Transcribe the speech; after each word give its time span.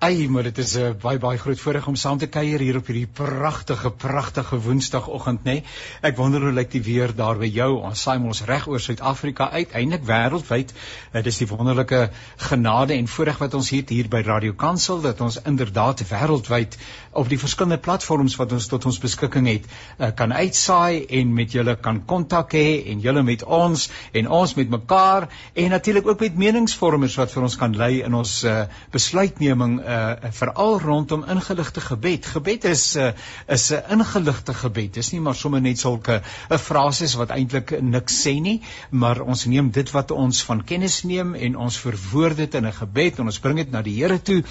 Ai, 0.00 0.28
maar 0.32 0.42
dit 0.42 0.58
is 0.58 0.74
'n 0.74 0.78
uh, 0.80 0.88
eh, 0.88 0.94
baie 0.96 1.18
baie 1.18 1.38
groot 1.38 1.60
voorreg 1.60 1.86
om 1.86 1.94
saam 1.94 2.18
te 2.18 2.26
kuier 2.26 2.58
hier 2.58 2.76
op 2.76 2.86
hierdie 2.86 3.06
pragtige 3.06 3.90
pragtige 3.90 4.60
Woensdagoggend, 4.60 5.40
nê. 5.44 5.52
Nee. 5.52 5.64
Ek 6.00 6.16
wonder 6.16 6.40
hoe 6.40 6.52
lyk 6.52 6.70
die 6.70 6.82
weer 6.82 7.12
daar 7.14 7.36
by 7.36 7.50
jou? 7.52 7.82
Ons 7.84 8.02
saai 8.02 8.16
ons 8.18 8.40
reg 8.48 8.66
oor 8.66 8.80
Suid-Afrika 8.80 9.50
uit, 9.50 9.74
eintlik 9.76 10.06
wêreldwyd. 10.08 10.72
Dit 11.12 11.26
is 11.26 11.38
die 11.38 11.48
wonderlike 11.50 12.10
genade 12.36 12.94
en 12.94 13.08
voorreg 13.08 13.38
wat 13.38 13.54
ons 13.54 13.68
het 13.70 13.88
hier 13.88 14.08
by 14.08 14.22
Radio 14.24 14.52
Kansel 14.52 15.00
dat 15.00 15.20
ons 15.20 15.36
inderdaad 15.42 16.00
wêreldwyd 16.08 16.78
op 17.12 17.28
die 17.28 17.38
verskillende 17.38 17.78
platforms 17.78 18.36
wat 18.36 18.52
ons 18.52 18.66
tot 18.72 18.86
ons 18.86 18.98
beskikking 18.98 19.48
het, 19.48 19.68
uh, 19.98 20.08
kan 20.16 20.32
uitsaai 20.32 21.06
en 21.20 21.34
met 21.34 21.52
julle 21.52 21.76
kan 21.76 22.00
kontak 22.06 22.54
hê 22.56 22.86
en 22.86 23.00
julle 23.00 23.22
met 23.22 23.44
ons 23.44 23.90
en 24.12 24.28
ons 24.28 24.54
met 24.54 24.70
mekaar 24.70 25.28
en 25.54 25.70
natuurlik 25.70 26.06
ook 26.06 26.20
met 26.20 26.36
meningsvormers 26.36 27.20
wat 27.20 27.32
vir 27.36 27.42
ons 27.42 27.56
kan 27.56 27.76
lei 27.76 28.00
in 28.00 28.14
ons 28.14 28.44
uh, 28.44 28.64
besluitneming 28.92 29.80
uh 29.90 30.30
veral 30.30 30.78
rondom 30.80 31.24
ingeligte 31.24 31.80
gebed. 31.80 32.26
Gebed 32.26 32.64
is 32.64 32.96
'n 32.96 33.00
uh, 33.00 33.12
is 33.46 33.70
'n 33.72 33.82
ingeligte 33.96 34.54
gebed. 34.54 34.94
Dis 34.94 35.10
nie 35.12 35.20
maar 35.20 35.34
sommer 35.34 35.60
net 35.60 35.78
sulke 35.78 36.20
'n 36.20 36.54
uh, 36.54 36.58
frases 36.58 37.14
wat 37.14 37.30
eintlik 37.30 37.80
niks 37.80 38.20
sê 38.26 38.40
nie, 38.40 38.62
maar 38.90 39.20
ons 39.20 39.44
neem 39.44 39.70
dit 39.70 39.90
wat 39.90 40.10
ons 40.10 40.42
van 40.42 40.64
kennis 40.64 41.02
neem 41.02 41.34
en 41.34 41.56
ons 41.56 41.78
verwoord 41.78 42.36
dit 42.36 42.54
in 42.54 42.66
'n 42.66 42.72
gebed 42.72 43.18
en 43.18 43.24
ons 43.24 43.38
bring 43.38 43.56
dit 43.56 43.70
na 43.70 43.82
die 43.82 43.96
Here 44.00 44.22
toe. 44.22 44.42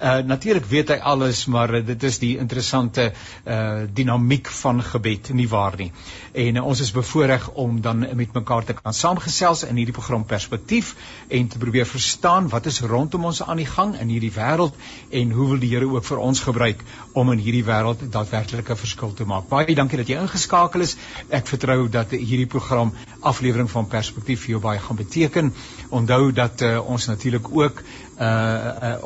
Uh 0.00 0.18
natuurlik 0.18 0.64
weet 0.64 0.88
hy 0.88 0.96
alles, 0.96 1.46
maar 1.46 1.74
uh, 1.74 1.86
dit 1.86 2.02
is 2.02 2.18
die 2.18 2.38
interessante 2.38 3.12
uh 3.46 3.84
dinamiek 3.92 4.48
van 4.48 4.82
gebed, 4.82 5.32
nie 5.34 5.48
waar 5.48 5.76
nie. 5.76 5.92
En 6.32 6.56
uh, 6.56 6.64
ons 6.64 6.80
is 6.80 6.92
bevoorreg 6.92 7.50
om 7.50 7.80
dan 7.80 7.98
met 7.98 8.32
mekaar 8.32 8.64
te 8.64 8.72
kan 8.72 8.94
saamgesels 8.94 9.64
in 9.64 9.76
hierdie 9.76 9.94
program 9.94 10.24
Perspektief 10.24 10.94
en 11.28 11.48
te 11.48 11.58
probeer 11.58 11.86
verstaan 11.86 12.48
wat 12.48 12.66
is 12.66 12.80
rondom 12.80 13.24
ons 13.24 13.42
aan 13.42 13.56
die 13.56 13.66
gang 13.66 13.98
in 14.00 14.08
hierdie 14.08 14.32
wêreld 14.32 14.74
en 15.10 15.30
hoe 15.30 15.48
wil 15.48 15.58
die 15.58 15.74
Here 15.74 15.86
ook 15.86 16.04
vir 16.04 16.18
ons 16.18 16.40
gebruik 16.40 16.82
om 17.12 17.30
in 17.32 17.38
hierdie 17.38 17.64
wêreld 17.64 18.10
daadwerklike 18.12 18.76
verskil 18.76 19.12
te 19.14 19.24
maak. 19.24 19.48
Baie 19.48 19.74
dankie 19.74 19.98
dat 20.00 20.08
jy 20.08 20.20
ingeskakel 20.20 20.80
is. 20.86 20.96
Ek 21.28 21.46
vertrou 21.46 21.88
dat 21.88 22.10
hierdie 22.10 22.46
program 22.46 22.92
aflewering 23.20 23.70
van 23.70 23.86
perspektief 23.90 24.40
vir 24.44 24.50
jou 24.56 24.62
baie 24.62 24.80
gaan 24.82 24.96
beteken. 24.96 25.52
Onthou 25.90 26.32
dat 26.32 26.62
uh, 26.62 26.78
ons 26.86 27.06
natuurlik 27.06 27.48
ook 27.52 27.82
uh, 28.20 28.26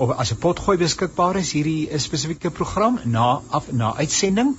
uh 0.00 0.10
as 0.16 0.32
'n 0.32 0.38
potgooi 0.38 0.78
beskikbaar 0.78 1.36
is 1.36 1.52
hierdie 1.52 1.98
spesifieke 1.98 2.50
program 2.50 3.00
na 3.04 3.40
af 3.48 3.72
na 3.72 3.96
uitsending 3.96 4.56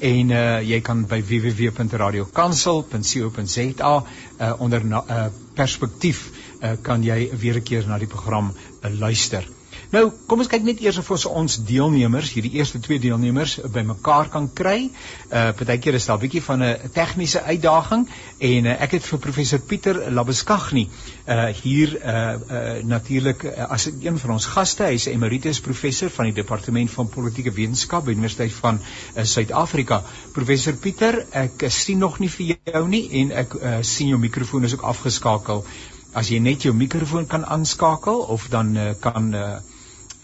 en 0.00 0.30
uh 0.30 0.62
jy 0.62 0.80
kan 0.80 1.06
by 1.06 1.22
www.radiokansel.co.za 1.22 4.04
uh 4.40 4.54
onder 4.58 4.84
na, 4.84 5.04
uh 5.08 5.26
perspektief 5.54 6.30
uh 6.62 6.72
kan 6.82 7.02
jy 7.02 7.30
weer 7.38 7.56
'n 7.56 7.62
keer 7.62 7.86
na 7.86 7.98
die 7.98 8.06
program 8.06 8.52
uh, 8.82 8.98
luister. 8.98 9.57
Nou, 9.88 10.02
kom 10.28 10.42
ons 10.42 10.48
kyk 10.52 10.66
net 10.66 10.82
eers 10.84 10.98
of 11.00 11.06
ons 11.14 11.22
ons 11.40 11.54
deelnemers, 11.64 12.28
hierdie 12.36 12.58
eerste 12.58 12.76
twee 12.84 13.00
deelnemers 13.00 13.54
bymekaar 13.72 14.28
kan 14.34 14.50
kry. 14.52 14.90
Uh 15.32 15.46
partykeer 15.56 15.96
is 15.96 16.04
daar 16.04 16.18
'n 16.18 16.20
bietjie 16.26 16.42
van 16.44 16.62
'n 16.62 16.90
tegniese 16.92 17.40
uitdaging 17.42 18.04
en 18.38 18.66
uh, 18.66 18.74
ek 18.84 18.98
het 18.98 19.06
vir 19.06 19.18
professor 19.18 19.58
Pieter 19.58 20.12
Labeskagni 20.12 20.90
uh 21.26 21.46
hier 21.62 21.96
uh, 21.96 22.36
uh 22.36 22.84
natuurlik 22.84 23.44
uh, 23.44 23.64
as 23.70 23.88
een 23.88 24.18
van 24.18 24.30
ons 24.30 24.46
gaste, 24.46 24.84
hy's 24.84 25.06
emeritus 25.06 25.60
professor 25.60 26.10
van 26.10 26.24
die 26.24 26.36
departement 26.42 26.90
van 26.90 27.08
politieke 27.08 27.50
wetenskap 27.50 28.04
by 28.04 28.12
Universiteit 28.12 28.52
van 28.52 28.80
uh, 28.80 29.24
Suid-Afrika. 29.24 30.02
Professor 30.32 30.74
Pieter, 30.76 31.24
ek 31.32 31.62
uh, 31.62 31.70
sien 31.70 31.98
nog 31.98 32.18
nie 32.18 32.28
vir 32.28 32.58
jou 32.64 32.88
nie 32.88 33.08
en 33.22 33.32
ek 33.32 33.54
uh, 33.54 33.78
sien 33.80 34.08
jou 34.08 34.18
mikrofoon 34.20 34.64
is 34.64 34.74
ook 34.74 34.84
afgeskakel. 34.84 35.64
As 36.12 36.28
jy 36.28 36.38
net 36.44 36.62
jou 36.62 36.74
mikrofoon 36.74 37.26
kan 37.26 37.44
aanskakel 37.44 38.20
of 38.36 38.48
dan 38.52 38.76
uh, 38.76 38.92
kan 39.00 39.34
uh, 39.34 39.56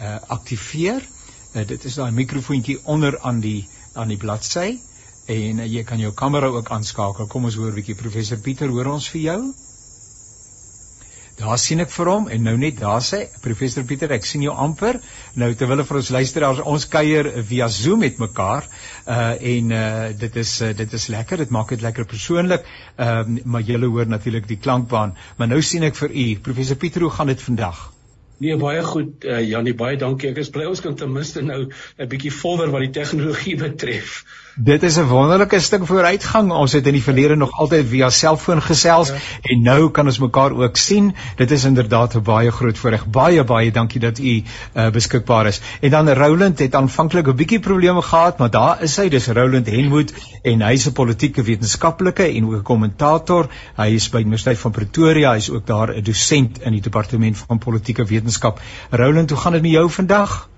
uh, 0.00 0.16
aktiveer. 0.37 1.05
Uh, 1.55 1.66
dit 1.66 1.84
is 1.84 1.99
daai 2.00 2.10
mikrofoontjie 2.12 2.81
onder 2.84 3.19
aan 3.21 3.41
die 3.44 3.69
aan 3.94 4.10
die 4.10 4.19
bladsy 4.19 4.81
en 5.31 5.60
uh, 5.62 5.69
jy 5.71 5.84
kan 5.87 6.00
jou 6.03 6.12
kamera 6.12 6.50
ook 6.53 6.72
aanskakel. 6.75 7.28
Kom 7.31 7.47
ons 7.50 7.59
hoor 7.60 7.77
bietjie 7.77 7.99
professor 7.99 8.41
Pieter, 8.43 8.69
hoor 8.69 8.94
ons 8.97 9.09
vir 9.12 9.22
jou? 9.28 9.38
Daar 11.34 11.59
sien 11.59 11.82
ek 11.82 11.91
vir 11.91 12.09
hom 12.12 12.28
en 12.31 12.44
nou 12.47 12.55
net 12.60 12.77
daar 12.78 13.03
sê 13.03 13.25
professor 13.43 13.82
Pieter, 13.88 14.12
ek 14.15 14.27
sien 14.28 14.44
jou 14.44 14.53
amper. 14.55 15.00
Nou 15.41 15.49
terwyl 15.59 15.82
vir 15.87 15.99
ons 15.99 16.11
luisteraars, 16.15 16.61
ons 16.62 16.87
kuier 16.93 17.31
via 17.49 17.66
Zoom 17.69 18.05
met 18.06 18.21
mekaar. 18.22 18.69
Uh 19.06 19.32
en 19.55 19.72
uh 19.75 20.12
dit 20.21 20.38
is 20.44 20.53
uh, 20.62 20.71
dit 20.78 20.94
is 21.00 21.09
lekker. 21.16 21.43
Dit 21.43 21.50
maak 21.50 21.75
dit 21.75 21.82
lekker 21.82 22.06
persoonlik. 22.06 22.71
Ehm 22.97 23.34
uh, 23.38 23.43
maar 23.44 23.66
julle 23.66 23.91
hoor 23.91 24.06
natuurlik 24.06 24.47
die 24.49 24.61
klankbaan. 24.62 25.16
Maar 25.37 25.50
nou 25.56 25.62
sien 25.62 25.82
ek 25.82 25.99
vir 25.99 26.15
u, 26.15 26.28
professor 26.38 26.78
Pieter, 26.78 27.03
hoe 27.03 27.11
gaan 27.19 27.34
dit 27.34 27.43
vandag? 27.43 27.94
Nee 28.44 28.56
baie 28.60 28.82
goed 28.84 29.25
uh, 29.25 29.41
Janie 29.41 29.72
baie 29.75 29.97
dankie. 29.97 30.28
Ek 30.34 30.41
is 30.43 30.50
bly 30.53 30.66
ons 30.69 30.82
kan 30.84 30.97
ten 31.00 31.12
minste 31.12 31.41
nou 31.43 31.62
'n 31.65 32.09
bietjie 32.12 32.32
vorder 32.43 32.72
wat 32.75 32.84
die 32.84 32.97
tegnologie 33.00 33.56
betref. 33.66 34.19
Dit 34.56 34.82
is 34.82 34.97
'n 34.97 35.09
wonderlike 35.10 35.60
stuk 35.60 35.87
vooruitgang. 35.87 36.53
Ons 36.53 36.72
het 36.72 36.87
in 36.87 36.92
die 36.92 37.03
verlede 37.03 37.34
nog 37.37 37.50
altyd 37.59 37.88
via 37.88 38.10
selfoon 38.10 38.62
gesels 38.62 39.09
ja. 39.09 39.15
en 39.42 39.62
nou 39.62 39.91
kan 39.91 40.06
ons 40.06 40.19
mekaar 40.19 40.53
ook 40.53 40.76
sien. 40.76 41.15
Dit 41.37 41.50
is 41.50 41.65
inderdaad 41.65 42.15
'n 42.15 42.22
baie 42.22 42.50
groot 42.50 42.78
voorreg. 42.78 43.06
Baie 43.06 43.44
baie 43.44 43.72
dankie 43.72 44.00
dat 44.00 44.19
u 44.19 44.43
uh, 44.75 44.91
beskikbaar 44.91 45.47
is. 45.47 45.60
En 45.81 45.91
dan 45.91 46.09
Roland 46.09 46.59
het 46.59 46.75
aanvanklik 46.75 47.26
'n 47.26 47.34
bietjie 47.34 47.60
probleme 47.60 48.03
gehad, 48.03 48.38
maar 48.38 48.50
daar 48.50 48.82
is 48.82 48.97
hy. 48.97 49.09
Dis 49.09 49.26
Roland 49.26 49.66
Henwood 49.66 50.14
en 50.43 50.62
hy's 50.62 50.87
'n 50.87 50.93
politieke 50.93 51.43
wetenskaplike 51.43 52.22
en 52.22 52.44
ook 52.44 52.54
'n 52.54 52.62
kommentator. 52.62 53.48
Hy 53.76 53.94
is 53.94 54.09
by 54.09 54.16
die 54.16 54.26
Universiteit 54.26 54.59
van 54.59 54.70
Pretoria. 54.70 55.32
Hy's 55.32 55.50
ook 55.50 55.66
daar 55.66 55.97
'n 55.97 56.03
dosent 56.03 56.62
in 56.62 56.72
die 56.72 56.82
departement 56.82 57.38
van 57.38 57.59
politieke 57.59 58.04
wetenskap. 58.04 58.60
Roland, 58.91 59.31
hoe 59.31 59.38
gaan 59.38 59.53
dit 59.53 59.62
met 59.62 59.70
jou 59.70 59.91
vandag? 59.91 60.53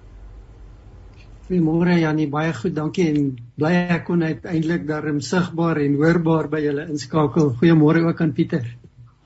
Goeiemôre 1.47 1.95
Jannie, 2.01 2.27
baie 2.27 2.51
goed, 2.51 2.73
dankie 2.75 3.05
en 3.07 3.27
bly 3.55 3.71
ek 3.95 4.09
kon 4.09 4.25
uiteindelik 4.27 4.83
daarin 4.89 5.21
sigbaar 5.23 5.79
en 5.79 5.95
hoorbaar 6.01 6.49
by 6.51 6.59
julle 6.65 6.89
inskakel. 6.91 7.53
Goeiemôre 7.61 8.03
ook 8.09 8.23
aan 8.25 8.33
Pieter. 8.35 8.65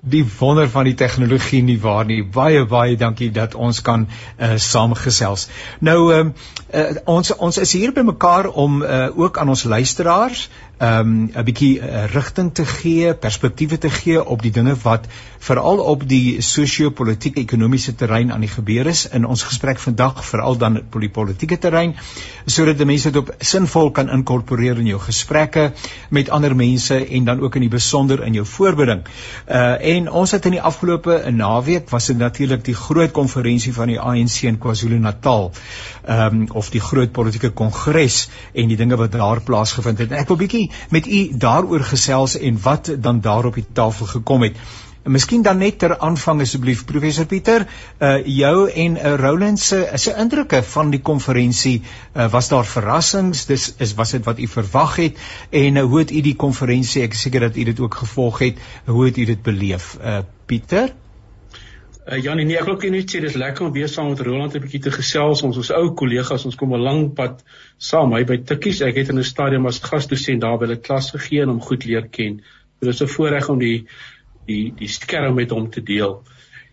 Die 0.00 0.20
wonder 0.24 0.68
van 0.68 0.84
die 0.84 0.94
tegnologie 1.00 1.62
nie 1.64 1.78
waar 1.80 2.04
nie. 2.08 2.20
Baie 2.24 2.66
baie 2.68 2.98
dankie 3.00 3.30
dat 3.32 3.56
ons 3.56 3.80
kan 3.84 4.04
uh, 4.04 4.56
saamgesels. 4.60 5.48
Nou 5.80 5.98
ehm 6.12 6.32
uh, 6.34 6.80
uh, 6.80 7.00
ons 7.08 7.32
ons 7.36 7.58
is 7.64 7.72
hier 7.72 7.96
by 7.96 8.04
mekaar 8.04 8.50
om 8.52 8.82
uh, 8.82 9.08
ook 9.16 9.40
aan 9.40 9.48
ons 9.56 9.64
luisteraars 9.64 10.48
ehm 10.48 10.69
um, 10.80 11.30
'n 11.34 11.44
bietjie 11.44 11.80
uh, 11.80 12.04
rigting 12.12 12.54
te 12.54 12.64
gee, 12.66 13.14
perspektiewe 13.14 13.78
te 13.78 13.90
gee 13.90 14.24
op 14.24 14.42
die 14.42 14.50
dinge 14.50 14.74
wat 14.82 15.06
veral 15.38 15.78
op 15.78 16.06
die 16.08 16.40
sosio-politieke 16.42 17.40
ekonomiese 17.40 17.94
terrein 17.94 18.32
aan 18.32 18.40
die 18.40 18.52
gebeur 18.52 18.86
is 18.86 19.06
in 19.08 19.24
ons 19.24 19.42
gesprek 19.42 19.78
vandag, 19.78 20.24
veral 20.24 20.56
dan 20.56 20.76
op 20.80 21.00
die 21.00 21.10
politieke 21.10 21.58
terrein, 21.58 21.94
sodat 22.46 22.78
die 22.78 22.86
mense 22.86 23.10
dit 23.10 23.20
op 23.20 23.32
sinvol 23.38 23.90
kan 23.90 24.10
inkorporeer 24.10 24.78
in 24.78 24.86
jou 24.86 25.00
gesprekke 25.00 25.72
met 26.10 26.30
ander 26.30 26.56
mense 26.56 26.96
en 27.06 27.24
dan 27.24 27.40
ook 27.40 27.54
in 27.54 27.66
die 27.66 27.72
besonder 27.72 28.24
in 28.24 28.32
jou 28.34 28.46
voorbereiding. 28.46 29.04
Uh 29.48 29.68
en 29.90 30.10
ons 30.10 30.30
het 30.30 30.44
in 30.46 30.56
die 30.56 30.62
afgelope 30.62 31.30
naweek 31.30 31.90
was 31.90 32.06
dit 32.06 32.18
natuurlik 32.18 32.64
die 32.64 32.74
groot 32.74 33.12
konferensie 33.12 33.72
van 33.74 33.88
die 33.88 34.00
ANC 34.00 34.42
in 34.42 34.58
KwaZulu-Natal. 34.58 35.50
Ehm 36.04 36.40
um, 36.40 36.46
of 36.52 36.70
die 36.70 36.80
groot 36.80 37.12
politieke 37.12 37.50
kongres 37.50 38.28
en 38.52 38.68
die 38.68 38.76
dinge 38.76 38.96
wat 38.96 39.12
daar 39.12 39.40
plaasgevind 39.40 39.98
het. 39.98 40.12
Ek 40.12 40.28
wil 40.28 40.36
bietjie 40.36 40.69
met 40.90 41.06
u 41.06 41.30
daaroor 41.32 41.80
gesels 41.80 42.38
en 42.38 42.60
wat 42.62 42.94
dan 42.98 43.20
daar 43.20 43.44
op 43.44 43.54
die 43.54 43.66
tafel 43.72 44.06
gekom 44.06 44.42
het. 44.42 44.56
En 45.02 45.14
miskien 45.16 45.42
dan 45.42 45.58
net 45.58 45.78
ter 45.78 45.94
aanvang 45.98 46.42
asseblief 46.44 46.84
professor 46.84 47.24
Pieter, 47.26 47.64
uh 47.98 48.18
jou 48.26 48.68
en 48.68 48.96
uh, 48.96 49.14
Roland 49.16 49.60
se 49.60 49.78
se 49.94 50.12
indrukke 50.12 50.62
van 50.62 50.90
die 50.90 51.00
konferensie, 51.00 51.80
uh, 51.80 52.28
was 52.30 52.48
daar 52.52 52.68
verrassings? 52.68 53.46
Dis 53.48 53.74
is 53.78 53.94
was 53.94 54.10
dit 54.10 54.24
wat 54.24 54.38
u 54.38 54.46
verwag 54.46 54.96
het 54.96 55.16
en 55.50 55.76
uh, 55.76 55.84
hoe 55.84 55.98
het 55.98 56.12
u 56.12 56.20
die 56.20 56.36
konferensie, 56.36 57.02
ek 57.02 57.16
is 57.16 57.24
seker 57.24 57.48
dat 57.48 57.56
u 57.56 57.64
dit 57.64 57.80
ook 57.80 57.94
gevolg 57.94 58.38
het, 58.44 58.60
hoe 58.84 59.04
het 59.04 59.16
u 59.16 59.24
dit 59.24 59.42
beleef? 59.42 59.96
Uh 60.04 60.20
Pieter? 60.46 60.92
Uh, 60.92 61.09
Janie, 62.06 62.46
nee, 62.48 62.56
ek 62.56 62.64
wil 62.66 62.78
net 62.94 63.12
sê 63.12 63.20
dis 63.20 63.36
lekker 63.36 63.66
om 63.66 63.72
weer 63.74 63.88
saam 63.88 64.08
met 64.10 64.20
Roland 64.24 64.54
'n 64.56 64.62
bietjie 64.62 64.80
te 64.80 64.90
gesels. 64.90 65.42
Ons 65.42 65.58
is 65.58 65.70
ou 65.70 65.92
kollegas, 65.94 66.44
ons 66.44 66.56
kom 66.56 66.72
'n 66.72 66.80
lang 66.80 67.14
pad 67.14 67.44
saam. 67.78 68.12
Hy 68.12 68.24
by 68.24 68.38
Tikkies, 68.38 68.80
ek 68.80 68.96
het 68.96 69.10
in 69.10 69.18
'n 69.18 69.24
stadium 69.24 69.66
as 69.66 69.78
gasdosent 69.78 70.40
daar 70.40 70.58
by 70.58 70.66
hulle 70.66 70.80
klas 70.80 71.10
gegee 71.10 71.42
en 71.42 71.48
hom 71.48 71.60
goed 71.60 71.84
leer 71.84 72.08
ken. 72.08 72.42
So 72.80 72.86
dis 72.86 73.02
'n 73.02 73.06
voorreg 73.06 73.48
om 73.48 73.58
die 73.58 73.86
die 74.46 74.72
die 74.76 74.88
skerm 74.88 75.34
met 75.34 75.50
hom 75.50 75.70
te 75.70 75.82
deel. 75.82 76.22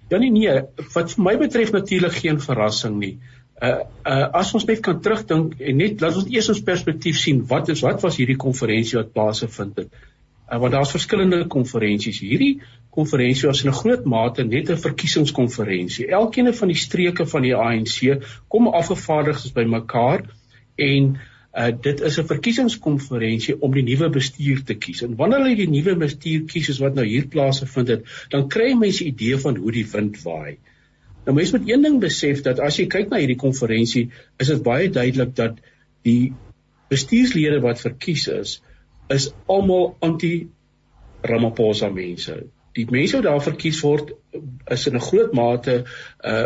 Janie, 0.09 0.31
nee, 0.31 0.62
wat 0.94 1.12
vir 1.12 1.24
my 1.24 1.38
betref 1.38 1.71
natuurlik 1.71 2.13
geen 2.13 2.39
verrassing 2.39 2.97
nie. 2.97 3.19
Uh 3.62 3.83
uh 4.06 4.29
as 4.33 4.53
ons 4.53 4.65
net 4.65 4.79
kan 4.79 5.01
terugdink 5.01 5.59
en 5.59 5.77
net 5.77 6.01
laat 6.01 6.15
ons 6.15 6.29
eers 6.29 6.50
ons 6.50 6.62
perspektief 6.62 7.18
sien, 7.18 7.45
wat 7.47 7.69
is 7.69 7.81
wat 7.81 8.01
was 8.01 8.18
hierdie 8.18 8.38
konferensie 8.38 8.97
wat 8.97 9.13
plaasgevind 9.13 9.75
het? 9.75 9.89
Uh, 10.47 10.59
want 10.59 10.71
daar's 10.71 10.91
verskillende 10.91 11.47
konferensies. 11.47 12.19
Hierdie 12.19 12.62
konferensie 12.98 13.48
was 13.48 13.64
in 13.64 13.70
'n 13.70 13.80
groot 13.80 14.06
mate 14.06 14.44
net 14.44 14.70
'n 14.74 14.84
verkiesingskonferensie. 14.84 16.08
Elkeen 16.20 16.54
van 16.54 16.68
die 16.74 16.82
streke 16.84 17.26
van 17.34 17.42
die 17.46 17.56
ANC 17.56 17.98
kom 18.48 18.68
afgevaardigdes 18.68 19.54
bymekaar 19.54 20.24
en 20.76 21.18
uh, 21.58 21.72
dit 21.82 22.02
is 22.10 22.18
'n 22.20 22.32
verkiesingskonferensie 22.32 23.56
om 23.62 23.74
die 23.74 23.84
nuwe 23.84 24.10
bestuur 24.10 24.64
te 24.64 24.76
kies. 24.76 25.04
En 25.06 25.16
wanneer 25.16 25.44
hulle 25.44 25.60
die 25.62 25.70
nuwe 25.70 25.96
bestuur 25.96 26.48
kies 26.50 26.66
soos 26.66 26.82
wat 26.86 26.96
nou 26.96 27.06
hier 27.06 27.28
plaasgevind 27.28 27.94
het, 27.94 28.04
dan 28.30 28.50
kry 28.50 28.74
mense 28.74 29.04
'n 29.04 29.14
idee 29.14 29.38
van 29.46 29.56
hoe 29.56 29.72
die 29.72 29.88
wind 29.94 30.22
waai. 30.24 30.58
Nou 31.26 31.36
mense 31.36 31.58
moet 31.58 31.70
een 31.70 31.82
ding 31.82 32.00
besef 32.00 32.42
dat 32.42 32.60
as 32.60 32.78
jy 32.80 32.88
kyk 32.88 33.10
na 33.10 33.18
hierdie 33.18 33.42
konferensie, 33.46 34.10
is 34.40 34.48
dit 34.48 34.64
baie 34.64 34.90
duidelik 34.90 35.36
dat 35.36 35.58
die 36.04 36.34
bestuurslede 36.90 37.60
wat 37.62 37.82
verkies 37.82 38.28
is, 38.28 38.62
is 39.10 39.34
almal 39.46 39.96
anti 40.00 40.48
Ramaphosa 41.22 41.90
mense 41.90 42.38
die 42.77 42.85
mense 42.89 43.18
wat 43.18 43.25
daar 43.25 43.44
verkies 43.44 43.81
word 43.85 44.13
is 44.74 44.85
in 44.89 44.95
'n 44.95 45.06
groot 45.07 45.33
mate 45.33 45.75
uh 46.31 46.45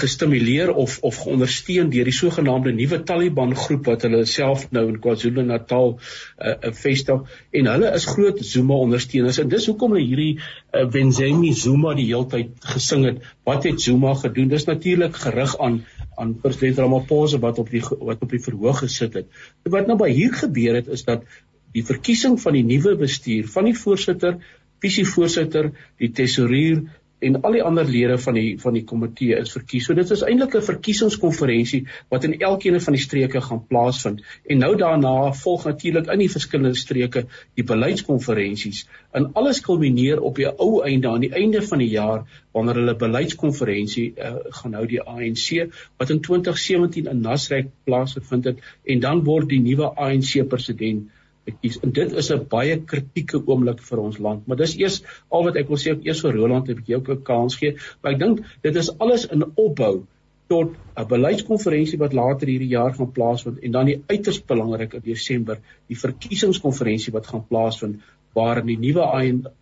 gestimuleer 0.00 0.72
of 0.72 0.98
of 1.02 1.18
geondersteun 1.22 1.90
deur 1.92 2.08
die 2.08 2.16
sogenaamde 2.18 2.72
nuwe 2.72 3.02
Taliban 3.10 3.54
groep 3.56 3.90
wat 3.90 4.06
hulle 4.06 4.24
self 4.24 4.66
nou 4.70 4.84
in 4.88 4.98
KwaZulu-Natal 5.04 5.94
uh 5.94 6.72
vestig. 6.82 7.38
En 7.52 7.70
hulle 7.72 7.92
is 8.00 8.08
groot 8.14 8.44
Zuma 8.52 8.80
ondersteuners 8.86 9.38
en 9.38 9.48
dis 9.48 9.66
hoekom 9.70 9.96
hulle 9.96 10.06
hierdie 10.06 10.38
uh, 10.38 10.86
Wenzeni 10.96 11.52
Zuma 11.52 11.94
die 11.94 12.08
heeltyd 12.10 12.54
gesing 12.74 13.04
het. 13.10 13.22
Wat 13.44 13.64
het 13.68 13.80
Zuma 13.80 14.14
gedoen? 14.14 14.48
Dis 14.48 14.66
natuurlik 14.70 15.16
gerig 15.16 15.58
aan 15.58 15.84
aan 16.16 16.36
president 16.40 16.78
Ramaphosa 16.78 17.38
wat 17.42 17.58
op 17.58 17.70
die 17.70 17.82
wat 17.82 18.22
op 18.22 18.30
die 18.30 18.42
verhoog 18.42 18.84
gesit 18.84 19.14
het. 19.14 19.26
Wat 19.62 19.86
nou 19.86 19.98
by 19.98 20.10
hier 20.14 20.34
gebeur 20.34 20.74
het 20.74 20.88
is 20.88 21.04
dat 21.04 21.26
die 21.74 21.84
verkiesing 21.84 22.38
van 22.40 22.54
die 22.54 22.66
nuwe 22.66 22.94
bestuur 22.96 23.48
van 23.50 23.66
die 23.66 23.78
voorsitter 23.78 24.38
visievoorsitter, 24.84 25.72
die 26.02 26.12
tesourier 26.12 26.84
en 27.24 27.38
al 27.46 27.56
die 27.56 27.62
ander 27.64 27.88
lede 27.88 28.16
van 28.20 28.36
die 28.36 28.56
van 28.60 28.76
die 28.76 28.84
komitee 28.88 29.38
is 29.38 29.52
verkies. 29.54 29.86
So 29.88 29.96
dit 29.96 30.10
is 30.16 30.22
eintlik 30.26 30.56
'n 30.58 30.66
verkiesingskonferensie 30.66 31.80
wat 32.12 32.24
in 32.28 32.34
elkeen 32.40 32.80
van 32.86 32.96
die 32.96 33.02
streke 33.02 33.40
gaan 33.40 33.62
plaasvind. 33.70 34.22
En 34.44 34.58
nou 34.58 34.74
daarna 34.76 35.32
volg 35.44 35.64
natuurlik 35.70 36.10
in 36.12 36.18
die 36.18 36.30
verskillende 36.30 36.78
streke 36.78 37.26
die 37.54 37.64
beleidskonferensies. 37.64 38.84
En 39.12 39.30
alles 39.32 39.60
kulmineer 39.60 40.20
op 40.20 40.36
die 40.36 40.48
ou 40.48 40.82
einde 40.84 41.08
aan 41.08 41.20
die 41.20 41.32
einde 41.32 41.62
van 41.62 41.78
die 41.78 41.90
jaar 41.90 42.26
wanneer 42.52 42.74
hulle 42.74 42.96
beleidskonferensie 42.96 44.12
uh, 44.16 44.36
gaan 44.60 44.74
hou 44.74 44.86
die 44.86 45.02
ANC 45.02 45.70
wat 45.98 46.10
in 46.10 46.20
2017 46.20 47.06
in 47.06 47.20
Nasrek 47.20 47.70
plaasgevind 47.84 48.44
het 48.44 48.58
en 48.84 49.00
dan 49.00 49.24
word 49.24 49.48
die 49.48 49.60
nuwe 49.60 49.94
ANC 49.96 50.48
president 50.48 51.08
kies. 51.52 51.78
En 51.82 51.92
dit 51.92 52.12
is 52.12 52.30
'n 52.32 52.46
baie 52.48 52.76
kritieke 52.80 53.42
oomblik 53.46 53.80
vir 53.80 53.98
ons 53.98 54.18
land. 54.18 54.46
Maar 54.46 54.56
dis 54.56 54.76
eers 54.78 55.02
al 55.28 55.44
wat 55.44 55.56
ek 55.56 55.68
wil 55.68 55.76
sê, 55.76 55.92
ek 55.92 56.06
eers 56.06 56.20
vir 56.20 56.32
Roland 56.32 56.68
'n 56.68 56.74
bietjie 56.74 56.96
ook 56.96 57.08
'n 57.08 57.22
kans 57.22 57.56
gee, 57.56 57.76
maar 58.02 58.12
ek 58.12 58.18
dink 58.18 58.40
dit 58.62 58.76
is 58.76 58.98
alles 58.98 59.26
in 59.26 59.44
opbou 59.54 60.06
tot 60.48 60.74
'n 60.96 61.06
beleidskonferensie 61.08 61.98
wat 61.98 62.12
later 62.12 62.48
hierdie 62.48 62.68
jaar 62.68 62.94
gaan 62.94 63.12
plaasvind 63.12 63.58
en 63.58 63.70
dan 63.70 63.86
die 63.86 64.02
uiters 64.06 64.44
belangrik 64.44 64.94
in 64.94 65.00
Desember, 65.04 65.60
die 65.88 65.98
verkiesingskonferensie 65.98 67.12
wat 67.12 67.26
gaan 67.26 67.46
plaasvind 67.48 68.02
waarin 68.34 68.66
die 68.66 68.78
nuwe 68.78 69.02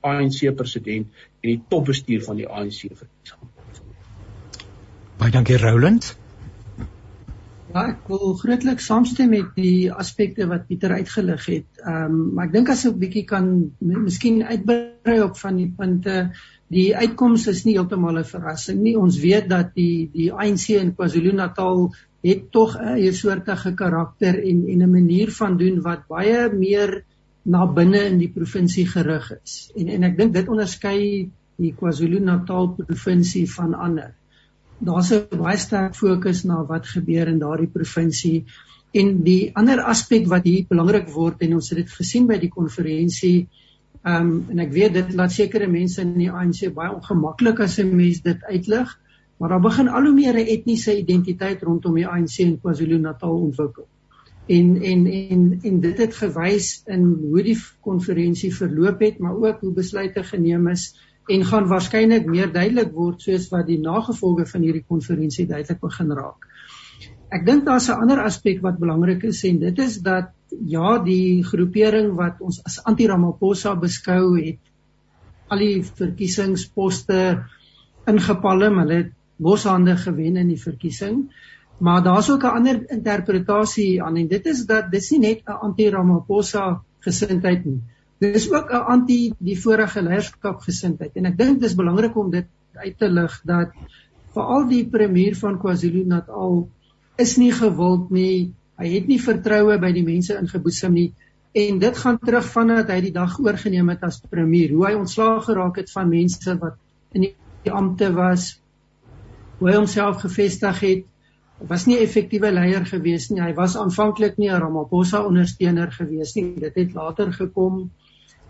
ANC 0.01 0.57
president 0.57 1.07
en 1.41 1.49
die 1.49 1.61
topbestuur 1.69 2.25
van 2.25 2.37
die 2.37 2.49
ANC 2.49 2.81
verkies 2.89 3.31
gaan. 3.31 3.51
Baie 5.19 5.31
dankie 5.31 5.59
Roland. 5.59 6.17
Ja, 7.73 7.87
ek 7.89 8.03
wil 8.11 8.35
grootliks 8.37 8.85
saamstem 8.91 9.31
met 9.33 9.55
die 9.57 9.89
aspekte 9.89 10.45
wat 10.51 10.67
Pieter 10.69 10.93
uitgelig 10.93 11.47
het. 11.49 11.79
Ehm, 11.81 12.03
um, 12.05 12.19
maar 12.37 12.51
ek 12.51 12.53
dink 12.59 12.73
as 12.75 12.83
ek 12.85 12.93
'n 12.99 13.01
bietjie 13.01 13.23
kan 13.31 13.47
miskien 13.81 14.43
uitbrei 14.43 15.15
op 15.25 15.39
van 15.41 15.57
die 15.57 15.71
punte, 15.79 16.17
die 16.69 16.93
uitkoms 16.97 17.47
is 17.49 17.65
nie 17.65 17.79
heeltemal 17.79 18.19
'n 18.19 18.29
verrassing 18.35 18.83
nie. 18.83 18.95
Ons 18.99 19.19
weet 19.25 19.49
dat 19.49 19.73
die 19.75 20.11
die 20.13 20.29
ANC 20.33 20.69
in 20.77 20.93
KwaZulu-Natal 20.95 21.95
het 22.29 22.45
tog 22.53 22.77
'n 22.77 23.01
eie 23.01 23.13
soortige 23.13 23.75
karakter 23.75 24.37
en 24.37 24.69
en 24.69 24.83
'n 24.83 24.93
manier 24.93 25.33
van 25.41 25.57
doen 25.57 25.81
wat 25.81 26.07
baie 26.09 26.53
meer 26.53 27.05
na 27.43 27.67
binne 27.67 28.05
in 28.05 28.19
die 28.19 28.33
provinsie 28.37 28.87
gerig 28.87 29.33
is. 29.43 29.73
En 29.77 29.89
en 29.89 30.03
ek 30.03 30.19
dink 30.19 30.35
dit 30.35 30.49
onderskei 30.49 31.31
die 31.57 31.75
KwaZulu-Natal 31.81 32.75
provinsie 32.77 33.49
van 33.51 33.75
ander 33.75 34.13
daar's 34.85 35.13
'n 35.13 35.39
baie 35.39 35.57
sterk 35.59 35.95
fokus 35.95 36.45
na 36.45 36.65
wat 36.67 36.87
gebeur 36.87 37.29
in 37.29 37.39
daardie 37.39 37.71
provinsie. 37.71 38.45
En 38.93 39.23
die 39.23 39.51
ander 39.57 39.81
aspek 39.81 40.27
wat 40.29 40.45
hier 40.45 40.67
belangrik 40.69 41.09
word 41.09 41.43
en 41.43 41.55
ons 41.55 41.71
het 41.71 41.79
dit 41.79 41.91
gesien 41.91 42.27
by 42.27 42.39
die 42.39 42.51
konferensie 42.51 43.49
ehm 44.03 44.31
um, 44.31 44.47
en 44.51 44.59
ek 44.59 44.73
weet 44.73 44.95
dit 44.95 45.15
laat 45.15 45.33
sekere 45.33 45.69
mense 45.71 46.01
in 46.03 46.17
die 46.19 46.31
ANC 46.31 46.67
baie 46.75 46.91
ongemaklik 46.91 47.61
as 47.61 47.79
'n 47.79 47.97
mens 47.97 48.21
dit 48.23 48.43
uitlig 48.51 48.99
maar 49.39 49.49
daar 49.49 49.61
begin 49.61 49.89
al 49.89 50.05
hoe 50.07 50.15
meer 50.15 50.35
'n 50.35 50.47
etniese 50.57 50.99
identiteit 50.99 51.63
rondom 51.63 51.95
die 51.95 52.07
ANC 52.07 52.39
in 52.39 52.59
KwaZulu-Natal 52.61 53.37
ontwikkel. 53.37 53.87
En 54.47 54.83
en 54.83 55.07
en 55.07 55.59
en 55.63 55.81
dit 55.81 55.99
het 55.99 56.15
gewys 56.15 56.83
in 56.87 57.05
hoe 57.31 57.43
die 57.43 57.59
konferensie 57.81 58.55
verloop 58.55 59.01
het 59.01 59.19
maar 59.19 59.37
ook 59.37 59.61
hoe 59.61 59.73
besluite 59.73 60.23
geneem 60.23 60.69
is 60.69 60.95
en 61.29 61.45
gaan 61.45 61.69
waarskynlik 61.71 62.27
meer 62.27 62.53
duidelik 62.53 62.93
word 62.93 63.23
soos 63.23 63.49
wat 63.53 63.67
die 63.67 63.79
nagevolge 63.81 64.47
van 64.47 64.63
hierdie 64.63 64.85
konferensie 64.89 65.47
duidelik 65.47 65.81
begin 65.81 66.11
raak. 66.19 66.49
Ek 67.33 67.47
dink 67.47 67.65
daar's 67.65 67.89
'n 67.89 68.01
ander 68.03 68.21
aspek 68.21 68.61
wat 68.63 68.79
belangrik 68.79 69.23
is 69.25 69.45
en 69.45 69.59
dit 69.59 69.79
is 69.79 69.99
dat 69.99 70.33
ja, 70.67 70.99
die 70.99 71.43
groepering 71.45 72.15
wat 72.17 72.41
ons 72.41 72.61
as 72.65 72.83
anti-Ramaphosa 72.85 73.75
beskou 73.75 74.37
het 74.37 74.61
al 75.49 75.59
die 75.59 75.83
verkiesingsposte 75.83 77.45
ingepalm, 78.09 78.79
hulle 78.79 78.95
het 78.95 79.11
boshande 79.43 79.97
gewen 79.97 80.37
in 80.37 80.49
die 80.49 80.61
verkiesing. 80.61 81.31
Maar 81.83 82.03
daar's 82.03 82.31
ook 82.31 82.45
'n 82.45 82.57
ander 82.59 82.91
interpretasie 82.91 84.03
aan 84.03 84.17
en 84.17 84.29
dit 84.29 84.47
is 84.47 84.67
dat 84.67 84.91
dis 84.91 85.11
nie 85.11 85.19
net 85.19 85.43
'n 85.47 85.61
anti-Ramaphosa 85.67 86.83
gesindheid 87.01 87.65
nie. 87.65 87.81
Dis 88.23 88.45
ook 88.53 88.71
'n 88.71 88.87
anti 88.95 89.35
die 89.39 89.59
vorige 89.59 90.03
leierskap 90.03 90.61
gesindheid 90.63 91.17
en 91.19 91.27
ek 91.27 91.39
dink 91.39 91.61
dis 91.61 91.75
belangrik 91.75 92.17
om 92.17 92.31
dit 92.31 92.47
uit 92.73 92.99
te 92.99 93.09
lig 93.11 93.41
dat 93.45 93.73
veral 94.35 94.69
die 94.69 94.85
premier 94.89 95.35
van 95.37 95.59
KwaZulu-Natal 95.59 96.69
is 97.25 97.37
nie 97.37 97.53
gewild 97.53 98.11
nie. 98.11 98.53
Hy 98.79 98.89
het 98.95 99.09
nie 99.11 99.19
vertroue 99.21 99.79
by 99.79 99.91
die 99.93 100.05
mense 100.07 100.37
ingeboesem 100.39 100.95
nie 100.95 101.09
en 101.53 101.79
dit 101.79 101.99
gaan 101.99 102.19
terug 102.19 102.47
vandat 102.53 102.93
hy 102.95 103.01
die 103.09 103.13
dag 103.13 103.35
oorgeneem 103.41 103.91
het 103.93 104.05
as 104.07 104.21
premier. 104.31 104.71
Hoe 104.71 104.87
hy 104.87 104.93
ontslaag 104.97 105.45
geraak 105.45 105.81
het 105.83 105.91
van 105.91 106.09
mense 106.09 106.55
wat 106.61 106.79
in 107.13 107.27
die, 107.27 107.33
die 107.67 107.73
ampte 107.73 108.13
was. 108.15 108.61
Hoe 109.59 109.69
hy 109.69 109.75
homself 109.77 110.23
gevestig 110.23 110.81
het 110.81 111.09
was 111.69 111.85
nie 111.87 111.99
effektiewe 112.03 112.53
leier 112.55 112.87
gewees 112.87 113.29
nie. 113.31 113.43
Hy 113.43 113.53
was 113.59 113.77
aanvanklik 113.77 114.39
nie 114.39 114.51
'n 114.51 114.63
Ramaphosa 114.63 115.27
ondersteuner 115.27 115.91
gewees 115.93 116.35
nie. 116.35 116.55
Dit 116.61 116.75
het 116.75 116.95
later 116.95 117.33
gekom 117.33 117.91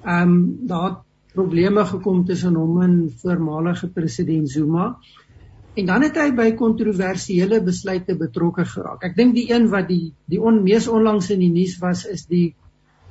ehm 0.05 0.31
um, 0.31 0.67
daar 0.67 0.89
het 0.91 1.01
probleme 1.35 1.85
gekom 1.89 2.25
tussen 2.25 2.55
hom 2.55 2.81
en 2.83 2.97
voormalige 3.23 3.89
president 3.89 4.51
Zuma. 4.51 4.97
En 5.75 5.87
dan 5.87 6.03
het 6.05 6.19
hy 6.21 6.33
by 6.37 6.51
kontroversiële 6.59 7.63
besluite 7.65 8.17
betrokke 8.21 8.65
geraak. 8.69 9.07
Ek 9.09 9.17
dink 9.17 9.35
die 9.35 9.47
een 9.53 9.71
wat 9.73 9.89
die 9.89 10.13
die 10.29 10.41
on, 10.41 10.63
mees 10.67 10.89
onlangs 10.89 11.31
in 11.33 11.41
die 11.41 11.53
nuus 11.53 11.79
was 11.81 12.05
is 12.05 12.27
die 12.29 12.55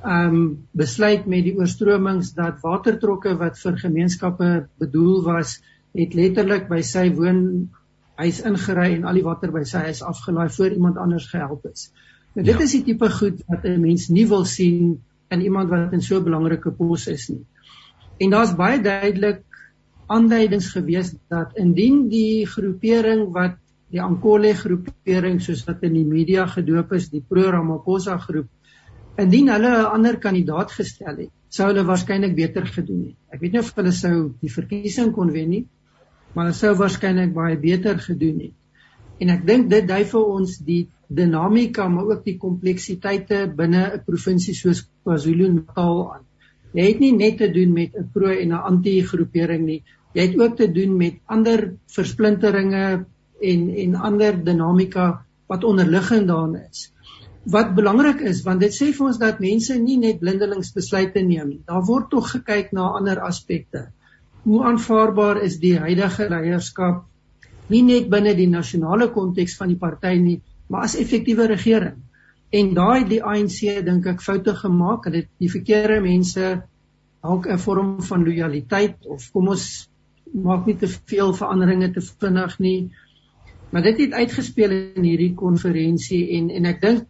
ehm 0.02 0.36
um, 0.36 0.46
besluit 0.74 1.28
met 1.30 1.46
die 1.46 1.56
oorstromings 1.58 2.34
dat 2.38 2.62
watertrokke 2.62 3.36
wat 3.38 3.60
vir 3.62 3.78
gemeenskappe 3.78 4.50
bedoel 4.82 5.22
was, 5.26 5.60
het 5.94 6.16
letterlik 6.18 6.70
by 6.70 6.82
sy 6.86 7.10
woon 7.14 7.70
huis 8.22 8.42
ingery 8.46 8.96
en 8.96 9.06
al 9.10 9.18
die 9.18 9.26
water 9.26 9.54
by 9.54 9.64
sy 9.66 9.86
huis 9.90 10.02
afgelaai 10.06 10.50
voor 10.50 10.74
iemand 10.78 10.98
anders 11.02 11.28
gehelp 11.30 11.66
is. 11.70 11.92
Nou 12.34 12.46
dit 12.46 12.56
ja. 12.56 12.66
is 12.66 12.74
die 12.78 12.84
tipe 12.92 13.10
goed 13.10 13.42
wat 13.48 13.66
'n 13.66 13.82
mens 13.82 14.10
nie 14.10 14.28
wil 14.28 14.46
sien 14.46 15.02
in 15.32 15.42
iemand 15.42 15.70
wat 15.70 15.94
in 15.94 16.02
so 16.02 16.20
'n 16.20 16.24
belangrike 16.24 16.72
pos 16.72 17.08
is 17.08 17.30
nie. 17.30 17.46
En 18.20 18.30
daar's 18.30 18.56
baie 18.56 18.82
duidelik 18.82 19.44
aanduidings 20.08 20.72
gewees 20.76 21.14
dat 21.30 21.58
indien 21.58 22.10
die 22.10 22.46
groepering 22.46 23.32
wat 23.34 23.58
die 23.92 24.02
Ankole 24.02 24.54
groepering 24.56 25.42
soos 25.42 25.64
wat 25.68 25.84
in 25.84 25.94
die 25.94 26.06
media 26.08 26.46
gedoop 26.48 26.94
is, 26.94 27.10
die 27.10 27.24
Pro 27.28 27.50
Ramaphosa 27.52 28.18
groep, 28.18 28.48
indien 29.18 29.50
hulle 29.52 29.72
'n 29.72 29.92
ander 29.98 30.18
kandidaat 30.18 30.72
gestel 30.72 31.18
het, 31.18 31.32
sou 31.50 31.68
hulle 31.68 31.84
waarskynlik 31.84 32.36
beter 32.36 32.66
gedoen 32.66 33.04
het. 33.08 33.18
Ek 33.34 33.42
weet 33.42 33.52
nie 33.52 33.60
of 33.60 33.76
hulle 33.76 33.92
sou 33.92 34.34
die 34.42 34.52
verkiesing 34.52 35.12
kon 35.14 35.32
wen 35.32 35.50
nie, 35.50 35.66
maar 36.34 36.46
hulle 36.46 36.56
sou 36.56 36.74
waarskynlik 36.76 37.34
baie 37.34 37.58
beter 37.58 38.00
gedoen 38.00 38.40
het. 38.40 38.58
En 39.20 39.30
ek 39.30 39.46
dink 39.46 39.70
dit 39.70 39.88
dui 39.88 40.04
vir 40.06 40.26
ons 40.26 40.58
die 40.58 40.88
dinamika 41.12 41.88
maar 41.92 42.10
ook 42.14 42.24
die 42.26 42.38
kompleksiteite 42.40 43.40
binne 43.56 43.84
'n 43.96 44.04
provinsie 44.06 44.54
soos 44.56 44.86
KwaZulu-Natal 45.04 45.98
aan. 46.14 46.26
Jy 46.74 46.86
het 46.88 47.00
nie 47.00 47.12
net 47.12 47.38
te 47.38 47.52
doen 47.52 47.74
met 47.74 47.96
'n 47.96 48.10
pro 48.14 48.30
en 48.30 48.54
'n 48.54 48.66
anti-groepering 48.72 49.66
nie. 49.66 49.84
Jy 50.14 50.22
het 50.28 50.40
ook 50.40 50.56
te 50.58 50.72
doen 50.72 50.98
met 50.98 51.20
ander 51.26 51.74
versplinteringe 51.88 53.06
en 53.42 53.70
en 53.70 53.96
ander 53.96 54.44
dinamika 54.44 55.26
wat 55.48 55.64
onderliggend 55.64 56.28
daarin 56.28 56.68
is. 56.72 56.94
Wat 57.44 57.76
belangrik 57.76 58.20
is 58.22 58.44
want 58.44 58.60
dit 58.60 58.74
sê 58.74 58.94
vir 58.94 59.08
ons 59.08 59.18
dat 59.18 59.40
mense 59.40 59.78
nie 59.80 59.98
net 59.98 60.20
blindelings 60.20 60.74
besluite 60.74 61.20
neem 61.20 61.48
nie. 61.48 61.62
Daar 61.66 61.84
word 61.86 62.10
tog 62.10 62.32
gekyk 62.32 62.72
na 62.72 62.82
ander 62.82 63.20
aspekte. 63.20 63.92
hoe 64.44 64.64
aanvaarbaar 64.64 65.42
is 65.46 65.60
die 65.62 65.78
huidige 65.78 66.30
leierskap 66.30 67.04
nie 67.72 67.84
net 67.88 68.10
binne 68.12 68.34
die 68.36 68.50
nasionale 68.50 69.08
konteks 69.16 69.56
van 69.60 69.70
die 69.72 69.80
party 69.80 70.16
nie, 70.20 70.40
maar 70.72 70.88
as 70.88 70.96
effektiewe 70.96 71.50
regering. 71.52 72.00
En 72.52 72.74
daai 72.76 73.08
die 73.08 73.22
ANC 73.24 73.60
dink 73.86 74.08
ek 74.12 74.24
foute 74.24 74.56
gemaak, 74.56 75.06
hulle 75.08 75.24
het 75.24 75.30
die 75.40 75.52
verkeerde 75.52 76.00
mense 76.04 76.50
dalk 77.22 77.48
'n 77.48 77.60
vorm 77.60 78.02
van 78.02 78.26
lojaliteit 78.26 79.06
of 79.06 79.30
kom 79.32 79.52
ons 79.54 79.88
maak 80.34 80.66
nie 80.66 80.78
te 80.80 80.88
veel 80.88 81.34
veranderinge 81.36 81.92
te 81.94 82.02
vinnig 82.02 82.60
nie. 82.60 82.92
Maar 83.72 83.84
dit 83.84 84.00
het 84.06 84.14
uitgespeel 84.14 84.72
in 84.72 85.04
hierdie 85.04 85.34
konferensie 85.36 86.24
en 86.38 86.50
en 86.50 86.66
ek 86.66 86.82
dink 86.82 87.08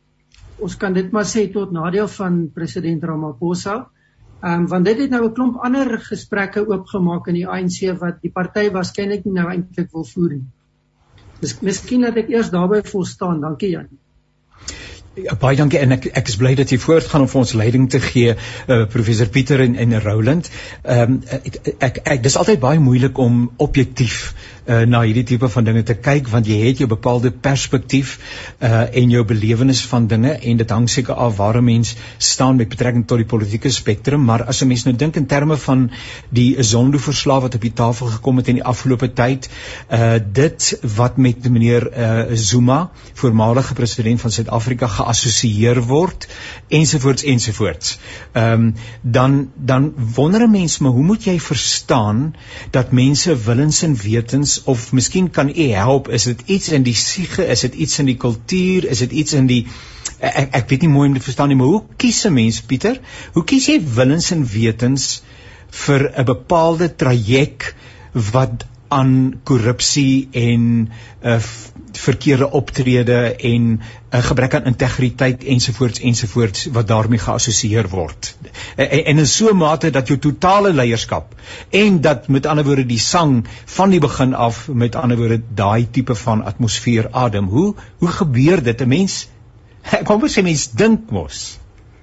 ons 0.61 0.77
kan 0.77 0.93
dit 0.93 1.11
maar 1.11 1.25
sê 1.25 1.47
tot 1.53 1.71
nadeel 1.71 2.07
van 2.07 2.49
president 2.53 3.03
Ramaphosa. 3.03 3.75
Ehm 4.41 4.61
um, 4.61 4.67
want 4.67 4.85
dit 4.85 4.97
het 4.97 5.09
nou 5.09 5.25
'n 5.25 5.33
klomp 5.33 5.57
ander 5.57 5.99
gesprekke 5.99 6.67
oopgemaak 6.67 7.27
in 7.27 7.33
die 7.33 7.47
ANC 7.47 7.97
wat 7.99 8.21
die 8.21 8.31
party 8.31 8.69
waarskynlik 8.69 9.25
nie 9.25 9.33
nou 9.33 9.49
eintlik 9.49 9.91
wil 9.91 10.03
voer 10.03 10.33
nie. 10.33 10.47
Dis 11.41 11.57
miskien 11.65 12.05
dat 12.05 12.17
ek 12.21 12.29
eers 12.29 12.53
daarby 12.53 12.83
vol 12.85 13.05
staan. 13.09 13.41
Dankie 13.41 13.73
Jan. 13.73 13.89
Ja, 15.19 15.33
baie 15.35 15.57
dankie 15.59 15.79
en 15.83 15.91
ek 15.91 16.05
ek 16.15 16.29
is 16.31 16.37
bly 16.39 16.53
dat 16.55 16.69
jy 16.71 16.77
voortgaan 16.79 17.25
om 17.25 17.27
vir 17.27 17.39
ons 17.41 17.51
leiding 17.59 17.87
te 17.91 17.99
gee 17.99 18.31
uh, 18.31 18.85
professor 18.93 19.27
Pieter 19.27 19.59
en 19.59 19.75
en 19.75 19.97
Roland. 20.05 20.47
Ehm 20.83 21.17
um, 21.17 21.17
ek, 21.27 21.57
ek 21.83 21.99
ek 22.15 22.23
dis 22.23 22.37
altyd 22.39 22.61
baie 22.63 22.79
moeilik 22.79 23.19
om 23.19 23.41
objektief 23.57 24.21
uh, 24.71 24.85
na 24.87 25.01
hierdie 25.05 25.25
tipe 25.33 25.49
van 25.51 25.67
dinge 25.67 25.83
te 25.87 25.95
kyk 25.99 26.29
want 26.31 26.47
jy 26.49 26.57
het 26.63 26.81
jou 26.81 26.87
bepaalde 26.91 27.31
perspektief 27.31 28.13
uh, 28.59 28.87
en 29.01 29.13
jou 29.13 29.23
belewenis 29.27 29.83
van 29.91 30.07
dinge 30.11 30.33
en 30.37 30.61
dit 30.61 30.73
hang 30.75 30.87
seker 30.89 31.17
af 31.25 31.37
waar 31.37 31.59
'n 31.59 31.65
mens 31.65 31.95
staan 32.17 32.55
met 32.55 32.69
betrekking 32.69 33.05
tot 33.07 33.17
die 33.17 33.27
politieke 33.33 33.69
spektrum 33.69 34.25
maar 34.25 34.43
as 34.43 34.61
'n 34.61 34.67
mens 34.67 34.85
nou 34.85 34.95
dink 34.95 35.15
in 35.15 35.25
terme 35.25 35.57
van 35.57 35.89
die 36.29 36.63
Zondo-verslag 36.63 37.41
wat 37.41 37.55
op 37.55 37.61
die 37.61 37.73
tafel 37.73 38.07
gekom 38.07 38.37
het 38.37 38.47
in 38.47 38.59
die 38.61 38.63
afgelope 38.73 39.13
tyd 39.13 39.49
uh, 39.89 40.15
dit 40.31 40.79
wat 40.95 41.17
met 41.17 41.49
meneer 41.49 41.87
uh, 41.91 42.35
Zuma 42.35 42.91
voormalige 43.13 43.73
president 43.73 44.21
van 44.21 44.31
Suid-Afrika 44.31 44.87
geassosieer 44.87 45.81
word 45.81 46.27
ensovoorts 46.69 47.23
ensovoorts 47.23 47.99
um, 48.33 48.73
dan 49.01 49.51
dan 49.55 49.93
wonder 50.15 50.41
'n 50.47 50.51
mens 50.51 50.79
maar 50.79 50.91
hoe 50.91 51.03
moet 51.03 51.23
jy 51.23 51.39
verstaan 51.39 52.35
dat 52.71 52.91
mense 52.91 53.35
willens 53.35 53.81
en 53.81 53.95
wetens 53.95 54.60
ons 54.61 54.69
of 54.69 54.91
miskien 54.91 55.29
kan 55.29 55.49
u 55.49 55.67
help 55.71 56.09
is 56.09 56.23
dit 56.23 56.41
iets 56.45 56.69
in 56.69 56.83
die 56.83 56.95
siege 56.95 57.45
is 57.45 57.61
dit 57.61 57.73
iets 57.73 57.99
in 57.99 58.05
die 58.05 58.17
kultuur 58.17 58.85
is 58.89 58.99
dit 58.99 59.11
iets 59.11 59.33
in 59.33 59.47
die 59.47 59.65
ek 60.19 60.51
ek 60.61 60.69
weet 60.69 60.81
nie 60.85 60.91
mooi 60.93 61.07
om 61.09 61.13
dit 61.17 61.23
verstaan 61.23 61.49
nie 61.49 61.57
maar 61.57 61.67
hoe 61.67 61.83
kies 61.97 62.25
'n 62.25 62.33
mens 62.33 62.61
Pieter? 62.61 62.99
Hoe 63.33 63.43
kies 63.43 63.67
jy 63.67 63.81
willens 63.81 64.31
en 64.31 64.45
wetens 64.45 65.23
vir 65.85 66.11
'n 66.17 66.25
bepaalde 66.25 66.95
traject 66.95 67.73
wat 68.13 68.65
aan 68.91 69.41
korrupsie 69.47 70.27
en 70.31 70.89
uh, 71.23 71.37
verkeerde 71.91 72.51
optrede 72.51 73.35
en 73.35 73.61
'n 73.61 73.81
uh, 74.15 74.23
gebrek 74.23 74.53
aan 74.55 74.69
integriteit 74.71 75.43
ensovoorts 75.43 75.99
ensovoorts 75.99 76.65
wat 76.75 76.87
daarmee 76.87 77.19
geassosieer 77.19 77.89
word. 77.89 78.35
En, 78.75 78.89
en 78.89 79.17
in 79.17 79.27
so 79.27 79.49
'n 79.49 79.57
mate 79.57 79.89
dat 79.89 80.07
jou 80.07 80.19
totale 80.19 80.73
leierskap 80.73 81.35
en 81.69 82.01
dat 82.01 82.27
met 82.27 82.45
ander 82.45 82.65
woorde 82.65 82.85
die 82.85 82.99
sang 82.99 83.45
van 83.65 83.89
die 83.89 83.99
begin 83.99 84.33
af 84.33 84.67
met 84.67 84.95
ander 84.95 85.17
woorde 85.17 85.41
daai 85.53 85.87
tipe 85.91 86.15
van 86.15 86.43
atmosfeer 86.43 87.07
adem. 87.11 87.45
Hoe 87.45 87.75
hoe 87.97 88.09
gebeur 88.09 88.63
dit? 88.63 88.81
'n 88.81 88.87
Mens 88.87 89.27
kom 90.05 90.21
ons 90.21 90.37
sê 90.37 90.43
mens 90.43 90.71
dink 90.71 91.09
mos. 91.09 91.59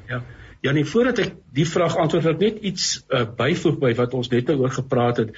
Ja. 0.08 0.22
Ja, 0.60 0.72
nee, 0.72 0.84
voordat 0.84 1.18
ek 1.18 1.34
die 1.54 1.66
vraag 1.66 1.96
antwoord, 1.96 2.26
ek 2.26 2.38
net 2.38 2.56
iets 2.66 3.04
uh, 3.08 3.22
byvoeg 3.36 3.78
by 3.78 3.94
wat 3.94 4.14
ons 4.14 4.28
net 4.28 4.46
nou 4.50 4.58
oor 4.58 4.70
gepraat 4.74 5.16
het. 5.16 5.36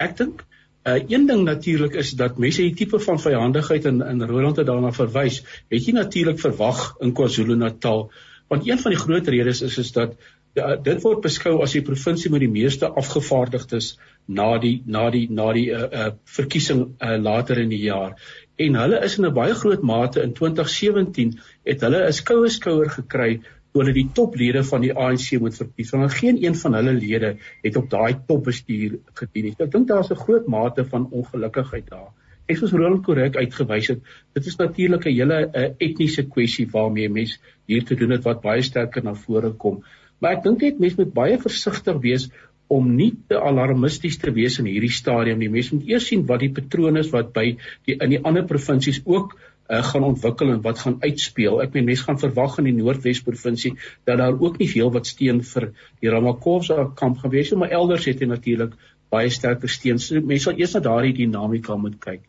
Ek 0.00 0.16
dink 0.16 0.44
Uh 0.84 1.00
een 1.08 1.26
ding 1.26 1.44
natuurlik 1.44 1.94
is 1.94 2.10
dat 2.20 2.38
mense 2.38 2.60
hierdie 2.60 2.84
tipe 2.84 2.98
van 3.00 3.20
vyandigheid 3.20 3.84
in 3.84 4.02
in 4.02 4.22
Roland 4.22 4.56
het 4.56 4.66
daarna 4.66 4.92
verwys. 4.92 5.42
Het 5.72 5.86
jy 5.86 5.92
natuurlik 5.96 6.40
verwag 6.40 6.94
in 7.00 7.12
KwaZulu-Natal? 7.12 8.10
Want 8.48 8.68
een 8.68 8.78
van 8.78 8.92
die 8.92 9.00
groot 9.00 9.28
redes 9.28 9.62
is 9.62 9.78
is 9.78 9.92
dat 9.92 10.12
ja, 10.54 10.76
dit 10.76 11.00
word 11.02 11.22
beskou 11.24 11.54
as 11.62 11.72
die 11.72 11.82
provinsie 11.82 12.30
met 12.30 12.44
die 12.44 12.52
meeste 12.52 12.88
afgevaardigdes 12.88 13.94
na 14.26 14.58
die 14.58 14.82
na 14.86 15.08
die 15.10 15.26
na 15.30 15.52
die 15.56 15.70
uh, 15.72 15.88
uh 15.88 16.10
verkiesing 16.36 16.84
uh, 17.00 17.16
later 17.22 17.58
in 17.58 17.72
die 17.72 17.82
jaar. 17.86 18.20
En 18.56 18.76
hulle 18.78 19.00
is 19.08 19.18
in 19.18 19.26
'n 19.26 19.34
baie 19.34 19.54
groot 19.54 19.82
mate 19.82 20.22
in 20.22 20.32
2017 20.32 21.38
het 21.64 21.80
hulle 21.80 22.06
'n 22.06 22.12
skoue 22.12 22.48
skouer 22.48 22.90
gekry 22.90 23.40
toe 23.74 23.82
hulle 23.82 23.94
die 23.96 24.10
toplede 24.14 24.60
van 24.62 24.84
die 24.84 24.92
ANC 24.94 25.32
moet 25.42 25.56
verkies. 25.58 25.88
Want 25.90 26.12
geen 26.14 26.36
een 26.44 26.54
van 26.54 26.76
hulle 26.78 26.92
lede 26.94 27.32
het 27.64 27.78
op 27.80 27.88
daai 27.90 28.20
topbestuur 28.28 29.00
gedien 29.18 29.48
nie. 29.48 29.54
Ek 29.58 29.72
dink 29.72 29.88
daar's 29.88 30.12
'n 30.14 30.20
groot 30.20 30.46
mate 30.46 30.84
van 30.84 31.08
ongelukkigheid 31.10 31.90
daar. 31.90 32.12
Ek 32.46 32.56
soos 32.56 32.70
Roland 32.70 33.02
korrek 33.02 33.36
uitgewys 33.36 33.88
het, 33.88 34.00
dit 34.34 34.46
is 34.46 34.56
natuurlik 34.56 35.06
'n 35.06 35.16
hele 35.18 35.74
etniese 35.78 36.22
kwessie 36.22 36.68
waarmee 36.70 37.08
mense 37.08 37.38
hier 37.66 37.82
te 37.84 37.96
doen 37.96 38.10
het 38.10 38.22
wat 38.22 38.42
baie 38.42 38.62
sterker 38.62 39.02
na 39.02 39.14
vore 39.14 39.50
kom. 39.50 39.82
Maar 40.20 40.36
ek 40.36 40.42
dink 40.44 40.60
net 40.60 40.78
mense 40.78 40.96
moet 40.96 41.14
baie 41.14 41.38
versigtig 41.38 41.98
wees 42.00 42.30
om 42.68 42.94
nie 42.96 43.12
te 43.28 43.40
alarmisties 43.40 44.18
te 44.18 44.30
wees 44.30 44.58
in 44.58 44.66
hierdie 44.66 44.92
stadium 44.92 45.38
nie. 45.38 45.48
Mense 45.48 45.74
moet 45.74 45.88
eers 45.88 46.06
sien 46.06 46.26
wat 46.26 46.40
die 46.40 46.52
patrone 46.52 47.00
is 47.00 47.10
wat 47.10 47.32
by 47.32 47.56
die 47.86 47.96
in 47.98 48.10
die 48.10 48.22
ander 48.22 48.44
provinsies 48.44 49.02
ook 49.04 49.34
uh, 49.68 49.82
gaan 49.84 50.04
ontwikkel 50.04 50.50
en 50.52 50.60
wat 50.64 50.78
gaan 50.78 50.96
uitspeel. 51.00 51.60
Ek 51.64 51.72
meen 51.72 51.86
mense 51.88 52.04
gaan 52.04 52.20
verwag 52.20 52.58
in 52.60 52.68
die 52.68 52.76
Noordwes 52.76 53.22
provinsie 53.24 53.74
dat 54.04 54.18
daar 54.20 54.36
ook 54.36 54.58
nie 54.60 54.68
veel 54.70 54.92
wat 54.92 55.08
steun 55.08 55.42
vir 55.42 55.70
die 56.00 56.12
Ramaphosa 56.12 56.90
kamp 56.98 57.22
gaan 57.22 57.32
wees 57.32 57.52
nie, 57.52 57.60
maar 57.62 57.72
elders 57.72 58.06
het 58.10 58.20
hy 58.20 58.28
natuurlik 58.30 58.76
baie 59.14 59.30
sterker 59.30 59.70
steun. 59.70 60.00
So 60.02 60.20
mense 60.20 60.50
sal 60.50 60.60
eers 60.60 60.76
na 60.76 60.84
daardie 60.84 61.16
dinamika 61.16 61.76
moet 61.80 61.96
kyk. 62.02 62.22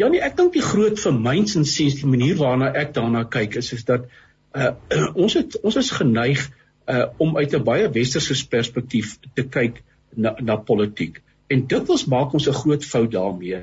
Ja 0.00 0.08
nee, 0.08 0.22
ek 0.24 0.38
dink 0.38 0.54
die 0.56 0.64
groot 0.64 0.98
vir 1.02 1.14
myns 1.14 1.56
en 1.58 1.68
siens 1.68 2.00
die 2.00 2.08
manier 2.08 2.38
waarna 2.40 2.72
ek 2.80 2.94
daarna 2.96 3.26
kyk 3.28 3.58
is 3.60 3.72
is 3.76 3.84
dat 3.88 4.08
uh, 4.56 4.72
ons 5.22 5.36
het 5.36 5.58
ons 5.62 5.76
is 5.76 5.92
geneig 5.92 6.48
uh, 6.88 7.04
om 7.20 7.36
uit 7.36 7.52
'n 7.52 7.64
baie 7.64 7.90
westerse 7.92 8.48
perspektief 8.48 9.18
te 9.36 9.44
kyk 9.44 9.82
na 10.16 10.34
na 10.40 10.56
politiek. 10.56 11.20
En 11.52 11.66
dit 11.68 11.88
ons 11.88 12.06
maak 12.06 12.32
ons 12.32 12.48
'n 12.48 12.60
groot 12.62 12.84
fout 12.84 13.10
daarmee 13.12 13.60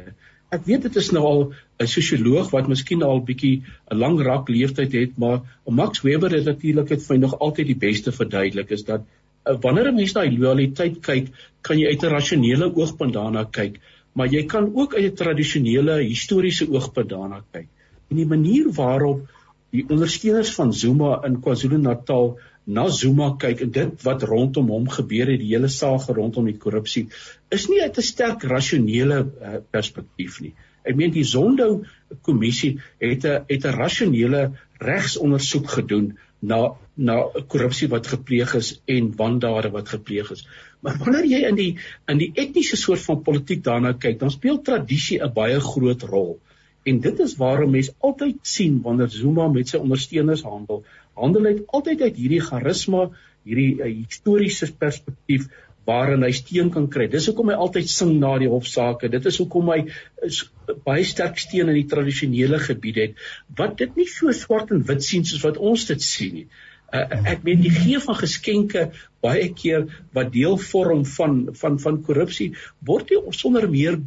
ek 0.56 0.66
weet 0.66 0.88
dit 0.88 0.96
is 1.02 1.12
nou 1.16 1.24
al 1.30 1.42
'n 1.84 1.88
sosioloog 1.88 2.50
wat 2.52 2.68
miskien 2.68 3.04
al 3.04 3.22
bietjie 3.26 3.62
'n 3.92 3.98
lang 4.04 4.20
rak 4.28 4.50
leeftyd 4.50 4.94
het, 4.94 5.18
maar 5.18 5.42
Max 5.66 6.02
Weber 6.02 6.32
het 6.32 6.46
natuurlik 6.46 6.88
dit 6.88 7.04
vir 7.08 7.20
nog 7.20 7.40
altyd 7.40 7.68
die 7.68 7.82
beste 7.88 8.12
verduidelik 8.12 8.72
is 8.72 8.84
dat 8.84 9.02
uh, 9.02 9.56
wanneer 9.62 9.92
'n 9.92 9.96
mens 9.96 10.14
na 10.14 10.26
loyaliteit 10.26 11.00
kyk, 11.02 11.28
kan 11.62 11.80
jy 11.80 11.88
uit 11.88 12.04
'n 12.04 12.16
rasionele 12.16 12.76
oogpunt 12.76 13.14
daarna 13.14 13.44
kyk, 13.44 13.80
maar 14.14 14.28
jy 14.28 14.46
kan 14.46 14.72
ook 14.76 14.96
uit 14.96 15.12
'n 15.12 15.16
tradisionele 15.16 16.02
historiese 16.02 16.70
oogpunt 16.70 17.10
daarna 17.10 17.44
kyk. 17.52 17.68
En 18.10 18.16
die 18.16 18.26
manier 18.26 18.72
waarop 18.74 19.28
die 19.72 19.86
ondersteuners 19.90 20.54
van 20.56 20.74
Zuma 20.74 21.22
in 21.26 21.42
KwaZulu-Natal 21.42 22.40
na 22.70 22.86
Zuma 22.94 23.32
kyk 23.42 23.64
en 23.66 23.72
dit 23.74 24.04
wat 24.06 24.24
rondom 24.30 24.70
hom 24.74 24.88
gebeur 24.94 25.32
het, 25.32 25.42
die 25.42 25.52
hele 25.54 25.70
saak 25.74 26.10
rondom 26.14 26.46
die 26.50 26.58
korrupsie, 26.62 27.08
is 27.56 27.68
nie 27.70 27.82
uit 27.82 27.98
'n 27.98 28.10
sterk 28.12 28.46
rasionele 28.52 29.20
uh, 29.26 29.58
perspektief 29.72 30.40
nie. 30.46 30.54
Ek 30.86 30.96
meen 30.96 31.12
die 31.12 31.26
Zondo 31.26 31.84
kommissie 32.22 32.78
het 33.02 33.26
'n 33.26 33.46
het 33.50 33.66
'n 33.66 33.78
rasionele 33.78 34.52
regsondersoek 34.80 35.70
gedoen 35.78 36.18
na 36.42 36.76
na 36.96 37.16
korrupsie 37.48 37.88
wat 37.90 38.08
gepleeg 38.08 38.54
is 38.56 38.82
en 38.86 39.16
wandade 39.16 39.72
wat 39.72 39.90
gepleeg 39.90 40.32
is. 40.32 40.46
Maar 40.80 40.98
wanneer 41.00 41.26
jy 41.26 41.42
in 41.48 41.56
die 41.56 41.72
in 42.08 42.18
die 42.18 42.32
etniese 42.36 42.78
soort 42.78 43.02
van 43.02 43.24
politiek 43.24 43.64
daarna 43.64 43.94
kyk, 43.94 44.20
dan 44.20 44.32
speel 44.32 44.62
tradisie 44.62 45.20
'n 45.24 45.34
baie 45.34 45.60
groot 45.60 46.04
rol. 46.04 46.40
En 46.84 47.00
dit 47.00 47.20
is 47.20 47.36
waarom 47.36 47.72
mense 47.72 47.94
altyd 48.00 48.38
sien 48.42 48.82
wanneer 48.82 49.10
Zuma 49.10 49.48
met 49.48 49.68
sy 49.68 49.78
ondersteuners 49.78 50.42
handel, 50.42 50.84
handel 51.20 51.50
hy 51.50 51.56
altyd 51.76 52.06
uit 52.08 52.20
hierdie 52.20 52.44
charisma, 52.44 53.10
hierdie 53.48 53.72
uh, 53.80 53.90
historiese 53.90 54.70
perspektief 54.80 55.50
waarin 55.90 56.24
hy 56.26 56.32
steun 56.36 56.70
kan 56.74 56.88
kry. 56.92 57.08
Dis 57.10 57.28
hoekom 57.30 57.50
hy 57.50 57.58
altyd 57.58 57.90
sing 57.90 58.16
na 58.22 58.36
die 58.42 58.50
hofsaake. 58.52 59.10
Dit 59.10 59.26
is 59.30 59.40
hoekom 59.42 59.72
hy 59.74 59.80
is 60.28 60.44
baie 60.86 61.06
sterk 61.08 61.40
steun 61.42 61.72
in 61.72 61.80
die 61.80 61.88
tradisionele 61.90 62.60
gebied 62.62 63.00
het 63.04 63.24
wat 63.58 63.78
dit 63.80 63.96
nie 63.98 64.08
so 64.10 64.34
swart 64.36 64.74
en 64.76 64.84
wit 64.90 65.06
sien 65.06 65.26
soos 65.26 65.46
wat 65.48 65.58
ons 65.72 65.88
dit 65.90 66.06
sien 66.06 66.36
nie. 66.42 66.46
Uh, 66.90 67.06
ek 67.34 67.44
meen 67.46 67.62
die 67.62 67.74
gee 67.74 68.00
van 68.02 68.18
geskenke 68.18 68.88
baie 69.26 69.50
keer 69.58 69.90
wat 70.18 70.32
deel 70.34 70.58
vorm 70.62 71.04
van 71.18 71.42
van 71.58 71.78
van 71.82 72.00
korrupsie 72.06 72.52
word 72.86 73.14
nie 73.14 73.36
sonder 73.38 73.68
meer 73.70 74.00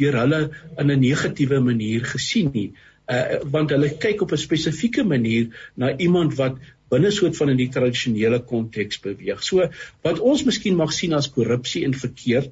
deur 0.00 0.16
hulle 0.22 0.38
in 0.80 0.90
'n 0.90 1.02
negatiewe 1.02 1.60
manier 1.60 2.06
gesien 2.14 2.48
nie 2.54 2.70
uh, 2.70 2.89
want 3.50 3.72
hulle 3.74 3.90
kyk 3.98 4.22
op 4.22 4.32
'n 4.32 4.38
spesifieke 4.38 5.04
manier 5.04 5.48
na 5.74 5.96
iemand 5.96 6.36
wat 6.38 6.58
binne 6.90 7.10
soort 7.10 7.36
van 7.36 7.50
in 7.50 7.56
die 7.56 7.70
tradisionele 7.70 8.40
konteks 8.42 9.00
beweeg. 9.00 9.42
So 9.42 9.68
wat 10.02 10.18
ons 10.20 10.44
miskien 10.44 10.76
mag 10.76 10.92
sien 10.92 11.12
as 11.12 11.30
korrupsie 11.30 11.84
en 11.84 11.94
verkeerd 11.94 12.50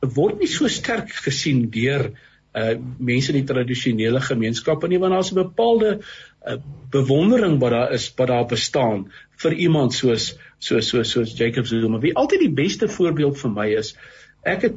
word 0.00 0.40
nie 0.40 0.48
so 0.48 0.68
sterk 0.68 1.12
gesien 1.24 1.70
deur 1.70 2.10
uh 2.54 2.74
mense 2.98 3.32
in 3.32 3.40
die 3.40 3.52
tradisionele 3.52 4.20
gemeenskappe 4.20 4.88
nie 4.88 5.00
want 5.02 5.12
daar's 5.12 5.32
'n 5.32 5.42
bepaalde 5.42 6.00
uh, 6.46 6.56
bewondering 6.90 7.58
wat 7.60 7.70
daar 7.70 7.92
is 7.92 8.12
wat 8.16 8.28
daar 8.28 8.46
bestaan 8.46 9.10
vir 9.42 9.52
iemand 9.52 9.94
soos 9.94 10.36
so 10.58 10.80
so 10.80 11.02
soos 11.02 11.34
Jacob 11.38 11.66
Zuma. 11.66 11.98
Wie 11.98 12.14
altyd 12.14 12.40
die 12.40 12.54
beste 12.62 12.88
voorbeeld 12.88 13.38
vir 13.38 13.50
my 13.50 13.68
is 13.74 13.96
Ek 14.44 14.68
het 14.68 14.76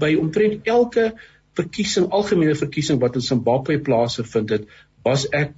by 0.00 0.14
omtrent 0.18 0.66
elke 0.66 1.12
verkiesing, 1.56 2.10
algemene 2.12 2.54
verkiesing 2.58 3.00
wat 3.00 3.16
in 3.18 3.24
Zimbabwe 3.24 3.78
plaasgevind 3.80 4.52
het, 4.54 4.68
was 5.06 5.28
ek 5.34 5.54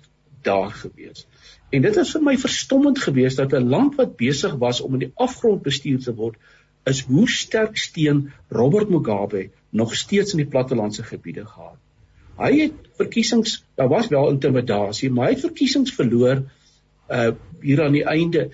daar 0.46 0.70
gewees. 0.70 1.26
En 1.74 1.82
dit 1.84 1.96
is 2.00 2.12
vir 2.16 2.24
my 2.24 2.36
verstommend 2.40 3.00
geweest 3.02 3.40
dat 3.40 3.52
'n 3.52 3.68
land 3.68 3.98
wat 4.00 4.16
besig 4.16 4.54
was 4.62 4.80
om 4.80 4.94
in 4.96 5.06
die 5.06 5.12
afgrond 5.14 5.62
bestuur 5.62 5.98
te 6.04 6.14
word, 6.14 6.36
is 6.86 7.02
hoe 7.04 7.28
sterk 7.28 7.76
steen 7.76 8.32
Robert 8.48 8.88
Mugabe 8.88 9.50
nog 9.70 9.94
steeds 9.94 10.32
in 10.32 10.42
die 10.42 10.50
plattelandse 10.54 11.02
gebiede 11.02 11.44
gehad. 11.46 11.76
Hy 12.38 12.52
het 12.60 12.72
verkiesings, 12.96 13.64
daar 13.74 13.88
was 13.88 14.08
wel 14.08 14.30
intimidasie, 14.30 15.10
maar 15.10 15.28
hy 15.28 15.34
het 15.34 15.46
verkiesings 15.48 15.94
verloor 15.94 16.44
uh 17.08 17.30
hier 17.60 17.80
aan 17.82 17.92
die 17.92 18.04
einde 18.04 18.50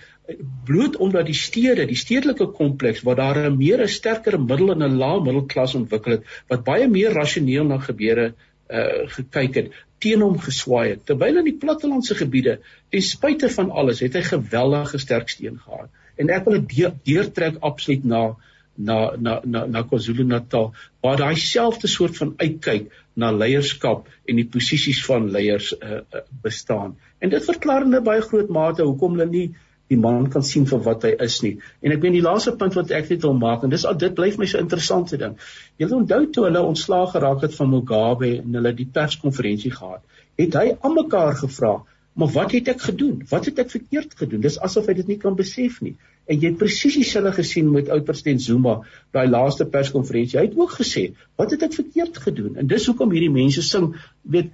bloot 0.64 0.96
omdat 0.96 1.26
die 1.28 1.36
stede, 1.36 1.84
die 1.86 1.98
stedelike 2.00 2.46
kompleks 2.56 3.02
waar 3.04 3.16
daar 3.16 3.38
'n 3.50 3.56
meer 3.56 3.82
'n 3.82 3.88
sterker 3.88 4.40
middel 4.40 4.72
en 4.72 4.82
'n 4.82 4.96
lae 4.96 5.20
middelklas 5.20 5.74
ontwikkel 5.74 6.12
het 6.12 6.24
wat 6.48 6.64
baie 6.64 6.88
meer 6.88 7.12
rasioneel 7.12 7.64
na 7.64 7.78
gebeure 7.78 8.34
uh 8.70 9.04
gekyk 9.16 9.54
het 9.54 9.72
teen 9.98 10.20
hom 10.20 10.38
geswaai 10.38 10.88
het. 10.88 11.04
Terwyl 11.06 11.36
in 11.36 11.44
die 11.44 11.58
plattelandse 11.60 12.14
gebiede 12.14 12.58
ten 12.90 13.02
spyte 13.02 13.48
van 13.48 13.70
alles 13.70 14.00
het 14.00 14.14
hy 14.14 14.22
geweldige 14.22 14.98
sterk 14.98 15.28
steun 15.28 15.58
gehad. 15.58 15.90
En 16.16 16.30
ek 16.30 16.44
wil 16.44 16.60
dit 16.60 16.92
deurtrek 17.04 17.60
absoluut 17.60 18.04
na 18.04 18.36
na 18.76 18.98
na 19.16 19.40
na 19.44 19.66
na 19.66 19.82
KwaZulu-Natal 19.82 20.72
waar 21.00 21.16
daai 21.16 21.36
selfde 21.36 21.88
soort 21.88 22.16
van 22.16 22.34
uitkyk 22.36 22.90
na 23.14 23.30
leierskap 23.32 24.08
en 24.26 24.36
die 24.36 24.48
posisies 24.56 25.04
van 25.06 25.30
leiers 25.30 25.72
uh, 25.76 26.00
uh, 26.00 26.24
bestaan. 26.42 26.96
En 27.18 27.30
dit 27.30 27.44
verklaar 27.44 27.86
in 27.86 27.94
'n 27.94 28.02
baie 28.02 28.22
groot 28.22 28.48
mate 28.48 28.82
hoekom 28.82 29.18
hulle 29.18 29.30
nie 29.30 29.54
die 29.94 30.00
man 30.00 30.28
kan 30.34 30.44
sien 30.46 30.66
vir 30.70 30.82
wat 30.86 31.06
hy 31.06 31.14
is 31.26 31.38
nie. 31.46 31.54
En 31.82 31.94
ek 31.94 32.02
meen 32.04 32.16
die 32.18 32.24
laaste 32.24 32.54
punt 32.60 32.76
wat 32.78 32.92
ek 32.98 33.10
net 33.14 33.26
wil 33.26 33.36
maak 33.38 33.64
en 33.64 33.72
dis 33.74 33.86
al 33.88 33.98
dit 34.00 34.14
bly 34.18 34.30
vir 34.34 34.44
my 34.44 34.50
so 34.50 34.62
interessante 34.62 35.20
ding. 35.20 35.38
Jy 35.80 35.90
onthou 35.98 36.20
toe 36.36 36.46
hulle 36.48 36.62
ontslaag 36.74 37.14
geraak 37.16 37.46
het 37.46 37.56
van 37.58 37.72
Mugabe 37.72 38.30
en 38.40 38.60
hulle 38.60 38.74
die 38.76 38.88
perskonferensie 38.98 39.74
gehad, 39.74 40.02
het 40.40 40.58
hy 40.60 40.66
aan 40.74 40.96
mekaar 40.98 41.38
gevra, 41.42 41.74
"Maar 42.14 42.32
wat 42.34 42.52
het 42.52 42.68
ek 42.68 42.80
gedoen? 42.80 43.22
Wat 43.30 43.44
het 43.50 43.58
ek 43.58 43.70
verkeerd 43.70 44.14
gedoen?" 44.14 44.40
Dis 44.40 44.58
asof 44.58 44.86
hy 44.86 44.94
dit 44.94 45.08
nie 45.08 45.18
kan 45.18 45.34
besef 45.36 45.80
nie. 45.80 45.96
En 46.24 46.38
jy 46.40 46.50
het 46.52 46.60
presies 46.60 46.94
dieselfde 46.96 47.34
gesien 47.36 47.66
met 47.72 47.90
oud 47.92 48.04
president 48.08 48.42
Zuma 48.42 48.78
by 49.12 49.26
laaste 49.28 49.66
perskonferensie. 49.68 50.38
Hy 50.38 50.46
het 50.46 50.56
ook 50.56 50.72
gesê, 50.78 51.12
"Wat 51.36 51.50
het 51.50 51.62
ek 51.62 51.74
verkeerd 51.74 52.16
gedoen?" 52.16 52.56
En 52.56 52.66
dis 52.66 52.86
hoekom 52.86 53.10
hierdie 53.12 53.30
mense 53.30 53.62
sing, 53.62 53.94
weet 54.22 54.50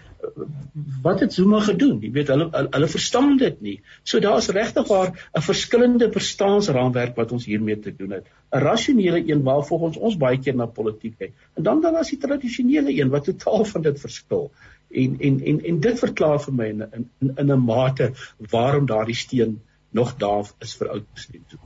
wat 1.02 1.20
het 1.20 1.32
Zuma 1.32 1.60
gedoen? 1.60 2.00
Jy 2.00 2.10
weet 2.10 2.28
hulle 2.28 2.48
hulle 2.52 2.88
verstaan 2.88 3.36
dit 3.36 3.60
nie. 3.60 3.76
So 4.02 4.20
daar's 4.20 4.48
regtig 4.48 4.88
waar 4.88 5.30
'n 5.34 5.42
verskillende 5.42 6.10
verstaansraamwerk 6.12 7.16
wat 7.16 7.32
ons 7.32 7.44
hiermee 7.44 7.78
te 7.78 7.94
doen 7.96 8.10
het. 8.10 8.26
'n 8.52 8.58
Rasionele 8.58 9.22
een 9.30 9.42
waar 9.42 9.64
volgens 9.64 9.96
ons 9.96 10.16
baie 10.16 10.38
keer 10.38 10.54
na 10.54 10.66
politiek 10.66 11.18
kyk. 11.18 11.32
En 11.54 11.62
dan 11.62 11.80
dan 11.80 11.94
as 11.94 12.10
die 12.10 12.18
tradisionele 12.18 12.92
een 12.92 13.08
wat 13.08 13.24
totaal 13.24 13.64
van 13.64 13.82
dit 13.82 14.00
verskil. 14.00 14.50
En 14.90 15.16
en 15.20 15.40
en 15.44 15.64
en 15.64 15.80
dit 15.80 15.98
verklaar 15.98 16.40
vir 16.40 16.54
my 16.54 16.66
in 16.66 17.08
in 17.20 17.32
in 17.36 17.52
'n 17.52 17.64
mate 17.64 18.12
waarom 18.50 18.86
daardie 18.86 19.14
steen 19.14 19.60
nog 19.90 20.16
daar 20.16 20.46
is 20.58 20.74
vir 20.78 20.90
oud 20.96 21.06
besluit 21.14 21.48
toe. 21.48 21.58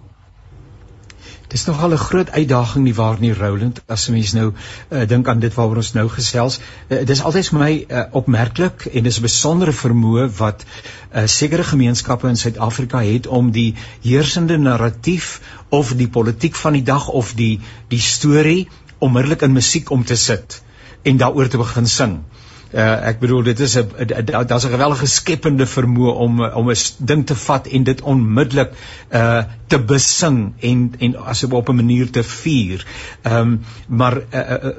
Dis 1.53 1.65
nogal 1.67 1.93
'n 1.93 2.03
groot 2.03 2.31
uitdaging 2.31 2.85
nie 2.85 2.95
waar 2.95 3.21
nie 3.21 3.33
Roland 3.33 3.81
as 3.87 4.09
mens 4.09 4.33
nou 4.33 4.47
uh, 4.53 5.07
dink 5.09 5.29
aan 5.29 5.41
dit 5.41 5.55
waaroor 5.55 5.81
ons 5.83 5.93
nou 5.93 6.09
gesels. 6.09 6.59
Uh, 6.89 7.05
dis 7.07 7.23
altyd 7.23 7.49
vir 7.49 7.59
my 7.59 7.73
uh, 7.75 8.05
opmerklik 8.21 8.87
en 8.93 9.03
dis 9.09 9.19
'n 9.19 9.27
besondere 9.27 9.73
vermoë 9.73 10.29
wat 10.39 10.65
uh, 10.65 11.27
sekere 11.27 11.65
gemeenskappe 11.65 12.29
in 12.29 12.37
Suid-Afrika 12.37 13.03
het 13.07 13.27
om 13.27 13.51
die 13.51 13.75
heersende 14.03 14.59
narratief 14.59 15.41
of 15.69 15.95
die 15.95 16.09
politiek 16.09 16.57
van 16.57 16.73
die 16.73 16.87
dag 16.93 17.09
of 17.09 17.35
die 17.35 17.61
die 17.89 18.01
storie 18.01 18.69
onmiddellik 18.99 19.43
in 19.43 19.53
musiek 19.53 19.91
om 19.91 20.05
te 20.05 20.17
sit 20.17 20.63
en 21.03 21.17
daaroor 21.17 21.49
te 21.49 21.59
begin 21.59 21.87
sing. 21.87 22.19
Uh, 22.19 22.44
ek 22.75 23.21
bedoel 23.21 23.43
dit 23.43 23.61
is 23.61 23.77
'n 23.79 24.25
daar's 24.47 24.67
'n 24.67 24.75
gewellige 24.75 25.07
skepende 25.07 25.67
vermoë 25.67 26.15
om 26.27 26.45
om 26.45 26.71
'n 26.71 26.77
ding 26.99 27.27
te 27.27 27.35
vat 27.35 27.67
en 27.67 27.85
dit 27.85 28.01
onmiddellik 28.01 28.73
uh 29.13 29.43
te 29.67 29.79
besing 29.79 30.53
en 30.61 30.95
en 30.99 31.17
as 31.17 31.45
op 31.45 31.69
'n 31.69 31.77
manier 31.77 32.11
te 32.11 32.23
vier. 32.23 32.87
Ehm 33.23 33.37
um, 33.37 33.61
maar 33.89 34.17
uh, 34.17 34.41
uh, 34.41 34.77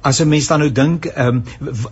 as 0.00 0.20
'n 0.20 0.28
mens 0.28 0.46
dan 0.46 0.58
nou 0.58 0.72
dink 0.72 1.04
ehm 1.04 1.28
um, 1.28 1.44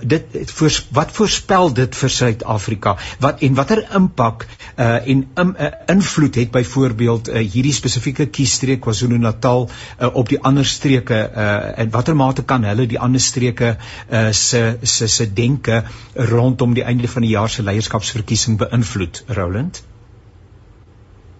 dit 0.02 0.50
voor, 0.50 0.82
wat 0.90 1.10
voorspel 1.12 1.72
dit 1.72 1.96
vir 1.96 2.10
Suid-Afrika? 2.10 2.96
Wat 3.18 3.40
en 3.40 3.54
watter 3.54 3.82
impak 3.94 4.46
uh, 4.78 5.08
en 5.08 5.28
um, 5.34 5.54
uh, 5.58 5.66
invloed 5.86 6.34
het 6.34 6.50
byvoorbeeld 6.50 7.28
uh, 7.28 7.34
hierdie 7.52 7.72
spesifieke 7.72 8.26
kiesstreek 8.26 8.80
KwaZulu-Natal 8.80 9.68
uh, 9.68 10.14
op 10.14 10.28
die 10.28 10.40
ander 10.40 10.66
streke 10.66 11.30
uh, 11.36 11.78
en 11.78 11.90
watter 11.90 12.16
mate 12.16 12.44
kan 12.44 12.64
hulle 12.64 12.86
die 12.86 12.98
ander 12.98 13.20
streke 13.20 13.76
uh, 13.76 14.30
se 14.30 14.78
se 14.82 15.08
se 15.08 15.32
denke 15.32 15.82
rondom 16.14 16.74
die 16.74 16.84
einde 16.84 17.08
van 17.08 17.22
die 17.22 17.30
jaar 17.30 17.48
se 17.48 17.62
leierskapsverkiesing 17.62 18.58
beïnvloed 18.58 19.24
Roland? 19.26 19.82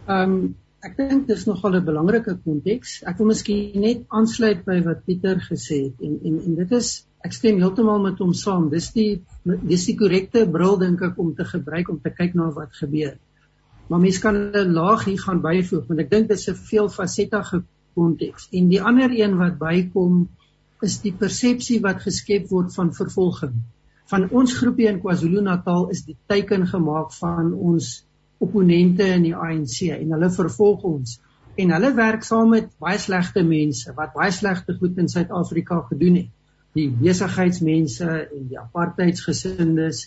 Ehm 0.07 0.23
um, 0.23 0.55
Ek 0.81 0.95
dink 0.97 1.27
dis 1.29 1.43
nogal 1.45 1.75
'n 1.77 1.85
belangrike 1.85 2.33
konteks. 2.45 2.93
Ek 3.11 3.19
wil 3.21 3.27
miskien 3.31 3.83
net 3.83 4.05
aansluit 4.19 4.63
by 4.65 4.79
wat 4.87 5.03
Pieter 5.05 5.37
gesê 5.47 5.81
het 5.83 6.07
en 6.07 6.15
en 6.29 6.39
en 6.47 6.55
dit 6.61 6.73
is 6.79 6.89
ek 7.29 7.37
stem 7.37 7.59
heeltemal 7.61 8.01
met 8.05 8.23
hom 8.25 8.33
saam. 8.33 8.71
Dis 8.73 8.89
die 8.95 9.21
dis 9.45 9.85
die 9.91 9.97
korrekte 9.99 10.47
bril 10.55 10.79
dink 10.81 11.03
ek 11.11 11.19
om 11.19 11.35
te 11.37 11.45
gebruik 11.45 11.91
om 11.93 12.01
te 12.01 12.15
kyk 12.23 12.35
na 12.35 12.49
wat 12.57 12.73
gebeur. 12.81 13.19
Maar 13.91 14.01
mens 14.07 14.23
kan 14.25 14.37
'n 14.37 14.73
laag 14.73 15.05
hier 15.05 15.21
gaan 15.27 15.43
byvoeg 15.45 15.87
want 15.89 16.01
ek 16.01 16.11
dink 16.11 16.29
dit 16.29 16.39
is 16.39 16.49
'n 16.49 16.57
veelfasettige 16.73 17.63
konteks. 17.95 18.49
En 18.53 18.69
die 18.69 18.81
ander 18.81 19.11
een 19.13 19.37
wat 19.37 19.59
bykom 19.59 20.29
is 20.81 21.01
die 21.05 21.13
persepsie 21.13 21.81
wat 21.81 22.01
geskep 22.09 22.49
word 22.49 22.73
van 22.75 22.95
vervolging. 22.95 23.61
Van 24.07 24.31
ons 24.31 24.57
groepie 24.57 24.89
in 24.89 25.01
KwaZulu-Natal 25.01 25.91
is 25.91 26.05
die 26.09 26.17
teiken 26.27 26.67
gemaak 26.67 27.13
van 27.13 27.53
ons 27.53 27.99
opponente 28.41 29.07
in 29.17 29.27
die 29.29 29.37
ANC 29.37 29.91
en 29.95 30.15
hulle 30.17 30.31
vervolg 30.33 30.85
ons 30.89 31.19
en 31.61 31.73
hulle 31.75 31.91
werk 31.97 32.25
saam 32.25 32.53
met 32.55 32.71
baie 32.81 32.99
slegte 33.03 33.43
mense 33.47 33.93
wat 33.97 34.15
baie 34.17 34.33
slegte 34.33 34.77
goed 34.79 34.99
in 35.03 35.11
Suid-Afrika 35.13 35.81
gedoen 35.91 36.23
het. 36.23 36.31
Die 36.79 36.87
besigheidsmense 36.89 38.09
en 38.09 38.47
die 38.49 38.59
apartheidsgesindes. 38.61 40.05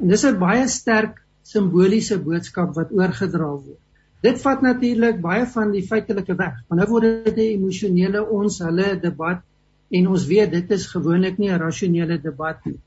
En 0.00 0.14
dis 0.14 0.24
'n 0.24 0.38
baie 0.38 0.68
sterk 0.68 1.18
simboliese 1.42 2.18
boodskap 2.22 2.74
wat 2.76 2.92
oorgedra 2.92 3.50
word. 3.50 3.80
Dit 4.22 4.40
vat 4.42 4.62
natuurlik 4.62 5.20
baie 5.20 5.46
van 5.46 5.70
die 5.72 5.84
feitelike 5.86 6.34
weg. 6.38 6.54
Want 6.68 6.80
nou 6.80 6.88
word 6.90 7.24
dit 7.24 7.36
'n 7.36 7.52
emosionele 7.58 8.22
ons 8.40 8.58
hulle 8.58 8.98
debat 9.00 9.42
en 9.90 10.08
ons 10.08 10.26
weet 10.26 10.50
dit 10.52 10.70
is 10.70 10.86
gewoonlik 10.86 11.38
nie 11.38 11.50
'n 11.50 11.60
rasionele 11.60 12.18
debat 12.18 12.64
nie. 12.66 12.78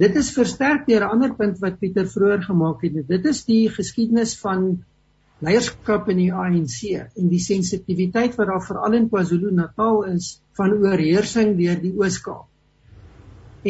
Dit 0.00 0.16
is 0.16 0.30
versterk 0.32 0.86
deur 0.88 1.04
'n 1.04 1.12
ander 1.14 1.34
punt 1.36 1.58
wat 1.60 1.78
Pieter 1.80 2.06
vroeër 2.08 2.42
gemaak 2.42 2.82
het. 2.86 3.06
Dit 3.08 3.26
is 3.28 3.44
die 3.44 3.68
geskiedenis 3.68 4.38
van 4.40 4.84
leierskap 5.44 6.08
in 6.08 6.16
die 6.16 6.32
ANC 6.32 6.78
en 7.00 7.28
die 7.28 7.40
sensitiwiteit 7.40 8.36
wat 8.38 8.48
daar 8.48 8.64
veral 8.64 8.96
in 8.96 9.08
KwaZulu-Natal 9.08 10.04
is 10.12 10.30
van 10.56 10.72
oorheersing 10.72 11.56
deur 11.58 11.80
die 11.82 11.92
Oos-Kaap. 11.96 12.46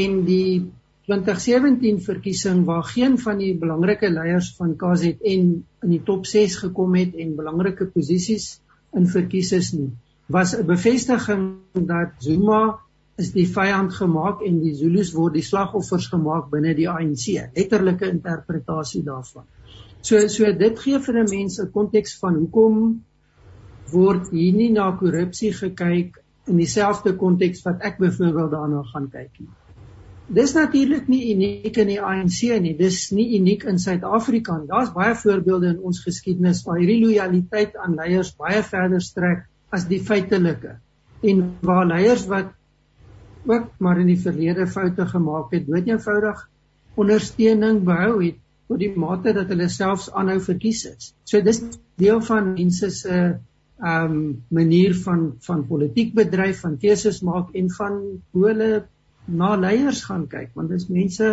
En 0.04 0.22
die 0.26 0.70
2017 1.10 1.98
verkiesing 2.06 2.64
waar 2.68 2.84
geen 2.86 3.18
van 3.18 3.38
die 3.42 3.56
belangrike 3.58 4.10
leiers 4.10 4.52
van 4.58 4.76
KZN 4.78 5.48
in 5.82 5.94
die 5.94 6.02
top 6.06 6.26
6 6.30 6.60
gekom 6.62 6.94
het 6.94 7.16
en 7.18 7.34
belangrike 7.38 7.88
posisies 7.90 8.60
in 8.94 9.10
verkies 9.10 9.50
is 9.58 9.72
nie, 9.72 9.90
was 10.26 10.54
'n 10.54 10.66
bevestiging 10.66 11.42
dat 11.74 12.14
Zuma 12.18 12.78
is 13.20 13.32
die 13.36 13.46
vyand 13.48 13.92
gemaak 13.94 14.42
en 14.46 14.58
die 14.62 14.74
Zulus 14.78 15.12
word 15.16 15.36
die 15.38 15.44
slagoffers 15.46 16.08
gemaak 16.12 16.48
binne 16.52 16.74
die 16.78 16.88
ANC. 16.90 17.26
Letterlike 17.56 18.08
interpretasie 18.08 19.02
daarvan. 19.06 19.46
So 20.02 20.26
so 20.32 20.52
dit 20.64 20.78
gee 20.80 20.98
vir 21.06 21.22
'n 21.22 21.30
mens 21.30 21.60
'n 21.60 21.70
konteks 21.72 22.18
van 22.18 22.34
hoekom 22.40 23.04
word 23.92 24.30
hier 24.32 24.54
nie 24.54 24.70
na 24.72 24.90
korrupsie 24.96 25.52
gekyk 25.52 26.20
in 26.46 26.56
dieselfde 26.56 27.16
konteks 27.16 27.64
wat 27.66 27.82
ek 27.82 27.98
byvoorbeeld 27.98 28.50
daarna 28.50 28.82
gaan 28.92 29.10
kyk 29.10 29.30
nie. 29.38 29.50
Dis 30.30 30.52
natuurlik 30.54 31.08
nie 31.10 31.34
uniek 31.34 31.76
in 31.76 31.88
die 31.90 32.00
ANC 32.00 32.42
nie. 32.62 32.76
Dis 32.78 33.10
nie 33.10 33.26
uniek 33.38 33.64
in 33.64 33.78
Suid-Afrika 33.82 34.58
nie. 34.58 34.68
Daar's 34.70 34.92
baie 34.94 35.14
voorbeelde 35.18 35.72
in 35.74 35.80
ons 35.82 36.04
geskiedenis 36.04 36.62
waar 36.66 36.78
hierdie 36.78 37.00
lojaliteit 37.02 37.74
aan 37.76 37.96
leiers 37.98 38.30
baie 38.38 38.62
verder 38.62 39.02
strek 39.02 39.48
as 39.74 39.88
die 39.90 39.98
feitelike. 39.98 40.76
En 41.26 41.42
waar 41.66 41.86
leiers 41.86 42.28
wat 42.30 42.54
ook 43.46 43.70
maar 43.78 44.00
in 44.00 44.10
die 44.10 44.20
verlede 44.20 44.66
foute 44.66 45.06
gemaak 45.06 45.52
het, 45.54 45.66
dood 45.66 45.88
eenvoudig 45.88 46.48
ondersteuning 47.00 47.82
behou 47.86 48.18
het 48.24 48.38
tot 48.70 48.78
die 48.82 48.92
mate 48.94 49.32
dat 49.34 49.50
hulle 49.50 49.68
selfs 49.68 50.10
aanhou 50.14 50.38
verkies 50.44 50.84
is. 50.86 51.12
So 51.24 51.40
dis 51.42 51.62
deel 51.98 52.20
van 52.26 52.54
mense 52.54 52.90
se 52.94 53.16
ehm 53.80 54.12
um, 54.12 54.44
manier 54.52 54.94
van 54.94 55.22
van 55.40 55.64
politiek 55.66 56.12
bedryf, 56.14 56.60
van 56.60 56.76
keuses 56.78 57.22
maak 57.24 57.54
en 57.56 57.70
van 57.72 57.94
hoe 58.30 58.46
hulle 58.46 58.70
na 59.24 59.54
leiers 59.56 60.02
gaan 60.04 60.26
kyk, 60.28 60.50
want 60.54 60.68
dis 60.68 60.88
mense 60.92 61.30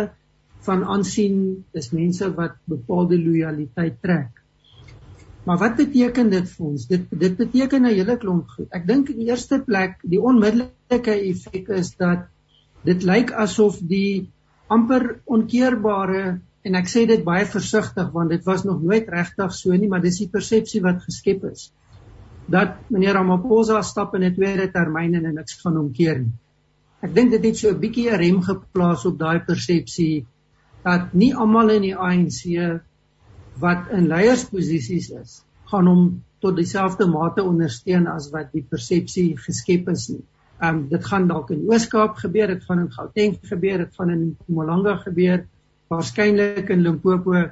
van 0.64 0.84
aansien, 0.84 1.64
dis 1.76 1.90
mense 1.92 2.30
wat 2.34 2.56
bepaalde 2.64 3.18
lojaliteit 3.20 4.00
trek. 4.02 4.37
Maar 5.48 5.60
wat 5.62 5.78
beteken 5.80 6.28
dit 6.28 6.48
vir 6.54 6.64
ons? 6.66 6.82
Dit 6.90 7.04
dit 7.20 7.36
beteken 7.36 7.86
'n 7.86 7.94
hele 7.94 8.16
klomp 8.20 8.48
goed. 8.56 8.66
Ek 8.78 8.84
dink 8.86 9.08
in 9.08 9.22
die 9.22 9.30
eerste 9.30 9.58
plek 9.64 9.94
die 10.02 10.20
onmiddellike 10.20 11.14
effek 11.30 11.70
is 11.76 11.94
dat 11.96 12.26
dit 12.84 13.02
lyk 13.02 13.32
asof 13.32 13.78
die 13.80 14.28
amper 14.68 15.20
onkeerbare 15.24 16.40
en 16.62 16.74
ek 16.74 16.90
sê 16.92 17.06
dit 17.08 17.24
baie 17.24 17.46
versigtig 17.46 18.10
want 18.12 18.30
dit 18.30 18.44
was 18.44 18.64
nog 18.64 18.82
nooit 18.82 19.08
regtig 19.08 19.54
so 19.54 19.72
nie, 19.72 19.88
maar 19.88 20.04
dis 20.04 20.18
die 20.18 20.28
persepsie 20.28 20.82
wat 20.84 21.00
geskep 21.06 21.44
is 21.52 21.70
dat 22.48 22.76
meneer 22.88 23.16
Ramaphosa 23.16 23.82
stap 23.82 24.14
in 24.14 24.24
'n 24.24 24.34
tweede 24.34 24.68
termyn 24.72 25.14
en 25.14 25.34
niks 25.34 25.60
van 25.62 25.76
hom 25.76 25.92
keer 25.92 26.18
nie. 26.18 26.32
Ek 27.00 27.14
dink 27.14 27.30
dit 27.30 27.44
het 27.44 27.56
so 27.56 27.70
'n 27.70 27.80
bietjie 27.80 28.10
'n 28.10 28.20
rem 28.20 28.42
geplaas 28.42 29.06
op 29.06 29.18
daai 29.18 29.40
persepsie 29.40 30.26
dat 30.84 31.14
nie 31.14 31.34
almal 31.34 31.70
in 31.70 31.82
die 31.82 31.96
ANC 31.96 32.44
wat 33.60 33.90
in 33.94 34.08
leiersposisies 34.10 35.10
is, 35.10 35.36
gaan 35.70 35.86
hom 35.90 36.02
tot 36.42 36.56
dieselfde 36.56 37.06
mate 37.10 37.42
ondersteun 37.42 38.06
as 38.10 38.30
wat 38.34 38.52
die 38.54 38.64
persepsie 38.64 39.32
geskep 39.38 39.88
is 39.94 40.08
nie. 40.12 40.24
Ehm 40.58 40.74
um, 40.74 40.80
dit 40.90 41.04
gaan 41.06 41.28
dalk 41.30 41.52
in 41.54 41.66
Oos-Kaap 41.70 42.16
gebeur, 42.18 42.50
dit 42.54 42.64
gaan 42.66 42.80
in 42.82 42.90
Gauteng 42.90 43.36
gebeur, 43.46 43.84
dit 43.84 43.94
gaan 43.94 44.10
in 44.10 44.22
Mpumalanga 44.32 44.96
gebeur, 45.04 45.44
waarskynlik 45.90 46.70
in 46.74 46.82
Limpopo. 46.82 47.44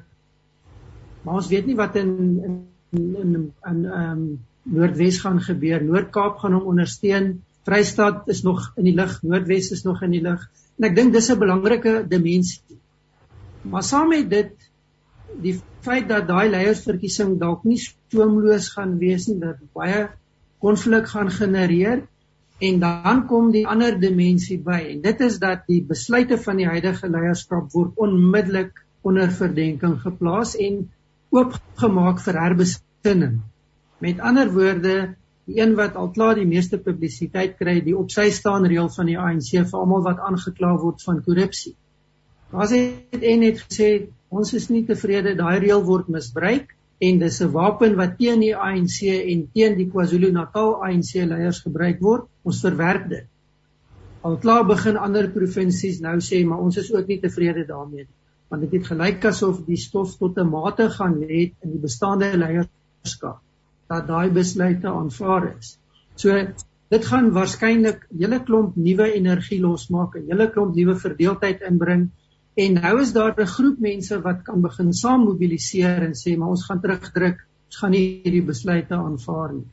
Maar 1.23 1.39
ons 1.41 1.51
weet 1.51 1.67
nie 1.67 1.77
wat 1.79 1.97
in 1.97 2.13
in 2.49 2.57
in 2.93 3.35
in 3.37 3.53
ehm 3.65 4.11
um, 4.11 4.27
Noordwes 4.67 5.21
gaan 5.23 5.39
gebeur. 5.41 5.85
Noord-Kaap 5.85 6.41
gaan 6.43 6.57
hom 6.59 6.67
ondersteun. 6.73 7.29
Vrystaat 7.67 8.27
is 8.29 8.43
nog 8.43 8.73
in 8.77 8.89
die 8.89 8.95
lug, 8.95 9.21
Noordwes 9.23 9.71
is 9.71 9.85
nog 9.87 10.03
in 10.03 10.11
die 10.11 10.23
lug. 10.23 10.43
En 10.79 10.89
ek 10.89 10.97
dink 10.97 11.13
dis 11.13 11.31
'n 11.31 11.39
belangrike 11.39 12.05
dimensie. 12.09 12.79
Maar 13.63 13.83
saam 13.83 14.09
met 14.09 14.31
dit 14.31 14.66
die 15.43 15.57
feit 15.87 16.09
dat 16.09 16.29
daai 16.29 16.49
leiersverkiesing 16.53 17.37
dalk 17.41 17.65
nie 17.69 17.79
stoomloos 17.81 18.71
gaan 18.75 18.97
wees 19.03 19.29
nie, 19.31 19.39
dat 19.43 19.61
baie 19.77 20.07
konflik 20.63 21.09
gaan 21.13 21.31
genereer 21.31 22.07
en 22.67 22.79
dan 22.81 23.27
kom 23.29 23.51
die 23.53 23.67
ander 23.69 23.99
dimensie 24.01 24.59
by 24.65 24.79
en 24.95 25.03
dit 25.05 25.21
is 25.27 25.39
dat 25.43 25.67
die 25.69 25.83
besluite 25.85 26.39
van 26.41 26.57
die 26.63 26.69
huidige 26.69 27.11
leierskap 27.13 27.69
word 27.75 28.01
onmiddellik 28.01 28.81
onder 29.07 29.31
verdenking 29.31 29.99
geplaas 30.03 30.57
en 30.57 30.87
oopgemaak 31.35 32.23
vir 32.25 32.41
herbesinning. 32.41 33.39
Met 34.03 34.21
ander 34.21 34.51
woorde, 34.53 34.97
die 35.47 35.61
een 35.61 35.75
wat 35.79 35.97
al 35.97 36.11
klaar 36.15 36.39
die 36.39 36.49
meeste 36.49 36.79
publisiteit 36.83 37.57
kry, 37.61 37.79
die 37.85 37.95
op 37.97 38.11
sy 38.11 38.31
staan 38.35 38.67
reël 38.67 38.89
van 38.93 39.11
die 39.11 39.19
ANC 39.21 39.53
vir 39.55 39.79
almal 39.79 40.03
wat 40.07 40.23
aangekla 40.27 40.73
word 40.83 41.05
van 41.07 41.23
korrupsie. 41.23 41.77
Daar 42.51 42.69
sê 42.71 42.81
dit 43.13 43.27
en 43.31 43.45
net 43.45 43.63
gesê 43.63 43.91
ons 44.31 44.53
is 44.55 44.69
nie 44.71 44.85
tevrede 44.87 45.37
daai 45.39 45.59
reël 45.63 45.85
word 45.85 46.09
misbruik 46.09 46.75
en 46.99 47.19
dis 47.19 47.41
'n 47.43 47.53
wapen 47.53 47.97
wat 47.97 48.19
teen 48.19 48.41
die 48.41 48.57
ANC 48.57 49.03
en 49.33 49.49
teen 49.53 49.77
die 49.77 49.89
KwaZulu-Natal 49.91 50.83
ANC 50.85 51.15
leiers 51.15 51.61
gebruik 51.61 52.01
word. 52.01 52.29
Ons 52.43 52.61
verwerp 52.61 53.09
dit. 53.09 53.27
Al 54.23 54.39
klaar 54.39 54.65
begin 54.67 54.97
ander 54.97 55.29
provinsies 55.31 56.01
nou 56.01 56.17
sê 56.19 56.45
maar 56.45 56.59
ons 56.59 56.77
is 56.77 56.93
ook 56.93 57.07
nie 57.07 57.21
tevrede 57.21 57.67
daarmee 57.67 58.05
nie. 58.05 58.15
Want 58.49 58.63
dit 58.63 58.73
het 58.79 58.87
gelyk 58.87 59.25
asof 59.25 59.65
die 59.67 59.77
stof 59.77 60.17
tot 60.19 60.39
'n 60.39 60.51
mate 60.51 60.89
gaan 60.91 61.19
lê 61.21 61.53
in 61.63 61.71
die 61.71 61.83
bestaande 61.83 62.33
leierskap 62.37 63.41
dat 63.89 64.07
daai 64.07 64.31
besluite 64.31 64.89
aanvaar 64.89 65.57
is. 65.59 65.79
So 66.17 66.31
dit 66.91 67.05
gaan 67.05 67.31
waarskynlik 67.31 68.07
hele 68.19 68.41
klomp 68.41 68.77
nuwe 68.77 69.13
energie 69.13 69.61
losmaak, 69.61 70.17
'n 70.17 70.27
hele 70.31 70.51
klomp 70.51 70.75
nuwe 70.75 70.97
verdeeldheid 70.97 71.61
inbring 71.61 72.11
en 72.57 72.79
nou 72.81 72.95
is 73.01 73.13
daar 73.13 73.35
'n 73.37 73.47
groep 73.47 73.79
mense 73.79 74.21
wat 74.23 74.43
kan 74.45 74.61
begin 74.61 74.93
saam 74.93 75.25
mobiliseer 75.25 76.03
en 76.09 76.15
sê 76.15 76.37
maar 76.37 76.55
ons 76.55 76.65
gaan 76.65 76.81
terugdruk, 76.81 77.39
ons 77.67 77.77
gaan 77.77 77.91
nie 77.91 78.21
hierdie 78.25 78.47
besluite 78.47 78.95
aanvaar 78.95 79.53
nie. 79.53 79.67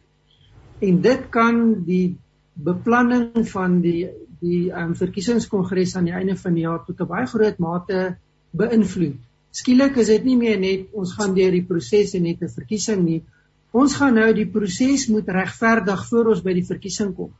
En 0.79 1.01
dit 1.01 1.29
kan 1.29 1.83
die 1.85 2.17
beplanning 2.53 3.47
van 3.49 3.81
die 3.81 4.09
die 4.43 4.71
um, 4.75 4.95
verkiesingskongres 4.95 5.95
aan 5.95 6.05
die 6.05 6.13
einde 6.13 6.35
van 6.35 6.53
die 6.53 6.63
jaar 6.63 6.83
tot 6.85 6.99
'n 6.99 7.07
baie 7.07 7.25
groot 7.25 7.59
mate 7.59 8.17
beïnvloed. 8.51 9.15
Skielik 9.51 9.95
is 9.97 10.07
dit 10.07 10.23
nie 10.23 10.37
meer 10.37 10.59
net 10.59 10.87
ons 10.91 11.13
gaan 11.13 11.33
deur 11.33 11.51
die 11.51 11.63
proses 11.63 12.13
en 12.13 12.23
net 12.23 12.41
'n 12.41 12.49
verkiesing 12.49 13.05
nie, 13.05 13.23
Ons 13.73 13.95
gaan 13.97 14.13
nou 14.19 14.27
die 14.37 14.45
proses 14.53 15.07
moet 15.09 15.29
regverdig 15.33 16.01
voor 16.05 16.27
ons 16.35 16.41
by 16.45 16.53
die 16.53 16.65
verkiesing 16.67 17.15
kom. 17.17 17.31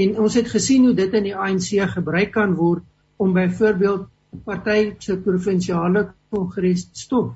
En 0.00 0.14
ons 0.24 0.36
het 0.38 0.48
gesien 0.48 0.86
hoe 0.88 0.94
dit 0.96 1.16
in 1.18 1.26
die 1.28 1.34
ANC 1.36 1.68
gebruik 1.92 2.32
kan 2.32 2.54
word 2.56 2.84
om 3.20 3.34
byvoorbeeld 3.36 4.06
party 4.44 4.92
se 5.00 5.16
provinsiale 5.22 6.08
kongres 6.30 6.88
stop 6.92 7.34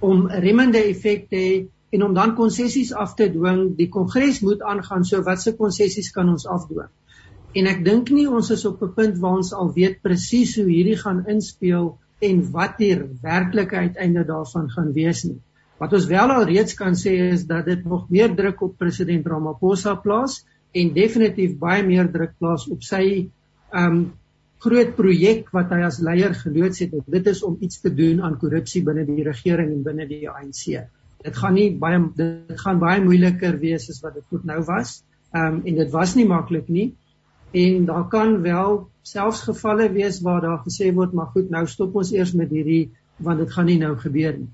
om 0.00 0.26
remmende 0.28 0.78
effek 0.78 1.28
te 1.30 1.36
hê 1.36 1.56
en 1.96 2.04
om 2.04 2.14
dan 2.14 2.34
konsessies 2.36 2.92
af 2.92 3.14
te 3.16 3.30
dwing. 3.32 3.76
Die 3.78 3.88
kongres 3.88 4.42
moet 4.44 4.62
aangaan, 4.62 5.04
so 5.04 5.22
watse 5.24 5.54
konsessies 5.56 6.10
kan 6.14 6.28
ons 6.28 6.46
afdwing? 6.46 6.90
En 7.56 7.66
ek 7.70 7.80
dink 7.84 8.12
nie 8.12 8.28
ons 8.28 8.50
is 8.52 8.64
op 8.68 8.82
'n 8.82 8.92
punt 8.94 9.18
waar 9.18 9.38
ons 9.40 9.52
al 9.52 9.72
weet 9.72 10.02
presies 10.02 10.56
hoe 10.56 10.68
hierdie 10.68 10.98
gaan 11.00 11.24
inspel 11.26 11.96
en 12.20 12.42
wat 12.52 12.78
die 12.78 12.94
werklike 13.22 13.76
uiteinde 13.76 14.24
daarvan 14.24 14.70
gaan 14.70 14.92
wees 14.92 15.24
nie. 15.24 15.40
Wat 15.78 15.92
ons 15.92 16.06
wel 16.06 16.30
al 16.34 16.44
reeds 16.44 16.74
kan 16.74 16.94
sê 16.94 17.14
is 17.32 17.46
dat 17.46 17.64
dit 17.64 17.84
nog 17.84 18.08
meer 18.10 18.34
druk 18.34 18.62
op 18.62 18.78
president 18.78 19.26
Ramaphosa 19.26 19.94
plaas 19.94 20.44
en 20.74 20.92
definitief 20.92 21.58
baie 21.58 21.82
meer 21.86 22.10
druk 22.12 22.34
plaas 22.38 22.68
op 22.68 22.82
sy 22.82 23.28
um 23.72 24.12
groot 24.62 24.94
projek 24.96 25.50
wat 25.54 25.72
hy 25.74 25.82
as 25.86 26.00
leier 26.02 26.34
geloods 26.34 26.82
het. 26.82 26.94
Dit 27.06 27.28
is 27.30 27.42
om 27.46 27.56
iets 27.62 27.80
te 27.80 27.92
doen 27.94 28.22
aan 28.26 28.38
korrupsie 28.40 28.82
binne 28.86 29.04
die 29.06 29.24
regering 29.26 29.72
en 29.76 29.84
binne 29.86 30.06
die 30.10 30.26
ANC. 30.30 30.64
Dit 31.24 31.38
gaan 31.38 31.54
nie 31.58 31.70
baie 31.78 32.00
dit 32.18 32.58
gaan 32.62 32.80
baie 32.82 33.02
moeiliker 33.02 33.58
wees 33.62 33.88
as 33.90 34.02
wat 34.02 34.18
dit 34.18 34.26
tot 34.30 34.46
nou 34.48 34.60
was. 34.66 35.00
Um 35.34 35.62
en 35.64 35.80
dit 35.82 35.90
was 35.94 36.14
nie 36.18 36.26
maklik 36.26 36.68
nie. 36.68 36.92
En 37.54 37.84
daar 37.88 38.08
kan 38.12 38.40
wel 38.42 38.88
selfs 39.02 39.46
gevalle 39.46 39.88
wees 39.92 40.20
waar 40.20 40.42
daar 40.44 40.62
gesê 40.66 40.92
word 40.94 41.14
maar 41.16 41.30
goed, 41.34 41.50
nou 41.50 41.66
stop 41.66 41.94
ons 41.96 42.12
eers 42.12 42.34
met 42.36 42.50
hierdie 42.50 42.90
want 43.18 43.38
dit 43.42 43.52
gaan 43.52 43.66
nie 43.66 43.78
nou 43.78 43.96
gebeur 43.98 44.36
nie. 44.38 44.50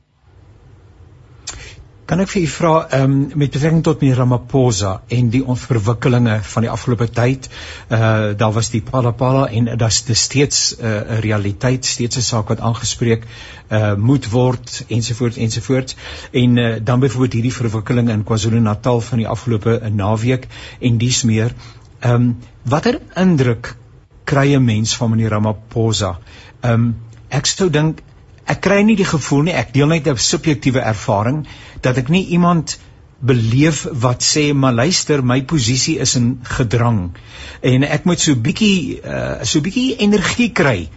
Kan 2.04 2.20
ek 2.20 2.28
vir 2.34 2.42
u 2.44 2.48
vra 2.52 2.70
ehm 2.92 3.12
um, 3.12 3.20
met 3.40 3.52
betrekking 3.54 3.80
tot 3.84 4.02
meneer 4.04 4.18
Ramaphosa 4.20 4.90
en 5.16 5.30
die 5.32 5.40
onverwikkelinge 5.54 6.34
van 6.50 6.66
die 6.66 6.70
afgelope 6.72 7.06
tyd, 7.08 7.48
uh 7.88 8.34
daar 8.42 8.52
was 8.52 8.68
die 8.74 8.82
Palapala 8.84 9.46
en 9.48 9.70
dit 9.70 9.84
is 9.88 10.20
steeds 10.20 10.76
eh, 10.76 10.84
'n 10.88 11.14
uh, 11.14 11.18
realiteit, 11.24 11.84
steeds 11.84 12.18
'n 12.20 12.26
saak 12.28 12.52
wat 12.52 12.60
aangespreek 12.60 13.24
uh 13.70 13.94
moet 13.96 14.28
word 14.30 14.84
ensovoorts 14.88 15.36
ensovoorts 15.36 15.96
en 16.32 16.56
uh, 16.56 16.76
dan 16.82 17.00
byvoorbeeld 17.00 17.32
hierdie 17.32 17.56
verwikkeling 17.60 18.10
in 18.10 18.24
KwaZulu-Natal 18.24 19.00
van 19.00 19.18
die 19.18 19.28
afgelope 19.28 19.80
uh, 19.80 19.88
naweek 19.88 20.48
en 20.80 20.98
dies 20.98 21.22
meer. 21.22 21.54
Ehm 22.00 22.14
um, 22.14 22.36
watter 22.62 23.00
indruk 23.16 23.76
kry 24.24 24.52
'n 24.54 24.64
mens 24.64 24.96
van 24.96 25.10
meneer 25.10 25.30
Ramaphosa? 25.30 26.18
Ehm 26.60 26.72
um, 26.72 26.96
ek 27.28 27.46
sou 27.46 27.70
dink 27.70 28.02
ek 28.44 28.60
kry 28.60 28.82
nie 28.84 28.96
die 28.96 29.08
gevoel 29.08 29.46
nie 29.46 29.56
ek 29.56 29.72
deel 29.72 29.88
net 29.88 30.08
'n 30.08 30.16
subjektiewe 30.16 30.80
ervaring 30.80 31.46
dat 31.84 32.00
ek 32.00 32.10
nie 32.12 32.26
iemand 32.36 32.78
beleef 33.24 33.84
wat 34.04 34.24
sê 34.24 34.50
maar 34.52 34.74
luister 34.74 35.22
my 35.24 35.40
posisie 35.48 35.98
is 36.02 36.16
in 36.18 36.40
gedrang. 36.56 37.14
En 37.60 37.86
ek 37.86 38.04
moet 38.08 38.20
so 38.20 38.36
bietjie 38.36 39.00
uh, 39.00 39.44
so 39.46 39.64
bietjie 39.64 39.94
energie 40.04 40.50
kry 40.52 40.88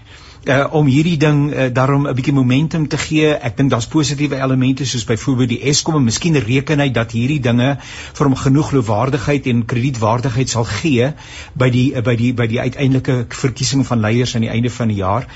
uh, 0.47 0.65
om 0.71 0.88
hierdie 0.88 1.17
ding 1.17 1.39
uh, 1.51 1.67
daarom 1.73 2.07
'n 2.07 2.15
bietjie 2.15 2.33
momentum 2.33 2.88
te 2.88 2.97
gee. 2.97 3.33
Ek 3.33 3.57
dink 3.57 3.71
daar's 3.71 3.88
positiewe 3.88 4.36
elemente 4.36 4.86
soos 4.86 5.05
byvoorbeeld 5.05 5.49
die 5.49 5.62
Eskom 5.71 5.95
en 5.95 6.03
miskien 6.03 6.39
reken 6.39 6.79
hy 6.79 6.89
dat 6.89 7.12
hierdie 7.12 7.39
dinge 7.39 7.77
vir 8.13 8.25
hom 8.25 8.36
genoeg 8.36 8.69
geloofwaardigheid 8.69 9.47
en 9.47 9.65
kredietwaardigheid 9.65 10.49
sal 10.49 10.63
gee 10.63 11.13
by 11.53 11.69
die 11.69 11.88
uh, 11.95 12.01
by 12.01 12.15
die 12.15 12.33
by 12.33 12.47
die 12.47 12.60
uiteindelike 12.60 13.25
verkiesing 13.29 13.86
van 13.86 13.99
leiers 13.99 14.36
aan 14.36 14.47
die 14.47 14.53
einde 14.53 14.69
van 14.69 14.88
die 14.88 15.01
jaar 15.01 15.27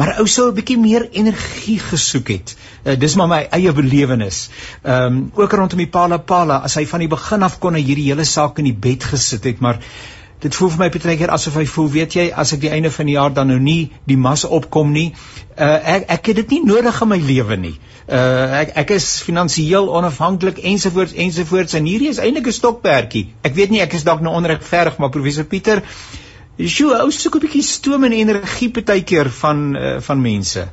maar 0.00 0.14
ou 0.20 0.26
sou 0.26 0.48
'n 0.48 0.54
bietjie 0.54 0.78
meer 0.78 1.08
energie 1.10 1.78
gesoek 1.78 2.28
het. 2.28 2.56
Uh, 2.84 2.98
dis 2.98 3.14
maar 3.14 3.28
my 3.28 3.40
eie 3.50 3.72
belewenis. 3.72 4.48
Ehm 4.82 5.16
um, 5.16 5.30
ook 5.34 5.52
rondom 5.52 5.78
die 5.78 5.92
Pala 5.96 6.16
Pala 6.16 6.56
as 6.64 6.74
hy 6.74 6.86
van 6.86 7.00
die 7.00 7.08
begin 7.08 7.42
af 7.42 7.58
kon 7.58 7.74
hy 7.74 7.82
hierdie 7.82 8.08
hele 8.08 8.24
saak 8.24 8.58
in 8.58 8.64
die 8.64 8.80
bed 8.88 9.04
gesit 9.04 9.44
het, 9.44 9.60
maar 9.60 9.78
dit 10.40 10.54
voel 10.54 10.70
vir 10.70 10.78
my 10.78 10.88
baie 10.94 11.16
keer 11.20 11.32
asof 11.34 11.56
hy 11.60 11.66
voel, 11.68 11.88
weet 11.88 12.14
jy, 12.16 12.30
as 12.32 12.52
ek 12.52 12.60
die 12.60 12.70
einde 12.72 12.90
van 12.90 13.06
die 13.06 13.16
jaar 13.16 13.32
dan 13.34 13.48
nou 13.52 13.58
nie 13.58 13.90
die 14.08 14.16
mas 14.16 14.44
opkom 14.44 14.92
nie, 14.92 15.12
uh, 15.56 15.96
ek 15.96 16.08
ek 16.08 16.32
het 16.32 16.36
dit 16.36 16.54
nie 16.56 16.62
nodig 16.64 17.02
in 17.02 17.08
my 17.08 17.18
lewe 17.18 17.56
nie. 17.56 17.74
Uh 18.10 18.62
ek 18.62 18.72
ek 18.82 18.90
is 18.96 19.20
finansiëel 19.22 19.86
onafhanklik 19.88 20.58
ensovoorts 20.72 21.14
ensovoorts 21.14 21.76
en 21.78 21.84
hierdie 21.86 22.08
is 22.10 22.18
eintlik 22.18 22.48
'n 22.48 22.58
stokperdjie. 22.58 23.28
Ek 23.42 23.54
weet 23.54 23.70
nie 23.70 23.84
ek 23.84 23.94
is 23.94 24.04
dalk 24.04 24.20
nou 24.20 24.34
onregverdig 24.34 24.98
maar 24.98 25.10
professor 25.10 25.44
Pieter 25.44 25.84
Sjoe, 26.60 26.96
ou 27.00 27.10
soek 27.10 27.36
'n 27.36 27.44
bietjie 27.46 27.62
stoom 27.62 28.04
en 28.04 28.12
energie 28.12 28.70
partykeer 28.70 29.30
van 29.30 29.76
uh, 29.76 30.00
van 30.00 30.20
mense. 30.20 30.66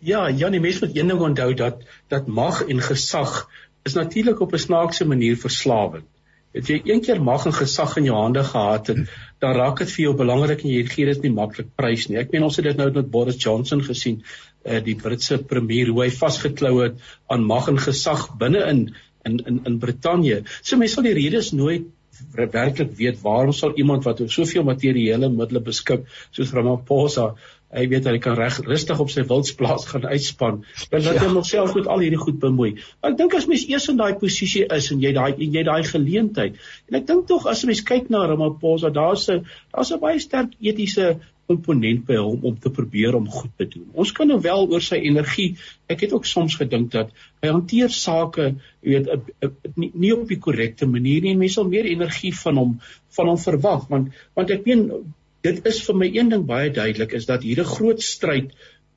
Ja, 0.00 0.30
Janie, 0.30 0.60
mense 0.60 0.86
moet 0.86 0.96
een 0.96 1.08
ding 1.12 1.20
onthou 1.20 1.54
dat 1.54 1.82
dat 2.08 2.26
mag 2.26 2.62
en 2.64 2.80
gesag 2.80 3.48
is 3.84 3.92
natuurlik 3.92 4.40
op 4.40 4.52
'n 4.52 4.58
snaakse 4.58 5.04
manier 5.04 5.36
verslawend. 5.36 6.06
Het 6.56 6.70
jy 6.72 6.78
een 6.84 7.02
keer 7.06 7.20
mag 7.22 7.44
en 7.46 7.54
gesag 7.54 7.96
in 8.00 8.08
jou 8.08 8.16
hande 8.18 8.42
gehad 8.44 8.90
het, 8.90 9.04
dan 9.42 9.54
raak 9.54 9.78
dit 9.82 9.92
vir 9.92 10.02
jou 10.04 10.14
belangrik 10.18 10.64
en 10.64 10.72
jy 10.72 10.82
gee 10.88 11.06
dit 11.06 11.22
nie 11.26 11.34
maklik 11.34 11.70
prys 11.78 12.08
nie. 12.10 12.18
Ek 12.18 12.32
meen 12.34 12.46
ons 12.46 12.58
het 12.58 12.66
dit 12.66 12.80
nou 12.80 12.88
met 12.96 13.12
Boris 13.12 13.38
Johnson 13.38 13.84
gesien 13.86 14.18
uh, 14.24 14.80
die 14.84 14.96
Britse 14.98 15.38
premier 15.52 15.92
hoe 15.92 16.02
hy 16.04 16.10
vasgeklou 16.10 16.74
het 16.82 16.98
aan 17.30 17.46
mag 17.46 17.70
en 17.70 17.78
gesag 17.78 18.26
binne 18.40 18.66
in 18.72 18.82
in 19.28 19.38
in 19.46 19.62
in 19.68 19.78
Brittanje. 19.78 20.42
So 20.62 20.80
mense 20.80 20.98
sal 20.98 21.06
die 21.06 21.16
redes 21.16 21.52
nooit 21.52 21.88
werklik 22.34 22.92
weet 22.98 23.20
waarom 23.22 23.52
sal 23.56 23.76
iemand 23.76 24.04
wat 24.04 24.20
soveel 24.26 24.64
materiële 24.64 25.30
middele 25.32 25.62
beskik 25.64 26.06
soos 26.36 26.52
Ramaphosa 26.52 27.34
hy 27.70 27.86
weet 27.90 28.06
hy 28.10 28.18
kan 28.22 28.36
reg 28.38 28.58
rustig 28.66 29.00
op 29.02 29.10
sy 29.12 29.22
wildsplaas 29.30 29.86
gaan 29.90 30.06
uitspan 30.10 30.62
dan 30.90 31.04
laat 31.04 31.18
ja. 31.20 31.24
hy 31.24 31.32
homself 31.32 31.74
met 31.78 31.86
al 31.86 32.02
hierdie 32.02 32.20
goed 32.20 32.40
bemoei. 32.42 32.72
Maar 33.00 33.12
ek 33.12 33.18
dink 33.20 33.36
as 33.38 33.46
mens 33.50 33.66
eers 33.70 33.88
in 33.92 34.00
daai 34.00 34.14
posisie 34.18 34.64
is 34.78 34.90
en 34.94 35.02
jy 35.02 35.12
daai 35.16 35.34
jy 35.38 35.66
daai 35.66 35.82
geleentheid 35.86 36.58
en 36.90 37.00
ek 37.00 37.06
dink 37.10 37.28
tog 37.30 37.46
as 37.50 37.62
mens 37.68 37.84
kyk 37.86 38.10
na 38.10 38.24
Ramaphosa 38.26 38.90
daar's 38.94 39.28
'n 39.30 39.44
daar's 39.74 39.92
'n 39.92 40.00
baie 40.02 40.18
sterk 40.18 40.56
etiese 40.60 41.20
komponent 41.50 42.04
by 42.06 42.18
hom 42.20 42.44
om 42.46 42.56
te 42.62 42.70
probeer 42.70 43.16
om 43.18 43.26
goed 43.30 43.52
te 43.58 43.66
doen. 43.66 43.88
Ons 43.98 44.12
kan 44.16 44.28
nou 44.30 44.38
wel 44.44 44.68
oor 44.70 44.84
sy 44.84 45.00
energie. 45.02 45.56
Ek 45.90 46.04
het 46.04 46.14
ook 46.14 46.28
soms 46.28 46.56
gedink 46.60 46.92
dat 46.94 47.10
hy 47.42 47.50
hanteer 47.50 47.90
sake, 47.90 48.54
jy 48.86 49.00
weet, 49.00 49.30
nie, 49.74 49.90
nie 49.94 50.12
op 50.14 50.28
die 50.30 50.38
korrekte 50.38 50.86
manier 50.86 51.24
nie. 51.24 51.34
Mense 51.40 51.58
sal 51.58 51.70
meer 51.70 51.88
energie 51.90 52.32
van 52.44 52.60
hom 52.60 52.76
van 53.16 53.32
hom 53.32 53.40
verwag 53.42 53.88
want 53.90 54.12
want 54.38 54.52
ek 54.54 54.66
meen 54.68 54.86
dit 55.46 55.66
is 55.66 55.80
vir 55.86 55.96
my 55.96 56.08
een 56.12 56.32
ding 56.32 56.46
baie 56.48 56.70
duidelik 56.70 57.14
is 57.16 57.26
dat 57.26 57.42
hier 57.46 57.60
'n 57.60 57.74
groot 57.76 58.02
stryd 58.02 58.52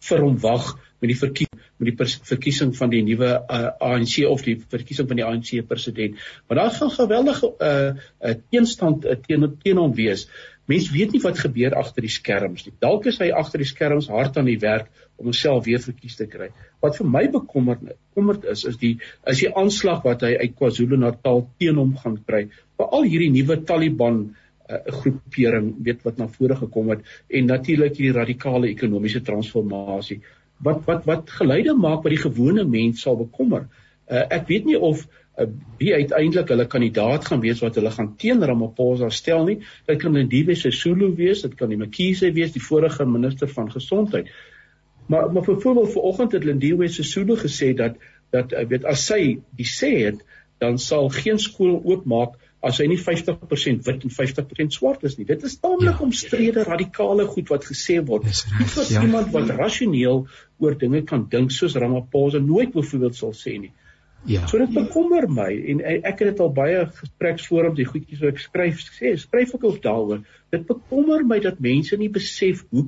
vir 0.10 0.20
hom 0.20 0.40
wag 0.40 0.74
met 1.00 1.12
die 1.12 1.20
verkiesing 1.20 1.62
met 1.80 1.90
die 1.90 2.08
verkiesing 2.30 2.72
van 2.78 2.92
die 2.94 3.02
nuwe 3.04 3.30
uh, 3.52 3.72
ANC 3.82 4.24
of 4.30 4.44
die 4.46 4.56
verkiesing 4.56 5.08
van 5.10 5.20
die 5.20 5.26
ANC 5.26 5.68
president. 5.68 6.16
Maar 6.48 6.58
daar 6.58 6.72
gaan 6.72 6.92
geweldige 6.92 7.50
uh, 7.60 7.94
uh, 8.22 8.36
teenstand 8.50 9.06
uh, 9.06 9.16
teen 9.28 9.58
teen 9.64 9.78
hom 9.78 9.96
wees. 9.98 10.28
Mense 10.66 10.94
weet 10.94 11.12
nie 11.12 11.22
wat 11.24 11.42
gebeur 11.44 11.76
agter 11.76 12.06
die 12.06 12.12
skerms 12.12 12.64
nie. 12.66 12.74
Dalk 12.80 13.10
is 13.12 13.20
hy 13.20 13.32
agter 13.36 13.60
die 13.60 13.68
skerms 13.68 14.08
hard 14.08 14.38
aan 14.38 14.48
die 14.48 14.60
werk 14.60 14.88
om 15.18 15.26
homself 15.26 15.66
weer 15.66 15.82
verkies 15.84 16.16
te 16.16 16.28
kry. 16.28 16.52
Wat 16.80 16.96
vir 17.00 17.10
my 17.10 17.26
bekommerd 17.32 17.84
bekommerd 17.90 18.46
is 18.54 18.64
is 18.70 18.78
die 18.80 18.94
is 19.28 19.44
die 19.44 19.52
aanslag 19.52 20.06
wat 20.08 20.24
hy 20.24 20.38
uit 20.40 20.56
KwaZulu-Natal 20.56 21.48
teen 21.60 21.82
hom 21.82 21.98
gaan 21.98 22.22
kry. 22.24 22.46
Veral 22.80 23.10
hierdie 23.10 23.34
nuwe 23.34 23.60
Taliban 23.68 24.24
uh, 24.30 24.43
'n 24.70 24.76
uh, 24.76 24.94
groepering 25.00 25.74
weet 25.84 26.04
wat 26.04 26.18
na 26.18 26.28
vore 26.28 26.56
gekom 26.56 26.90
het 26.90 27.02
en 27.28 27.46
natuurlik 27.46 27.98
hierdie 27.98 28.20
radikale 28.20 28.68
ekonomiese 28.68 29.22
transformasie 29.22 30.22
wat 30.64 30.86
wat 30.86 31.06
wat 31.06 31.34
geluide 31.40 31.74
maak 31.76 32.04
wat 32.04 32.14
die 32.14 32.24
gewone 32.24 32.64
mens 32.64 33.02
sal 33.02 33.18
bekommer. 33.20 33.68
Uh, 34.08 34.24
ek 34.30 34.48
weet 34.48 34.66
nie 34.66 34.80
of 34.80 35.04
uh, 35.38 35.48
wie 35.80 35.94
uiteindelik 35.94 36.50
hulle 36.54 36.68
kandidaat 36.68 37.26
gaan 37.26 37.44
wees 37.44 37.62
wat 37.64 37.76
hulle 37.80 37.92
gaan 37.92 38.14
teen 38.18 38.44
Ramaphosa 38.44 39.10
stel 39.10 39.46
nie. 39.50 39.60
Dit 39.90 40.02
kan 40.02 40.16
Lindiwe 40.16 40.56
Sisulu 40.56 41.14
wees, 41.18 41.42
dit 41.42 41.56
kan 41.60 41.72
die 41.72 41.80
Mkhize 41.80 42.32
wees, 42.36 42.54
die 42.56 42.64
vorige 42.64 43.06
minister 43.06 43.52
van 43.52 43.72
gesondheid. 43.72 44.32
Maar 45.08 45.32
maar 45.34 45.44
vir 45.44 45.60
voorbeeld 45.62 45.92
vanoggend 45.94 46.32
het 46.32 46.44
Lindiwe 46.44 46.88
Sisulu 46.88 47.36
gesê 47.40 47.74
dat 47.76 48.00
dat 48.32 48.54
uh, 48.54 48.66
weet 48.70 48.86
as 48.90 49.06
sy 49.10 49.40
die 49.58 49.68
sê 49.70 49.92
het 50.06 50.24
dan 50.64 50.80
sal 50.80 51.10
geen 51.12 51.40
skool 51.40 51.82
oopmaak 51.84 52.40
as 52.64 52.80
hy 52.80 52.88
nie 52.88 53.00
50% 53.00 53.84
wit 53.88 54.06
en 54.08 54.14
50% 54.16 54.76
swart 54.78 55.04
is 55.08 55.18
nie. 55.20 55.28
Dit 55.28 55.44
is 55.44 55.58
taamlik 55.60 55.98
ja. 55.98 56.06
omstrede 56.06 56.64
radikale 56.64 57.26
goed 57.28 57.52
wat 57.52 57.68
gesê 57.68 57.98
word. 58.08 58.30
Dit 58.30 58.78
is 58.80 58.94
ja. 58.94 59.04
iemand 59.04 59.34
wat 59.36 59.52
rasioneel 59.52 60.24
oor 60.64 60.78
dinge 60.80 61.04
kan 61.10 61.26
dink 61.32 61.52
soos 61.52 61.76
Ramaphosa 61.76 62.40
nooit 62.44 62.72
byvoorbeeld 62.76 63.20
sal 63.20 63.36
sê 63.36 63.58
nie. 63.60 63.74
Ja. 64.26 64.46
So 64.48 64.62
dit 64.62 64.72
bekommer 64.72 65.28
my 65.28 65.50
en 65.74 65.84
ek 65.84 66.24
het 66.24 66.30
dit 66.30 66.40
al 66.46 66.54
baie 66.56 66.86
gespreksforums, 67.02 67.76
die 67.76 67.88
goedjies 67.90 68.24
wat 68.24 68.38
ek 68.38 68.46
skryf, 68.46 68.86
sê, 68.96 69.12
skryf 69.20 69.58
ek 69.58 69.68
ook 69.68 69.82
daaroor. 69.84 70.24
Dit 70.56 70.64
bekommer 70.70 71.28
my 71.28 71.42
dat 71.44 71.60
mense 71.64 72.00
nie 72.00 72.12
besef 72.14 72.64
hoe 72.72 72.88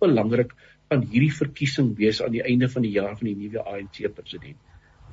belangrik 0.00 0.56
van 0.88 1.04
hierdie 1.04 1.34
verkiesing 1.36 1.92
wees 2.00 2.22
aan 2.24 2.32
die 2.32 2.42
einde 2.42 2.70
van 2.72 2.88
die 2.88 2.96
jaar 2.96 3.12
van 3.18 3.28
die 3.28 3.36
nuwe 3.36 3.62
ANC 3.68 4.00
president. 4.16 4.56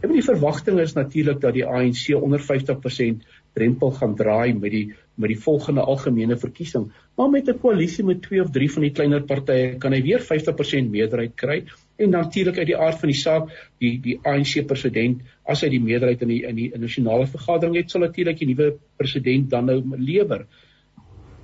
En 0.05 0.13
die 0.13 0.23
verwagting 0.23 0.79
is 0.79 0.93
natuurlik 0.93 1.39
dat 1.41 1.55
die 1.57 1.65
ANC 1.65 2.13
onder 2.15 2.41
50% 2.41 3.25
drempel 3.57 3.91
gaan 3.99 4.15
draai 4.15 4.53
met 4.53 4.71
die 4.71 4.85
met 5.17 5.31
die 5.33 5.39
volgende 5.41 5.81
algemene 5.81 6.35
verkiesing. 6.37 6.91
Maar 7.17 7.29
met 7.33 7.47
'n 7.49 7.59
koalisie 7.59 8.03
met 8.05 8.21
twee 8.21 8.41
of 8.41 8.51
drie 8.51 8.69
van 8.71 8.83
die 8.83 8.91
kleiner 8.91 9.23
partye 9.23 9.77
kan 9.79 9.93
hy 9.93 10.01
weer 10.01 10.21
50% 10.21 10.91
meerderheid 10.91 11.35
kry 11.35 11.63
en 11.97 12.09
natuurlik 12.09 12.57
uit 12.57 12.67
die 12.67 12.77
aard 12.77 12.99
van 12.99 13.09
die 13.09 13.19
saak 13.19 13.49
die 13.79 13.99
die 14.01 14.19
ANC 14.23 14.67
president 14.67 15.21
as 15.45 15.61
hy 15.61 15.69
die 15.69 15.81
meerderheid 15.81 16.21
in 16.21 16.27
die 16.27 16.43
in 16.45 16.55
die 16.55 16.71
nasionale 16.77 17.27
vergadering 17.27 17.75
het 17.75 17.91
sal 17.91 18.01
natuurlik 18.01 18.37
die 18.37 18.53
nuwe 18.53 18.77
president 18.97 19.49
dan 19.49 19.65
nou 19.65 19.81
lewer. 19.97 20.45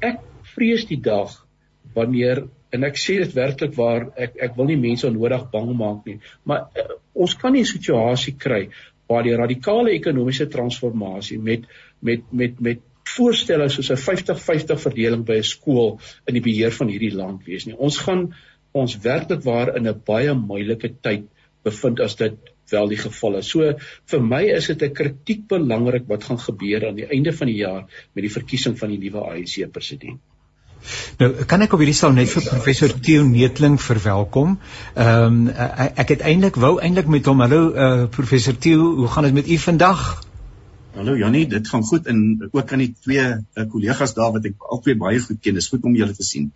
Ek 0.02 0.20
vrees 0.56 0.86
die 0.86 1.02
dag 1.02 1.46
wanneer 1.94 2.46
en 2.74 2.84
ek 2.84 2.98
sê 2.98 3.20
dit 3.22 3.36
werklik 3.38 3.76
waar 3.78 4.08
ek 4.18 4.38
ek 4.48 4.58
wil 4.58 4.70
nie 4.70 4.80
mense 4.82 5.08
onnodig 5.08 5.46
bang 5.52 5.70
maak 5.78 6.06
nie 6.10 6.20
maar 6.50 6.66
uh, 6.74 6.98
ons 7.14 7.36
kan 7.38 7.54
nie 7.54 7.62
'n 7.62 7.74
situasie 7.74 8.36
kry 8.46 8.70
waar 9.10 9.24
die 9.24 9.36
radikale 9.36 9.94
ekonomiese 9.94 10.48
transformasie 10.48 11.40
met 11.40 11.68
met 12.04 12.26
met 12.32 12.60
met 12.60 12.82
voorstelle 13.16 13.70
soos 13.70 13.92
'n 13.92 14.00
50-50 14.00 14.82
verdeling 14.86 15.26
by 15.26 15.38
'n 15.42 15.52
skool 15.52 16.00
in 16.28 16.34
die 16.40 16.46
beheer 16.48 16.72
van 16.72 16.88
hierdie 16.88 17.16
land 17.16 17.46
wees 17.46 17.66
nie. 17.66 17.78
Ons 17.78 17.98
gaan 17.98 18.34
ons 18.72 18.98
werklik 18.98 19.44
waar 19.44 19.76
in 19.76 19.88
'n 19.88 20.02
baie 20.06 20.34
moeilike 20.34 20.94
tyd 21.02 21.24
bevind 21.64 22.00
as 22.00 22.16
dit 22.16 22.36
wel 22.72 22.88
die 22.88 22.98
geval 22.98 23.38
is. 23.38 23.50
So 23.50 23.74
vir 24.12 24.22
my 24.22 24.44
is 24.44 24.68
dit 24.68 24.82
'n 24.82 24.94
kritiek 24.94 25.48
belangrik 25.48 26.08
wat 26.08 26.24
gaan 26.24 26.40
gebeur 26.40 26.88
aan 26.88 26.96
die 26.96 27.08
einde 27.08 27.34
van 27.34 27.48
die 27.48 27.58
jaar 27.58 27.84
met 28.14 28.24
die 28.24 28.32
verkiesing 28.32 28.80
van 28.80 28.90
die 28.90 28.98
nuwe 28.98 29.20
ANC 29.20 29.72
president. 29.72 30.20
Nou 31.20 31.46
kan 31.46 31.62
ek 31.62 31.74
op 31.74 31.80
hierdie 31.80 31.96
sal 31.96 32.12
net 32.12 32.30
vir 32.30 32.44
professor 32.44 33.00
Theo 33.00 33.24
Netling 33.24 33.82
verwelkom. 33.82 34.60
Ehm 34.96 35.48
um, 35.48 35.48
ek 35.96 36.10
het 36.10 36.22
eintlik 36.22 36.56
wou 36.56 36.80
eintlik 36.80 37.08
met 37.08 37.26
hom 37.26 37.40
hallo 37.40 37.74
uh, 37.74 38.08
professor 38.08 38.58
Theo, 38.58 38.96
hoe 38.96 39.08
gaan 39.08 39.24
dit 39.24 39.34
met 39.34 39.48
u 39.48 39.58
vandag? 39.58 40.23
Hallo 40.94 41.16
Jannie, 41.18 41.48
dit 41.50 41.68
gaan 41.68 41.84
goed 41.84 42.06
en 42.06 42.18
ook 42.52 42.72
aan 42.72 42.82
die 42.84 42.92
twee 43.02 43.24
uh, 43.26 43.64
kollegas 43.70 44.12
daar 44.14 44.30
wat 44.36 44.44
ek 44.46 44.68
albei 44.76 44.94
baie 44.94 45.22
goed 45.24 45.40
ken. 45.42 45.56
Dit 45.58 45.66
is 45.66 45.70
goed 45.72 45.88
om 45.90 45.96
julle 45.98 46.14
te 46.14 46.26
sien. 46.28 46.52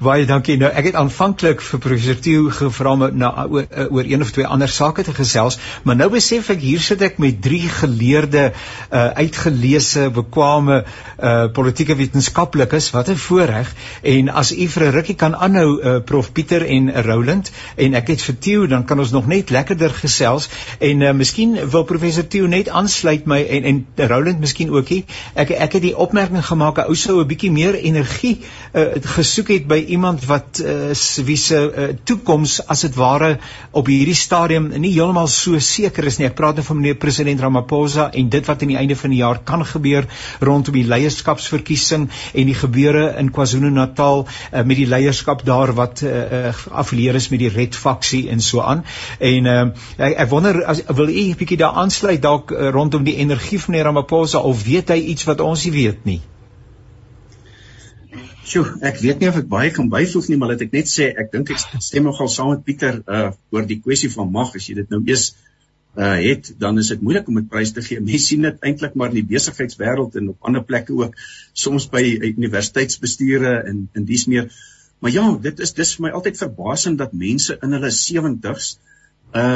Baie 0.00 0.24
dankie. 0.24 0.54
Nou 0.56 0.70
ek 0.72 0.86
het 0.88 0.94
aanvanklik 0.96 1.60
vir 1.60 1.80
professor 1.84 2.16
Theo 2.24 2.46
gevra 2.56 2.94
om 2.96 3.02
na 3.20 3.44
oor, 3.44 3.66
oor 3.92 4.06
een 4.08 4.22
of 4.24 4.30
twee 4.32 4.46
ander 4.48 4.70
sake 4.72 5.02
te 5.04 5.12
gesels, 5.12 5.58
maar 5.84 5.98
nou 5.98 6.06
besef 6.14 6.46
ek 6.54 6.62
hier 6.64 6.80
sit 6.80 7.02
ek 7.04 7.18
met 7.20 7.42
drie 7.44 7.66
geleerde 7.68 8.46
uh 8.48 9.02
uitgeleese, 9.20 10.06
bekwame 10.16 10.78
uh 10.80 11.32
politieke 11.52 11.98
wetenskaplikes. 11.98 12.88
Wat 12.94 13.10
'n 13.12 13.20
voorreg. 13.20 13.74
En 14.00 14.30
as 14.32 14.54
u 14.56 14.68
vir 14.68 14.86
'n 14.86 14.94
rukkie 14.94 15.16
kan 15.20 15.36
aanhou 15.36 15.68
uh 15.82 15.98
prof 16.00 16.32
Pieter 16.32 16.64
en 16.64 16.88
Roland 17.04 17.52
en 17.76 17.94
ek 17.94 18.08
het 18.08 18.22
vir 18.22 18.38
Theo 18.38 18.66
dan 18.66 18.84
kan 18.84 18.98
ons 18.98 19.12
nog 19.12 19.26
net 19.26 19.50
lekkerder 19.50 19.90
gesels 19.90 20.48
en 20.78 21.00
uh 21.00 21.12
miskien 21.12 21.68
wil 21.70 21.84
professor 21.84 22.24
Theo 22.24 22.46
net 22.46 22.68
aansluit 22.68 23.26
my 23.26 23.42
en 23.44 23.64
en 23.64 24.08
Roland 24.08 24.40
miskien 24.40 24.72
ookie. 24.72 25.04
Ek 25.34 25.50
ek 25.50 25.72
het 25.72 25.82
die 25.82 25.96
opmerking 25.96 26.46
gemaak 26.46 26.78
'n 26.78 26.88
ou 26.88 26.96
sou 26.96 27.20
'n 27.20 27.26
bietjie 27.26 27.52
meer 27.52 27.74
energie 27.74 28.40
uh 28.72 28.96
gesoek 29.04 29.48
het 29.48 29.68
by 29.68 29.89
iemand 29.90 30.24
wat 30.28 30.60
uh, 30.62 30.92
wie 31.26 31.36
se 31.36 31.58
uh, 31.58 31.88
toekoms 32.04 32.58
as 32.70 32.84
dit 32.86 32.94
ware 32.98 33.30
op 33.76 33.88
hierdie 33.90 34.16
stadium 34.18 34.68
nie 34.70 34.92
heeltemal 34.94 35.28
so 35.30 35.58
seker 35.58 36.06
is 36.10 36.18
nie. 36.20 36.28
Ek 36.30 36.36
praat 36.38 36.60
nou 36.60 36.64
van 36.66 36.80
meneer 36.80 36.98
president 37.02 37.42
Ramaphosa 37.42 38.08
en 38.16 38.30
dit 38.32 38.46
wat 38.50 38.62
aan 38.62 38.72
die 38.72 38.78
einde 38.80 38.96
van 38.96 39.14
die 39.14 39.20
jaar 39.20 39.42
kan 39.50 39.64
gebeur 39.66 40.08
rondom 40.40 40.76
die 40.76 40.86
leierskapsverkiesing 40.88 42.08
en 42.10 42.50
die 42.50 42.56
gebeure 42.56 43.06
in 43.20 43.32
KwaZulu-Natal 43.34 44.24
uh, 44.26 44.64
met 44.64 44.76
die 44.78 44.88
leierskap 44.90 45.44
daar 45.46 45.74
wat 45.78 46.04
uh, 46.06 46.14
uh, 46.40 46.54
afleer 46.82 47.18
is 47.18 47.30
met 47.34 47.42
die 47.42 47.52
Red 47.52 47.78
faksie 47.78 48.28
en 48.30 48.40
so 48.44 48.62
aan. 48.62 48.84
En 49.18 49.50
uh, 49.50 49.60
ek, 49.98 50.18
ek 50.26 50.32
wonder 50.32 50.62
as 50.70 50.84
wil 50.86 51.10
u 51.10 51.28
'n 51.30 51.38
bietjie 51.38 51.60
daar 51.60 51.78
aansluit 51.82 52.22
dalk 52.22 52.54
uh, 52.54 52.70
rondom 52.70 53.04
die 53.04 53.16
energie 53.16 53.60
van 53.60 53.74
meneer 53.74 53.90
Ramaphosa 53.90 54.38
of 54.38 54.64
weet 54.64 54.94
hy 54.94 55.00
iets 55.14 55.24
wat 55.24 55.40
ons 55.40 55.64
nie 55.64 55.72
weet 55.72 56.04
nie? 56.04 56.20
Sjoe, 58.50 58.66
ek 58.82 58.96
weet 58.98 59.20
nie 59.22 59.28
of 59.30 59.36
ek 59.38 59.46
baie 59.50 59.70
kan 59.70 59.86
byvoeg 59.92 60.26
nie, 60.30 60.36
maar 60.40 60.50
laat 60.50 60.64
ek 60.64 60.72
net 60.74 60.88
sê 60.90 61.06
ek 61.22 61.28
dink 61.30 61.52
ek 61.54 61.60
stem 61.86 62.08
nogal 62.08 62.30
saam 62.32 62.50
met 62.50 62.64
Pieter 62.66 62.98
uh 63.06 63.28
oor 63.54 63.68
die 63.68 63.78
kwessie 63.84 64.10
van 64.10 64.32
mag. 64.34 64.50
As 64.58 64.66
jy 64.66 64.74
dit 64.80 64.90
nou 64.90 64.98
eers 65.06 65.28
uh 65.94 66.16
het, 66.18 66.50
dan 66.58 66.82
is 66.82 66.90
dit 66.90 67.04
moeilik 67.06 67.30
om 67.30 67.38
dit 67.38 67.46
prys 67.52 67.70
te 67.76 67.84
gee. 67.86 68.02
Mense 68.02 68.32
sien 68.32 68.48
dit 68.48 68.66
eintlik 68.66 68.98
maar 68.98 69.14
in 69.14 69.20
die 69.20 69.28
besigheidswêreld 69.30 70.18
en 70.18 70.32
op 70.34 70.50
ander 70.50 70.66
plekke 70.66 70.96
ook, 70.98 71.14
soms 71.54 71.86
by 71.94 72.02
universiteitsbestuure 72.32 73.54
en 73.70 73.86
in 73.94 74.10
dies 74.10 74.26
meer. 74.32 74.50
Maar 74.98 75.14
ja, 75.14 75.26
dit 75.46 75.62
is 75.62 75.76
dis 75.78 75.94
vir 75.96 76.08
my 76.08 76.14
altyd 76.18 76.42
verbasend 76.42 76.98
dat 76.98 77.14
mense 77.14 77.54
in 77.54 77.78
hulle 77.78 77.94
70's 77.94 78.74
uh 78.74 78.89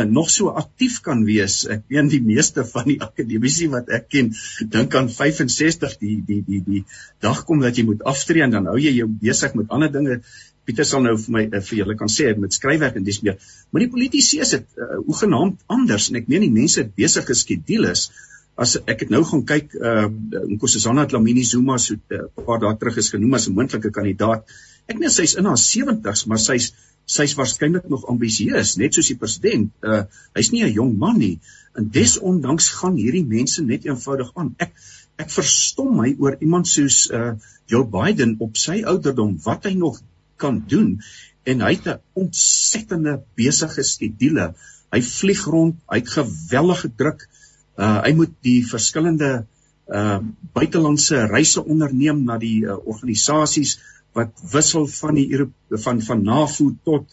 nog 0.06 0.30
so 0.30 0.52
aktief 0.54 1.00
kan 1.02 1.24
wees. 1.26 1.64
Ek 1.66 1.82
weet 1.90 2.10
die 2.12 2.22
meeste 2.22 2.62
van 2.68 2.86
die 2.86 2.98
akademici 3.02 3.66
wat 3.72 3.88
ek 3.90 4.08
ken, 4.12 4.32
dink 4.70 4.94
aan 4.94 5.08
65 5.10 5.96
die 5.98 6.16
die 6.26 6.42
die 6.46 6.60
die 6.66 6.82
dag 7.24 7.44
kom 7.48 7.62
dat 7.64 7.76
jy 7.76 7.86
moet 7.88 8.04
aftree 8.06 8.44
en 8.46 8.54
dan 8.54 8.68
hou 8.70 8.78
jy 8.78 8.94
jou 9.00 9.08
besig 9.08 9.56
met 9.58 9.72
ander 9.74 9.90
dinge. 9.90 10.20
Pieter 10.64 10.86
sal 10.88 11.02
nou 11.04 11.16
vir 11.20 11.32
my 11.34 11.42
uh, 11.50 11.60
vir 11.60 11.80
julle 11.82 11.96
kan 12.00 12.08
sê 12.08 12.30
met 12.40 12.54
skryfwerk 12.56 12.96
en 12.96 13.04
dis 13.04 13.20
meer. 13.24 13.36
Maar 13.70 13.84
die 13.84 13.90
politici 13.92 14.40
is 14.40 14.54
dit 14.56 14.78
uh, 14.80 15.00
hoegenaamd 15.02 15.60
anders 15.66 16.08
en 16.10 16.22
ek 16.22 16.30
meen 16.32 16.46
die 16.46 16.54
mense 16.54 16.80
het 16.80 16.94
besige 16.96 17.36
skedules. 17.36 18.08
As 18.54 18.76
ek 18.86 19.04
het 19.04 19.10
nou 19.10 19.22
gaan 19.26 19.42
kyk 19.46 19.74
uh 19.74 20.06
Nkosazana 20.54 21.06
Dlamini 21.10 21.42
Zuma 21.42 21.78
so 21.78 21.94
'n 21.94 22.00
uh, 22.14 22.44
paar 22.46 22.60
dae 22.62 22.76
terug 22.78 22.98
is 23.02 23.10
genoem 23.10 23.34
as 23.34 23.48
'n 23.48 23.54
moontlike 23.54 23.90
kandidaat. 23.90 24.46
Ek 24.86 24.98
net 24.98 25.12
sy's 25.12 25.34
in 25.34 25.46
haar 25.50 25.58
70's, 25.58 26.26
maar 26.26 26.38
sy's 26.38 26.72
sy's 27.06 27.34
waarskynlik 27.34 27.88
nog 27.88 28.06
ambisieus, 28.08 28.76
net 28.76 28.94
soos 28.94 29.10
die 29.10 29.18
president. 29.18 29.72
Uh 29.82 30.04
hy's 30.38 30.52
nie 30.52 30.62
'n 30.62 30.72
jong 30.72 30.94
man 30.98 31.18
nie. 31.18 31.40
En 31.74 31.90
desondanks 31.90 32.70
gaan 32.78 32.96
hierdie 32.96 33.26
mense 33.26 33.62
net 33.62 33.84
eenvoudig 33.84 34.30
aan. 34.34 34.54
Ek 34.58 34.72
ek 35.18 35.30
verstom 35.30 35.96
my 35.96 36.14
oor 36.18 36.36
iemand 36.40 36.68
soos 36.68 37.10
uh 37.10 37.34
Joe 37.66 37.84
Biden 37.84 38.36
op 38.38 38.56
sy 38.56 38.82
ouderdom 38.82 39.38
wat 39.44 39.64
hy 39.64 39.74
nog 39.74 40.02
kan 40.36 40.64
doen 40.68 41.00
en 41.44 41.60
hy 41.60 41.74
het 41.74 41.86
'n 41.86 42.00
ontsettende 42.14 43.22
besige 43.34 43.82
skedule. 43.82 44.54
Hy 44.92 45.00
vlieg 45.02 45.44
rond, 45.44 45.74
hy 45.90 45.98
het 45.98 46.08
geweldige 46.08 46.94
druk. 46.96 47.26
Uh 47.26 47.43
hy 47.76 48.12
moet 48.14 48.32
die 48.46 48.60
verskillende 48.66 49.46
uh 49.84 50.20
buitelandse 50.56 51.26
reise 51.28 51.60
onderneem 51.60 52.22
na 52.24 52.38
die 52.40 52.64
uh, 52.64 52.76
organisasies 52.88 53.74
wat 54.16 54.32
wissel 54.52 54.86
van 54.88 55.18
die 55.18 55.46
van 55.84 56.00
van 56.06 56.22
NAVO 56.24 56.70
tot 56.88 57.10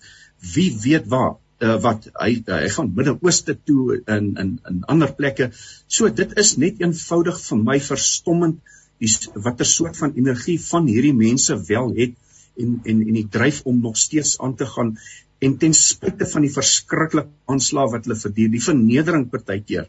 wie 0.54 0.70
weet 0.84 1.10
waar 1.12 1.34
uh, 1.62 1.78
wat 1.84 2.08
hy 2.14 2.32
uh, 2.40 2.60
hy 2.64 2.70
gaan 2.74 2.92
Midde-Ooste 2.96 3.58
toe 3.68 4.00
in 4.00 4.32
in 4.42 4.54
in 4.70 4.84
ander 4.94 5.12
plekke. 5.18 5.52
So 5.88 6.10
dit 6.10 6.38
is 6.44 6.56
net 6.62 6.82
eenvoudig 6.82 7.42
vir 7.48 7.62
my 7.62 7.80
verstommend 7.80 8.62
die 9.02 9.10
watter 9.46 9.66
soort 9.66 9.98
van 9.98 10.14
energie 10.18 10.60
van 10.62 10.88
hierdie 10.90 11.16
mense 11.18 11.58
wel 11.68 11.94
het 11.98 12.16
en 12.62 12.80
en 12.86 13.02
en 13.08 13.18
die 13.18 13.28
dryf 13.38 13.64
om 13.66 13.82
nog 13.82 13.98
steeds 13.98 14.38
aan 14.40 14.56
te 14.56 14.70
gaan 14.76 14.98
en 15.42 15.58
ten 15.58 15.74
spyte 15.78 16.28
van 16.30 16.46
die 16.46 16.54
verskriklike 16.54 17.30
aanslag 17.50 17.92
wat 17.96 18.08
hulle 18.08 18.20
verduur, 18.20 18.52
die 18.54 18.64
vernedering 18.64 19.28
partykeer. 19.32 19.88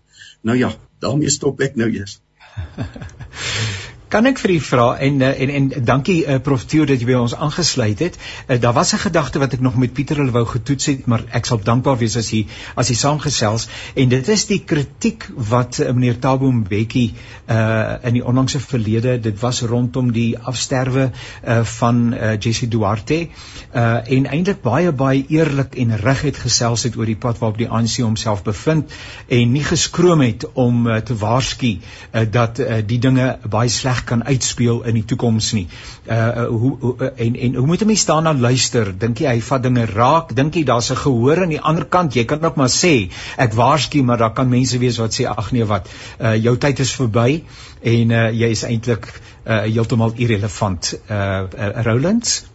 Nou 0.49 0.57
ja, 0.59 0.73
daarmee 1.05 1.33
stop 1.33 1.61
ek 1.65 1.77
nou 1.81 1.91
eers. 1.93 2.21
Kan 4.13 4.29
ek 4.29 4.43
vir 4.43 4.53
u 4.53 4.59
vra 4.61 4.87
en 5.01 5.23
eh, 5.25 5.39
en 5.41 5.51
en 5.57 5.85
dankie 5.89 6.19
uh, 6.27 6.35
Prof 6.45 6.67
Theo 6.69 6.85
dat 6.85 7.01
jy 7.01 7.07
by 7.09 7.15
ons 7.17 7.33
aangesluit 7.33 8.01
het. 8.05 8.19
Uh, 8.45 8.59
daar 8.61 8.75
was 8.77 8.93
'n 8.93 9.01
gedagte 9.01 9.39
wat 9.41 9.53
ek 9.57 9.61
nog 9.65 9.77
met 9.81 9.93
Pieter 9.93 10.17
hulle 10.21 10.35
wou 10.35 10.45
getoets 10.45 10.87
het, 10.87 11.07
maar 11.07 11.25
ek 11.31 11.49
sal 11.49 11.61
dankbaar 11.65 11.97
wees 11.97 12.17
as 12.21 12.29
hy 12.31 12.43
as 12.77 12.89
hy 12.89 12.95
saamgesels 12.95 13.69
en 13.95 14.09
dit 14.09 14.29
is 14.29 14.45
die 14.47 14.59
kritiek 14.61 15.25
wat 15.49 15.79
uh, 15.79 15.93
meneer 15.93 16.19
Thabo 16.19 16.51
Mbeki 16.53 17.15
uh 17.49 17.97
in 18.03 18.15
die 18.15 18.25
onlangse 18.25 18.61
verlede, 18.61 19.21
dit 19.21 19.41
was 19.41 19.63
rondom 19.63 20.13
die 20.13 20.39
afsterwe 20.39 21.11
uh 21.47 21.65
van 21.65 22.15
uh 22.15 22.37
Jesse 22.39 22.69
Duarte 22.69 23.29
uh 23.75 24.01
en 24.05 24.27
eintlik 24.27 24.63
baie 24.63 24.93
baie 24.93 25.25
eerlik 25.29 25.75
en 25.75 25.97
reg 25.97 26.23
het 26.23 26.37
gesels 26.37 26.83
het 26.83 26.97
oor 26.97 27.07
die 27.07 27.17
pad 27.17 27.39
waarop 27.39 27.59
die 27.59 27.69
ANC 27.69 27.97
homself 28.05 28.43
bevind 28.43 28.93
en 29.29 29.53
nie 29.53 29.65
geskroom 29.65 30.21
het 30.21 30.45
om 30.53 30.87
uh, 30.87 30.97
te 30.97 31.17
waarsku 31.17 31.79
uh, 31.79 32.27
dat 32.31 32.59
uh, 32.59 32.83
die 32.87 32.99
dinge 32.99 33.39
baie 33.49 33.69
sleg 33.69 34.02
kan 34.05 34.25
uitspeel 34.25 34.83
in 34.89 34.95
die 34.95 35.05
toekoms 35.05 35.53
nie. 35.53 35.67
Uh, 36.07 36.17
uh 36.17 36.47
hoe, 36.47 36.77
hoe 36.81 36.95
uh, 36.99 37.11
en 37.27 37.37
en 37.37 37.55
hoe 37.55 37.67
moet 37.67 37.83
'n 37.83 37.87
mens 37.87 38.05
daarna 38.05 38.35
luister? 38.35 38.93
Dink 38.99 39.19
jy 39.19 39.27
hy 39.27 39.41
vat 39.41 39.63
dinge 39.63 39.87
raak? 39.87 40.35
Dink 40.35 40.55
jy 40.55 40.65
daar's 40.65 40.91
'n 40.91 40.97
gehoor 40.97 41.43
aan 41.43 41.55
die 41.55 41.61
ander 41.61 41.85
kant? 41.85 42.15
Jy 42.15 42.25
kan 42.25 42.45
ook 42.45 42.57
maar 42.57 42.73
sê 42.73 43.11
ek 43.37 43.53
waarsku, 43.53 44.03
maar 44.03 44.19
daar 44.19 44.33
kan 44.33 44.49
mense 44.49 44.79
wees 44.79 44.99
wat 44.99 45.15
sê 45.15 45.27
ag 45.27 45.53
nee 45.53 45.65
wat, 45.65 45.89
uh 46.21 46.35
jou 46.37 46.57
tyd 46.57 46.79
is 46.79 46.93
verby 46.93 47.43
en 47.83 48.11
uh 48.11 48.31
jy 48.31 48.51
is 48.51 48.63
eintlik 48.63 49.09
uh 49.47 49.63
heeltemal 49.63 50.13
irrelevant. 50.17 50.99
Uh, 51.11 51.17
uh 51.59 51.83
Rolands 51.83 52.52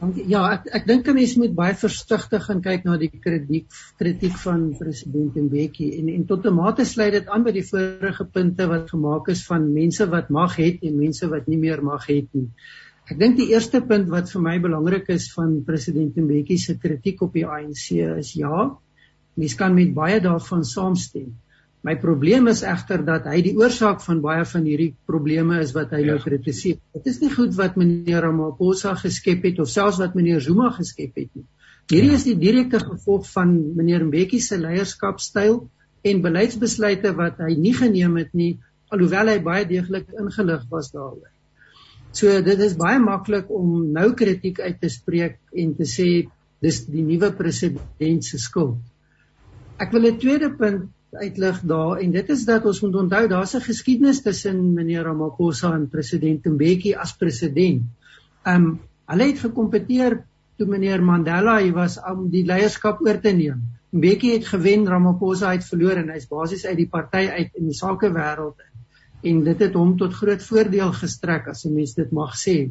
Ja, 0.00 0.46
ek 0.54 0.68
ek 0.78 0.86
dink 0.88 1.08
'n 1.08 1.14
mens 1.14 1.32
moet 1.36 1.54
baie 1.56 1.74
versigtig 1.76 2.44
gaan 2.46 2.62
kyk 2.64 2.86
na 2.88 2.94
die 2.96 3.10
kritiek 3.12 3.66
kritiek 4.00 4.38
van 4.44 4.62
president 4.78 5.34
Mbeki 5.36 5.88
en 5.98 6.08
en 6.08 6.22
tot 6.30 6.46
'n 6.46 6.54
mate 6.56 6.86
sluit 6.88 7.12
dit 7.12 7.28
aan 7.28 7.44
by 7.44 7.52
die 7.52 7.64
vorige 7.66 8.24
punte 8.24 8.68
wat 8.70 8.88
gemaak 8.94 9.28
is 9.28 9.44
van 9.50 9.66
mense 9.74 10.06
wat 10.14 10.30
mag 10.30 10.56
het 10.56 10.80
en 10.88 10.96
mense 10.96 11.28
wat 11.28 11.48
nie 11.48 11.58
meer 11.58 11.84
mag 11.84 12.06
het 12.06 12.32
nie. 12.32 12.48
Ek 13.10 13.18
dink 13.18 13.36
die 13.36 13.50
eerste 13.52 13.82
punt 13.92 14.08
wat 14.08 14.32
vir 14.32 14.42
my 14.42 14.56
belangrik 14.58 15.12
is 15.12 15.28
van 15.36 15.64
president 15.68 16.16
Mbeki 16.16 16.56
se 16.56 16.78
kritiek 16.78 17.20
op 17.20 17.36
die 17.36 17.44
ANC 17.44 17.92
is 18.16 18.32
ja, 18.40 18.70
mens 19.36 19.54
kan 19.54 19.74
met 19.74 19.92
baie 19.94 20.20
daarvan 20.20 20.64
saamstem. 20.64 21.36
My 21.86 21.94
probleem 21.96 22.50
is 22.52 22.60
egter 22.66 23.00
dat 23.06 23.24
hy 23.30 23.38
die 23.44 23.54
oorsaak 23.56 24.02
van 24.04 24.18
baie 24.20 24.44
van 24.44 24.66
hierdie 24.68 24.90
probleme 25.08 25.62
is 25.64 25.72
wat 25.72 25.94
hy 25.96 26.02
ja. 26.02 26.12
nou 26.12 26.18
kritiseer. 26.20 26.76
Dit 26.92 27.06
is 27.08 27.20
nie 27.22 27.30
goed 27.32 27.54
wat 27.56 27.78
meneer 27.80 28.20
Ramaphosa 28.26 28.92
geskep 29.00 29.46
het 29.48 29.62
of 29.64 29.70
selfs 29.72 30.00
wat 30.02 30.18
meneer 30.18 30.44
Zuma 30.44 30.68
geskep 30.76 31.16
het 31.16 31.30
nie. 31.32 31.46
Hierdie 31.90 32.12
ja. 32.12 32.18
is 32.20 32.26
die 32.28 32.36
direkte 32.38 32.82
gevolg 32.84 33.24
van 33.32 33.54
meneer 33.78 34.04
Mbeki 34.04 34.42
se 34.44 34.60
leierskapstyl 34.60 35.62
en 36.04 36.22
beleidsbesluite 36.24 37.14
wat 37.16 37.40
hy 37.40 37.54
nie 37.56 37.74
geneem 37.76 38.20
het 38.20 38.36
nie 38.36 38.58
alhoewel 38.92 39.32
hy 39.32 39.40
baie 39.44 39.64
deeglik 39.70 40.12
ingelig 40.18 40.68
was 40.70 40.92
daaroor. 40.92 41.32
So 42.12 42.40
dit 42.44 42.60
is 42.66 42.76
baie 42.78 43.00
maklik 43.00 43.50
om 43.54 43.90
nou 43.94 44.10
kritiek 44.18 44.60
uit 44.60 44.80
te 44.82 44.90
spreek 44.92 45.38
en 45.56 45.74
te 45.78 45.86
sê 45.88 46.08
dis 46.60 46.80
die 46.90 47.04
nuwe 47.06 47.30
president 47.38 48.26
se 48.26 48.40
skuld. 48.42 48.80
Ek 49.80 49.94
wil 49.94 50.10
'n 50.10 50.18
tweede 50.18 50.50
punt 50.50 50.90
uitlig 51.12 51.60
daar 51.66 51.98
en 51.98 52.12
dit 52.14 52.28
is 52.30 52.44
dat 52.46 52.66
ons 52.66 52.80
moet 52.84 52.94
onthou 53.02 53.26
daar's 53.28 53.54
'n 53.54 53.66
geskiedenis 53.66 54.22
tussen 54.22 54.72
meneer 54.74 55.02
Ramaphosa 55.02 55.74
en 55.74 55.88
president 55.88 56.44
Mbeki 56.44 56.94
as 56.94 57.16
president. 57.16 57.82
Um 58.46 58.80
hulle 59.06 59.26
het 59.26 59.38
gekompeteer 59.38 60.24
toe 60.56 60.66
meneer 60.66 61.02
Mandela 61.02 61.56
hy 61.58 61.72
was 61.72 61.98
om 62.10 62.30
die 62.30 62.44
leierskap 62.44 63.00
oor 63.00 63.20
te 63.20 63.32
neem. 63.32 63.62
Mbeki 63.90 64.32
het 64.32 64.46
gewen, 64.46 64.86
Ramaphosa 64.86 65.50
het 65.52 65.64
verloor 65.64 65.96
en 65.96 66.08
hy's 66.08 66.28
basies 66.28 66.66
uit 66.66 66.76
die 66.76 66.88
party 66.88 67.26
uit 67.28 67.50
in 67.54 67.64
die 67.64 67.74
sakewêreld 67.74 68.60
en 69.22 69.42
dit 69.44 69.58
het 69.58 69.74
hom 69.74 69.96
tot 69.98 70.14
groot 70.14 70.42
voordeel 70.42 70.92
gestrek 70.92 71.48
as 71.48 71.64
'n 71.66 71.74
mens 71.74 71.94
dit 71.94 72.10
mag 72.10 72.36
sê. 72.36 72.70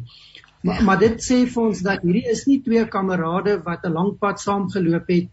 Maar 0.63 0.83
maar 0.83 0.99
dit 0.99 1.19
sê 1.19 1.45
vir 1.45 1.63
ons 1.63 1.81
dat 1.81 2.01
hierdie 2.01 2.29
is 2.31 2.45
nie 2.47 2.61
twee 2.61 2.85
kamerade 2.87 3.61
wat 3.63 3.83
'n 3.83 3.93
lang 3.93 4.17
pad 4.19 4.39
saam 4.39 4.69
geloop 4.69 5.07
het 5.07 5.27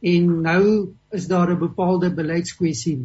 en 0.00 0.40
nou 0.42 0.62
is 1.10 1.26
daar 1.28 1.50
'n 1.50 1.58
bepaalde 1.58 2.14
beleidskwessie. 2.14 3.00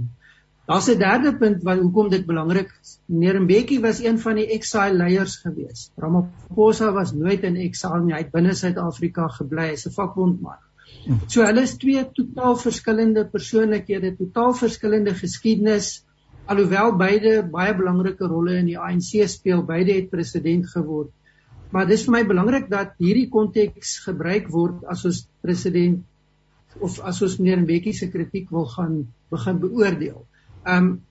Daar's 0.65 0.87
'n 0.89 0.97
derde 0.97 1.37
punt 1.37 1.63
wat 1.63 1.79
hoekom 1.79 2.09
dit 2.09 2.25
belangrik 2.25 2.69
is. 2.81 2.99
Meneer 3.05 3.41
Mbeki 3.41 3.79
was 3.79 3.99
een 4.03 4.19
van 4.19 4.35
die 4.35 4.47
exile 4.47 4.93
leiers 4.93 5.35
gewees. 5.35 5.91
Ramaphosa 5.95 6.91
was 6.91 7.13
nooit 7.13 7.43
in 7.43 7.55
exile 7.55 8.03
nie, 8.03 8.13
hy 8.13 8.21
het 8.23 8.31
binne 8.31 8.53
Suid-Afrika 8.53 9.27
gebly 9.27 9.71
as 9.73 9.85
'n 9.85 9.91
vakbondman. 9.91 10.57
So 11.27 11.45
hulle 11.45 11.61
is 11.61 11.77
twee 11.77 12.01
totaal 12.17 12.55
verskillende 12.55 13.25
persoonlikhede, 13.29 14.15
totaal 14.17 14.53
verskillende 14.53 15.13
geskiedenis. 15.13 16.03
Alhoewel 16.45 16.95
beide 16.97 17.43
baie 17.43 17.75
belangrike 17.75 18.25
rolle 18.25 18.57
in 18.57 18.65
die 18.65 18.79
ANC 18.79 19.27
speel, 19.27 19.63
beide 19.63 19.93
het 19.93 20.09
president 20.09 20.67
geword. 20.69 21.11
Maar 21.69 21.87
dis 21.89 22.03
vir 22.05 22.11
my 22.11 22.25
belangrik 22.25 22.69
dat 22.69 22.93
hierdie 22.97 23.29
konteks 23.29 23.99
gebruik 23.99 24.49
word 24.49 24.83
as 24.89 25.05
ons 25.05 25.27
president 25.41 26.03
of 26.79 26.99
as 26.99 27.21
ons 27.25 27.37
meneer 27.39 27.61
Mbeki 27.63 27.93
se 27.93 28.09
kritiek 28.11 28.49
wil 28.51 28.65
gaan 28.71 29.03
begin 29.31 29.59
beoordeel. 29.59 30.25
Um 30.67 31.01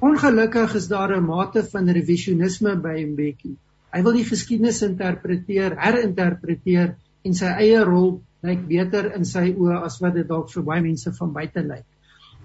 ongelukkig 0.00 0.74
is 0.74 0.88
daar 0.88 1.16
'n 1.16 1.24
mate 1.24 1.64
van 1.72 1.88
revisionisme 1.88 2.76
by 2.76 3.04
Mbeki. 3.12 3.56
Hy 3.92 4.02
wil 4.02 4.12
die 4.12 4.28
geskiedenis 4.28 4.82
interpreteer, 4.82 5.76
herinterpreteer 5.80 6.96
en 7.24 7.34
sy 7.34 7.46
eie 7.46 7.84
rol 7.84 8.20
lyk 8.42 8.66
beter 8.68 9.12
in 9.16 9.24
sy 9.24 9.54
oë 9.56 9.84
as 9.84 10.00
wat 10.00 10.14
dit 10.14 10.28
dalk 10.28 10.50
vir 10.52 10.62
baie 10.62 10.82
mense 10.82 11.12
van 11.12 11.32
buite 11.32 11.62
lyk. 11.62 11.86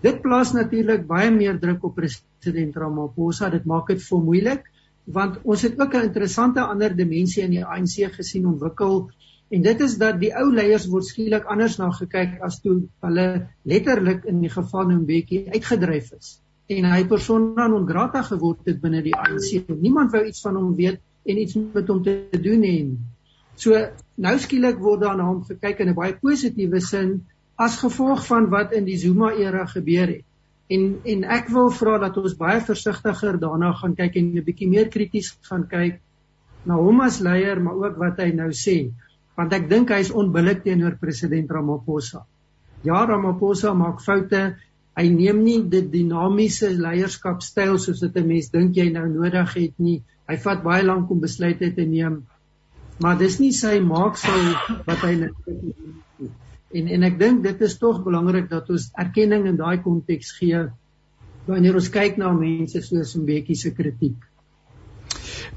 Dit 0.01 0.21
plaas 0.21 0.53
natuurlik 0.53 1.07
baie 1.07 1.31
meer 1.31 1.59
druk 1.59 1.83
op 1.83 1.95
president 1.95 2.75
Ramaphosa. 2.75 3.49
Dit 3.49 3.65
maak 3.65 3.87
dit 3.87 4.01
vir 4.01 4.23
moeilik 4.29 4.63
want 5.11 5.39
ons 5.43 5.61
het 5.65 5.79
ook 5.81 5.93
'n 5.95 6.07
interessante 6.07 6.61
ander 6.61 6.95
dimensie 6.95 7.43
in 7.43 7.51
die 7.51 7.65
ANC 7.65 8.13
gesien 8.13 8.45
ontwikkel 8.45 9.09
En 9.51 9.61
dit 9.61 9.81
is 9.83 9.97
dat 9.99 10.19
die 10.19 10.31
ou 10.37 10.47
leiers 10.53 10.85
word 10.87 11.05
skielik 11.05 11.43
anders 11.51 11.77
na 11.77 11.89
gekyk 11.91 12.39
as 12.47 12.61
toe 12.63 12.77
hulle 13.03 13.27
letterlik 13.67 14.23
in 14.25 14.39
die 14.39 14.49
geval 14.49 14.87
van 14.87 15.01
Mbeki 15.03 15.45
uitgedryf 15.51 16.13
is 16.15 16.37
en 16.71 16.87
hy 16.87 17.01
persona 17.09 17.67
non 17.67 17.87
grata 17.87 18.21
geword 18.23 18.67
het 18.69 18.79
binne 18.83 19.01
die 19.03 19.15
ANC. 19.17 19.67
Niemand 19.81 20.13
wou 20.15 20.23
iets 20.27 20.43
van 20.45 20.55
hom 20.59 20.71
weet 20.77 21.01
en 21.27 21.41
iets 21.41 21.57
met 21.59 21.89
hom 21.91 22.01
te 22.05 22.39
doen 22.43 22.63
hê. 22.65 22.75
So 23.59 23.77
nou 24.15 24.33
skielik 24.39 24.79
word 24.81 25.03
daar 25.03 25.17
na 25.19 25.27
hom 25.27 25.43
gekyk 25.47 25.83
in 25.83 25.91
'n 25.91 25.97
baie 25.97 26.15
positiewe 26.21 26.79
sin 26.79 27.25
as 27.57 27.79
gevolg 27.83 28.25
van 28.25 28.49
wat 28.49 28.73
in 28.73 28.85
die 28.85 28.97
Zuma 28.97 29.33
era 29.33 29.65
gebeur 29.65 30.07
het. 30.07 30.25
En 30.69 31.01
en 31.03 31.23
ek 31.23 31.49
wil 31.49 31.69
vra 31.69 31.97
dat 31.99 32.17
ons 32.17 32.37
baie 32.37 32.61
versigtiger 32.61 33.39
daarna 33.39 33.73
gaan 33.73 33.95
kyk 33.95 34.15
en 34.15 34.37
'n 34.37 34.43
bietjie 34.43 34.69
meer 34.69 34.87
krities 34.87 35.37
gaan 35.41 35.67
kyk 35.67 35.99
na 36.65 36.75
hom 36.75 37.01
as 37.01 37.19
leier, 37.19 37.61
maar 37.61 37.73
ook 37.73 37.97
wat 37.97 38.17
hy 38.17 38.31
nou 38.31 38.51
sê 38.51 38.91
want 39.37 39.53
ek 39.53 39.69
dink 39.69 39.93
hy 39.93 40.01
is 40.03 40.11
onbillik 40.11 40.63
teenoor 40.63 40.97
president 40.99 41.51
Ramaphosa. 41.51 42.25
Ja, 42.83 43.05
Ramaphosa 43.05 43.73
maak 43.77 44.01
foute. 44.01 44.57
Hy 44.97 45.07
neem 45.07 45.43
nie 45.45 45.61
die 45.71 45.85
dinamiese 45.87 46.69
leierskapstyl 46.75 47.77
soos 47.79 48.01
dit 48.03 48.17
'n 48.17 48.27
mens 48.27 48.49
dink 48.51 48.75
jy 48.75 48.89
nou 48.91 49.07
nodig 49.07 49.53
het 49.53 49.79
nie. 49.79 50.01
Hy 50.27 50.37
vat 50.37 50.63
baie 50.63 50.83
lank 50.83 51.11
om 51.11 51.19
besluite 51.19 51.71
te 51.75 51.85
neem. 51.85 52.23
Maar 52.99 53.17
dis 53.17 53.39
nie 53.39 53.51
sy 53.51 53.79
maaksel 53.79 54.83
wat 54.85 54.99
hy 55.07 55.15
nou 55.15 55.31
en 56.73 56.87
en 56.87 57.03
ek 57.03 57.17
dink 57.19 57.43
dit 57.43 57.61
is 57.67 57.77
tog 57.77 58.03
belangrik 58.03 58.49
dat 58.49 58.69
ons 58.69 58.91
erkenning 59.03 59.47
in 59.49 59.57
daai 59.59 59.81
konteks 59.83 60.31
gee 60.39 60.61
wanneer 61.47 61.75
ons 61.75 61.89
kyk 61.91 62.19
na 62.21 62.31
mense 62.33 62.81
soos 62.85 63.15
Mbeki 63.17 63.55
se 63.55 63.73
kritiek. 63.75 64.19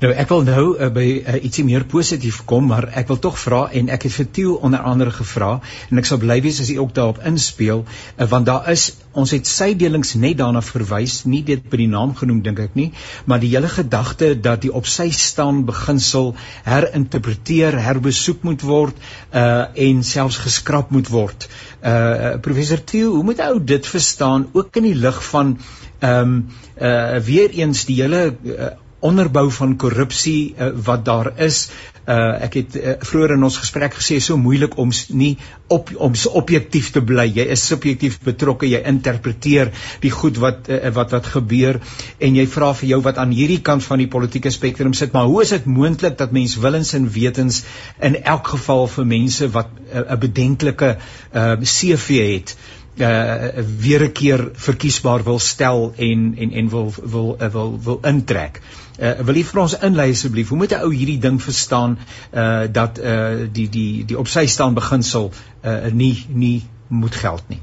Nou 0.02 0.10
ek 0.10 0.26
wil 0.32 0.42
nou 0.42 0.62
uh, 0.74 0.88
by 0.90 1.04
uh, 1.22 1.36
ietsie 1.46 1.62
meer 1.66 1.84
positief 1.86 2.40
kom, 2.50 2.66
maar 2.72 2.88
ek 2.98 3.06
wil 3.12 3.18
tog 3.22 3.36
vra 3.38 3.60
en 3.78 3.92
ek 3.94 4.08
het 4.08 4.14
vir 4.16 4.26
Tieu 4.34 4.56
onder 4.66 4.82
andere 4.82 5.12
gevra 5.14 5.60
en 5.86 6.00
ek 6.02 6.08
sal 6.08 6.18
bly 6.18 6.40
wees 6.42 6.58
as 6.64 6.72
hy 6.72 6.80
ook 6.82 6.90
daarop 6.96 7.20
inspel, 7.30 7.84
uh, 7.86 8.26
want 8.32 8.48
daar 8.50 8.66
is 8.72 8.88
ons 9.14 9.30
het 9.30 9.46
sy 9.46 9.70
delings 9.78 10.16
net 10.18 10.40
daarna 10.40 10.64
verwys, 10.66 11.20
nie 11.30 11.44
dit 11.46 11.62
by 11.70 11.78
die 11.84 11.88
naam 11.92 12.16
genoem 12.18 12.42
dink 12.42 12.64
ek 12.64 12.74
nie, 12.74 12.88
maar 13.30 13.38
die 13.38 13.52
hele 13.54 13.70
gedagte 13.70 14.32
dat 14.34 14.64
die 14.66 14.72
op 14.74 14.90
sy 14.90 15.06
staan 15.14 15.62
beginsel 15.68 16.32
herinterpreteer, 16.66 17.78
herbesoek 17.86 18.42
moet 18.42 18.66
word 18.66 18.98
uh 19.30 19.70
en 19.84 20.02
selfs 20.06 20.40
geskraap 20.42 20.90
moet 20.94 21.08
word. 21.14 21.46
Uh 21.86 22.34
professor 22.42 22.82
Tieu, 22.82 23.14
hoe 23.14 23.24
moet 23.30 23.40
ou 23.46 23.60
dit 23.62 23.86
verstaan 23.86 24.48
ook 24.52 24.82
in 24.82 24.90
die 24.90 24.98
lig 24.98 25.22
van 25.30 25.54
ehm 26.02 26.34
um, 26.34 26.38
uh 26.82 27.20
weer 27.22 27.54
eens 27.54 27.86
die 27.86 28.02
hele 28.02 28.32
uh, 28.34 28.74
onderbou 29.04 29.48
van 29.52 29.76
korrupsie 29.80 30.54
uh, 30.54 30.70
wat 30.86 31.04
daar 31.04 31.32
is. 31.44 31.68
Uh, 32.04 32.36
ek 32.44 32.56
het 32.58 32.74
uh, 32.76 32.94
vroeër 33.00 33.32
in 33.38 33.46
ons 33.46 33.56
gesprek 33.56 33.94
gesê 33.96 34.18
so 34.20 34.36
moeilik 34.36 34.76
om 34.80 34.90
nie 35.16 35.38
op 35.72 35.88
om 35.96 36.16
objektief 36.40 36.90
te 36.92 37.00
bly. 37.04 37.24
Jy 37.38 37.46
is 37.54 37.64
subjektief 37.64 38.18
betrokke. 38.24 38.68
Jy 38.68 38.82
interpreteer 38.90 39.72
die 40.04 40.12
goed 40.12 40.40
wat 40.42 40.68
uh, 40.68 40.92
wat 40.96 41.16
wat 41.16 41.30
gebeur 41.32 41.80
en 42.18 42.36
jy 42.36 42.44
vra 42.56 42.72
vir 42.76 42.90
jou 42.92 43.00
wat 43.06 43.20
aan 43.22 43.32
hierdie 43.32 43.60
kant 43.64 43.84
van 43.88 44.02
die 44.04 44.10
politieke 44.12 44.52
spektrum 44.52 44.92
sit, 44.96 45.16
maar 45.16 45.28
hoe 45.30 45.42
is 45.46 45.54
dit 45.56 45.66
moontlik 45.68 46.18
dat 46.20 46.36
mens 46.36 46.58
willens 46.60 46.92
en 46.96 47.08
wetens 47.12 47.62
in 48.04 48.20
elk 48.20 48.52
geval 48.56 48.88
vir 48.96 49.08
mense 49.16 49.48
wat 49.56 49.72
'n 49.72 50.04
uh, 50.04 50.20
bedenklike 50.20 50.96
uh, 50.96 51.56
CV 51.64 52.20
het 52.36 52.56
uh 52.96 53.64
weer 53.78 54.02
'n 54.04 54.12
keer 54.12 54.50
verkiesbaar 54.52 55.24
wil 55.24 55.38
stel 55.38 55.92
en 55.96 56.34
en 56.38 56.52
en 56.52 56.68
wil 56.68 56.92
wil 57.02 57.36
wil 57.38 57.50
wil, 57.50 57.80
wil 57.82 57.98
intrek. 58.02 58.60
Uh, 59.00 59.20
wil 59.26 59.34
jy 59.34 59.44
vir 59.44 59.60
ons 59.60 59.78
inlei 59.82 60.10
asseblief? 60.10 60.48
Hoe 60.48 60.58
moet 60.58 60.72
'n 60.72 60.84
ou 60.86 60.92
hierdie 60.94 61.18
ding 61.18 61.42
verstaan 61.42 61.98
uh 62.32 62.66
dat 62.72 62.98
uh 62.98 63.48
die 63.52 63.68
die 63.68 64.04
die 64.04 64.18
op 64.18 64.28
sy 64.28 64.46
staan 64.46 64.74
beginsel 64.74 65.32
uh 65.64 65.90
nie 65.90 66.26
nie 66.28 66.62
moet 66.88 67.14
geld 67.14 67.48
nie? 67.48 67.60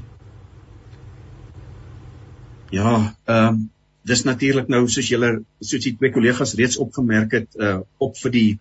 Ja, 2.70 3.14
ehm 3.24 3.46
um, 3.46 3.70
dis 4.04 4.24
natuurlik 4.24 4.68
nou 4.68 4.88
soos 4.88 5.08
julle 5.08 5.44
soos 5.60 5.82
die 5.82 5.96
twee 5.96 6.10
kollegas 6.10 6.54
reeds 6.54 6.76
opgemerk 6.76 7.32
het 7.32 7.48
uh 7.56 7.80
op 7.98 8.16
vir 8.16 8.30
die 8.30 8.58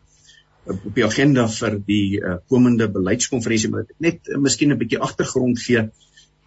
op 0.65 0.95
die 0.95 1.05
agenda 1.05 1.47
vir 1.47 1.79
die 1.85 2.19
uh, 2.21 2.35
komende 2.47 2.87
beleidskonferensie 2.87 3.69
maar 3.69 3.87
net 3.97 4.29
uh, 4.29 4.37
miskien 4.37 4.71
'n 4.71 4.77
bietjie 4.77 4.99
agtergrond 4.99 5.59
gee. 5.59 5.89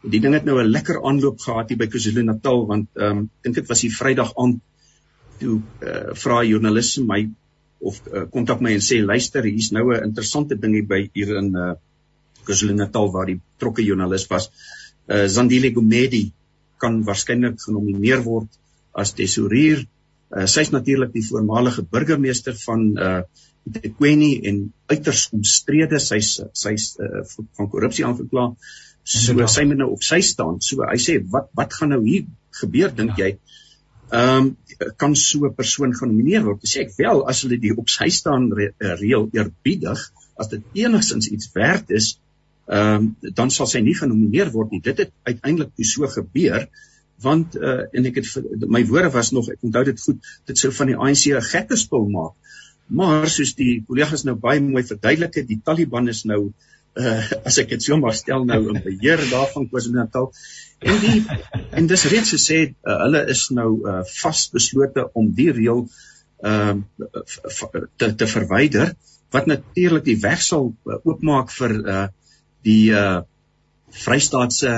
Die 0.04 0.20
ding 0.20 0.34
het 0.36 0.44
nou 0.44 0.58
'n 0.60 0.70
lekker 0.70 1.00
aanloop 1.00 1.40
gehad 1.40 1.68
hier 1.68 1.78
by 1.80 1.86
KwaZulu-Natal 1.86 2.66
want 2.66 2.88
ehm 2.96 3.18
um, 3.18 3.30
dink 3.42 3.54
dit 3.54 3.68
was 3.68 3.80
die 3.80 3.92
Vrydag 3.92 4.34
aand 4.36 4.60
toe 5.40 5.60
uh, 5.80 6.12
vra 6.14 6.42
'n 6.42 6.48
joernalis 6.48 6.98
my 6.98 7.30
of 7.80 8.00
uh, 8.12 8.24
kontak 8.30 8.60
my 8.60 8.72
en 8.72 8.84
sê 8.84 9.00
luister 9.04 9.44
hier's 9.44 9.70
nou 9.72 9.92
'n 9.92 10.04
interessante 10.04 10.60
ding 10.60 10.74
hier 10.74 10.86
by 10.86 11.00
hier 11.14 11.36
in 11.36 11.56
uh, 11.56 11.72
KwaZulu-Natal 12.44 13.10
waar 13.12 13.26
die 13.26 13.40
trokke 13.58 13.84
joernalis 13.84 14.26
was. 14.28 14.50
Uh, 15.08 15.26
Zandile 15.26 15.72
Gumedi 15.72 16.32
kan 16.78 17.02
waarskynlik 17.04 17.60
genomineer 17.60 18.22
word 18.22 18.48
as 18.92 19.12
tesourier. 19.12 19.86
Uh, 20.30 20.46
Sy's 20.46 20.70
natuurlik 20.70 21.12
die 21.12 21.26
voormalige 21.26 21.82
burgemeester 21.82 22.54
van 22.66 22.98
uh 22.98 23.22
Ekwini 23.64 24.42
en 24.44 24.72
uiters 24.92 25.30
omstrede 25.32 25.98
sy's 25.98 26.34
sy's 26.52 26.98
uh, 27.00 27.22
van 27.56 27.68
korrupsie 27.72 28.04
aangekla. 28.04 28.50
So 29.04 29.46
sy 29.52 29.64
moet 29.68 29.82
nou 29.82 29.90
op 29.92 30.02
sy 30.02 30.20
staan. 30.24 30.60
So 30.64 30.86
hy 30.88 30.98
sê 31.00 31.18
wat 31.32 31.50
wat 31.54 31.76
gaan 31.76 31.92
nou 31.92 32.02
hier 32.04 32.24
gebeur 32.60 32.94
dink 32.94 33.18
ja. 33.18 33.26
jy? 33.26 33.38
ehm 34.14 34.46
um, 34.46 34.56
kan 34.96 35.14
so 35.16 35.46
'n 35.46 35.54
persoon 35.54 35.94
genomineer 35.94 36.42
word. 36.44 36.66
Sê 36.68 36.84
ek 36.84 36.92
wel 36.96 37.24
as 37.28 37.42
hulle 37.42 37.58
die 37.58 37.72
op 37.76 37.88
sy 37.88 38.08
staan 38.08 38.50
re 38.52 38.72
eh, 38.78 38.94
reël 39.00 39.28
eerbiedig, 39.32 40.00
as 40.36 40.48
dit 40.48 40.62
enigstens 40.84 41.28
iets 41.28 41.50
werd 41.54 41.90
is, 41.90 42.18
ehm 42.66 42.96
um, 42.96 43.32
dan 43.40 43.50
sal 43.50 43.66
sy 43.66 43.80
nie 43.80 43.94
genomineer 43.94 44.52
word 44.52 44.70
nie. 44.70 44.80
Dit 44.80 44.98
het 44.98 45.12
uiteindelik 45.22 45.74
toe 45.76 45.84
so 45.84 46.06
gebeur 46.06 46.68
want 47.22 47.56
uh, 47.56 47.86
en 47.92 48.06
ek 48.10 48.16
het 48.20 48.66
my 48.68 48.82
woorde 48.86 49.10
was 49.14 49.30
nog 49.32 49.48
ek 49.52 49.62
onthou 49.62 49.84
dit 49.84 50.00
goed 50.00 50.30
dit 50.50 50.58
sou 50.58 50.72
van 50.78 50.90
die 50.90 50.96
ANC 50.96 51.26
'n 51.30 51.46
gekke 51.50 51.76
spul 51.76 52.08
maak 52.10 52.34
maar 52.88 53.28
soos 53.30 53.54
die 53.54 53.84
kollegas 53.86 54.24
nou 54.24 54.34
baie 54.34 54.60
mooi 54.60 54.82
verduidelik 54.82 55.34
het 55.40 55.48
die 55.48 55.60
Taliban 55.64 56.08
is 56.08 56.24
nou 56.24 56.52
uh, 57.00 57.22
as 57.44 57.58
ek 57.62 57.74
dit 57.74 57.86
so 57.86 57.98
maar 58.00 58.16
stel 58.16 58.46
nou 58.48 58.60
in 58.72 58.80
beheer 58.84 59.22
daarvan 59.30 59.68
KwaZulu-Natal. 59.70 60.30
En 60.84 61.00
die 61.02 61.22
en 61.80 61.88
dis 61.90 62.06
reeds 62.12 62.34
gesê 62.36 62.60
uh, 62.70 62.98
hulle 63.04 63.24
is 63.34 63.46
nou 63.56 63.70
uh, 63.82 64.00
vasbeslote 64.20 65.08
om 65.12 65.32
die 65.34 65.50
reël 65.52 65.86
ehm 66.44 66.84
uh, 67.00 67.84
te 67.96 68.10
te 68.20 68.26
verwyder 68.28 68.92
wat 69.34 69.46
natuurlik 69.50 70.04
die 70.04 70.18
weg 70.20 70.42
sal 70.42 70.72
uh, 70.72 70.98
oopmaak 71.02 71.52
vir 71.54 71.72
uh, 71.78 72.02
die 72.66 72.92
uh, 72.92 73.22
Vrystaatse 74.04 74.74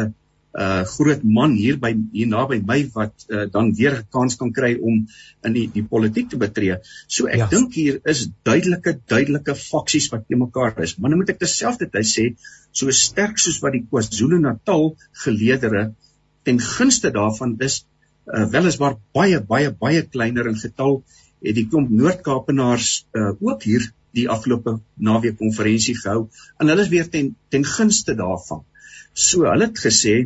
uh 0.56 0.84
groot 0.88 1.24
man 1.38 1.54
hier 1.60 1.76
by 1.80 1.90
hier 2.12 2.28
naby 2.30 2.58
my 2.64 2.78
wat 2.94 3.26
uh, 3.28 3.44
dan 3.52 3.74
weer 3.76 3.98
'n 3.98 4.06
kans 4.10 4.36
kan 4.40 4.52
kry 4.58 4.72
om 4.80 5.02
in 5.44 5.52
die 5.52 5.66
die 5.72 5.84
politiek 5.84 6.30
te 6.30 6.38
betree. 6.40 6.78
So 7.08 7.26
ek 7.26 7.42
ja. 7.42 7.48
dink 7.52 7.74
hier 7.74 8.00
is 8.04 8.28
duidelike 8.50 8.96
duidelike 9.06 9.54
faksies 9.54 10.08
wat 10.12 10.24
te 10.28 10.36
mekaar 10.36 10.80
is. 10.86 10.96
Maar 10.96 11.12
nou 11.12 11.20
moet 11.20 11.34
ek 11.34 11.42
terselfdertyd 11.44 12.08
sê 12.08 12.24
so 12.72 12.90
sterk 12.90 13.38
soos 13.38 13.60
wat 13.64 13.76
die 13.76 13.84
KwaZulu-Natal 13.90 14.96
geleedere 15.24 15.92
ten 16.44 16.58
gunste 16.62 17.10
daarvan 17.12 17.56
is 17.68 17.84
uh, 18.32 18.46
weliswaar 18.54 18.96
baie 19.12 19.40
baie 19.40 19.70
baie 19.84 20.02
kleiner 20.02 20.48
in 20.48 20.56
getal 20.62 21.02
het 21.44 21.56
die 21.58 21.66
klomp 21.68 21.90
Noord-Kaapenaars 21.90 22.90
uh, 23.12 23.32
ook 23.40 23.68
hier 23.68 23.84
die 24.16 24.24
afgelope 24.32 24.78
naweek 24.96 25.36
konferensie 25.36 25.94
gehou 25.98 26.28
en 26.60 26.72
hulle 26.72 26.86
is 26.86 26.92
weer 26.94 27.10
ten 27.12 27.34
ten 27.52 27.64
gunste 27.76 28.16
daarvan. 28.16 28.64
So 29.12 29.44
hulle 29.50 29.68
het 29.68 29.84
gesê 29.84 30.16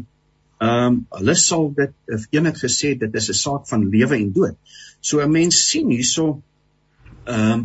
Ehm 0.61 0.87
um, 0.87 0.97
hulle 1.17 1.35
sal 1.41 1.71
dit 1.77 1.93
een 2.37 2.49
het 2.49 2.59
gesê 2.63 2.93
dit 3.03 3.15
is 3.21 3.29
'n 3.33 3.39
saak 3.45 3.69
van 3.69 3.89
lewe 3.89 4.17
en 4.17 4.33
dood. 4.33 4.57
So 5.01 5.21
'n 5.21 5.33
mens 5.33 5.61
sien 5.69 5.89
hierso 5.91 6.43
ehm 7.25 7.53
um, 7.53 7.63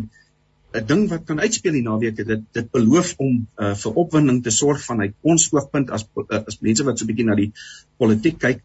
'n 0.76 0.86
ding 0.92 1.04
wat 1.10 1.26
kan 1.28 1.40
uitspeel 1.40 1.76
hier 1.78 1.88
naweek 1.88 2.16
dit 2.16 2.42
dit 2.58 2.72
beloof 2.72 3.14
om 3.26 3.34
uh, 3.58 3.74
vir 3.82 4.00
opwinding 4.04 4.40
te 4.44 4.52
sorg 4.52 4.84
vanuit 4.86 5.14
ons 5.22 5.48
oogpunt 5.54 5.92
as 5.98 6.06
uh, 6.24 6.40
as 6.52 6.60
mense 6.68 6.84
wat 6.88 7.00
so 7.00 7.06
'n 7.06 7.12
bietjie 7.12 7.28
na 7.28 7.36
die 7.36 7.52
politiek 7.98 8.40
kyk. 8.40 8.64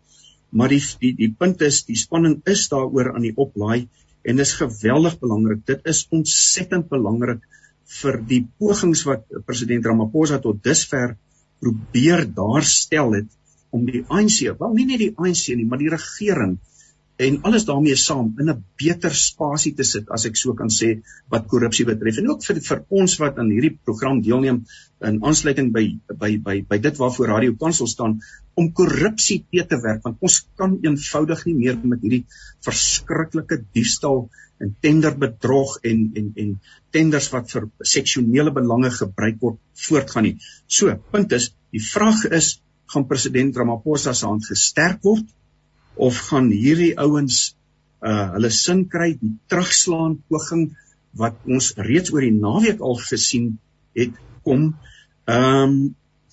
Maar 0.50 0.68
die 0.68 0.82
die 1.00 1.12
die 1.22 1.32
punt 1.42 1.62
is 1.62 1.82
die 1.90 1.98
spanning 1.98 2.40
is 2.54 2.68
daaroor 2.68 3.14
aan 3.14 3.26
die 3.26 3.36
oplaai 3.36 3.88
en 4.22 4.36
dis 4.36 4.54
geweldig 4.62 5.18
belangrik. 5.18 5.66
Dit 5.66 5.86
is 5.94 6.06
ontsettend 6.10 6.88
belangrik 6.88 7.42
vir 8.00 8.22
die 8.32 8.44
pogings 8.58 9.02
wat 9.10 9.26
president 9.46 9.86
Ramaphosa 9.86 10.38
tot 10.38 10.62
dusver 10.62 11.16
probeer 11.60 12.26
daarstel 12.34 13.14
het 13.18 13.39
om 13.70 13.86
die 13.86 14.04
ANC, 14.08 14.42
wel 14.58 14.74
nie 14.74 14.88
net 14.92 15.02
die 15.02 15.12
ANC 15.16 15.48
nie, 15.54 15.66
maar 15.66 15.82
die 15.82 15.92
regering 15.92 16.58
en 17.20 17.42
alles 17.44 17.66
daarmee 17.68 17.96
saam 18.00 18.28
in 18.40 18.48
'n 18.50 18.62
beter 18.82 19.14
spasie 19.22 19.72
te 19.76 19.84
sit 19.84 20.10
as 20.16 20.24
ek 20.28 20.36
so 20.42 20.54
kan 20.60 20.70
sê 20.76 20.88
wat 21.34 21.48
korrupsie 21.52 21.84
betref 21.88 22.18
en 22.20 22.30
ook 22.32 22.44
vir 22.46 22.60
vir 22.68 22.80
ons 23.00 23.16
wat 23.22 23.40
aan 23.42 23.50
hierdie 23.54 23.72
program 23.88 24.22
deelneem 24.28 24.60
in 25.08 25.18
aansluiting 25.30 25.68
by 25.74 25.84
by 26.22 26.30
by 26.46 26.54
by 26.70 26.78
dit 26.86 27.00
waarvoor 27.02 27.32
Radio 27.32 27.56
Kansel 27.64 27.90
staan 27.92 28.14
om 28.62 28.72
korrupsie 28.80 29.38
te 29.52 29.66
te 29.72 29.80
werk 29.82 30.00
want 30.08 30.24
ons 30.28 30.38
kan 30.62 30.78
eenvoudig 30.88 31.44
nie 31.50 31.56
meer 31.58 31.76
met 31.92 32.00
hierdie 32.06 32.24
verskriklike 32.68 33.60
diefstal 33.74 34.30
en 34.60 34.74
tenderbedrog 34.80 35.76
en 35.92 36.00
en 36.22 36.32
en 36.44 36.56
tenders 36.96 37.28
wat 37.36 37.52
vir 37.52 37.68
seksuele 37.96 38.56
belange 38.62 38.90
gebruik 38.96 39.40
word 39.44 39.60
voortgaan 39.86 40.28
nie. 40.28 40.36
So, 40.66 40.96
punt 41.12 41.32
is, 41.32 41.52
die 41.72 41.84
vraag 41.84 42.24
is 42.40 42.60
gaan 42.92 43.06
president 43.10 43.56
Ramaphosa 43.56 44.14
se 44.14 44.26
hand 44.26 44.46
gesterk 44.46 45.02
word 45.06 45.26
of 45.96 46.18
gaan 46.30 46.50
hierdie 46.50 46.94
ouens 46.98 47.40
uh 48.00 48.32
hulle 48.34 48.50
sin 48.56 48.86
kry 48.92 49.12
die 49.20 49.34
terugslaan 49.52 50.18
poging 50.32 50.70
wat 51.20 51.36
ons 51.46 51.72
reeds 51.76 52.12
oor 52.14 52.24
die 52.24 52.34
naweek 52.34 52.80
al 52.80 52.96
gesien 53.02 53.56
het 53.98 54.14
kom. 54.46 54.70
Ehm 55.28 55.64
um, 55.64 55.80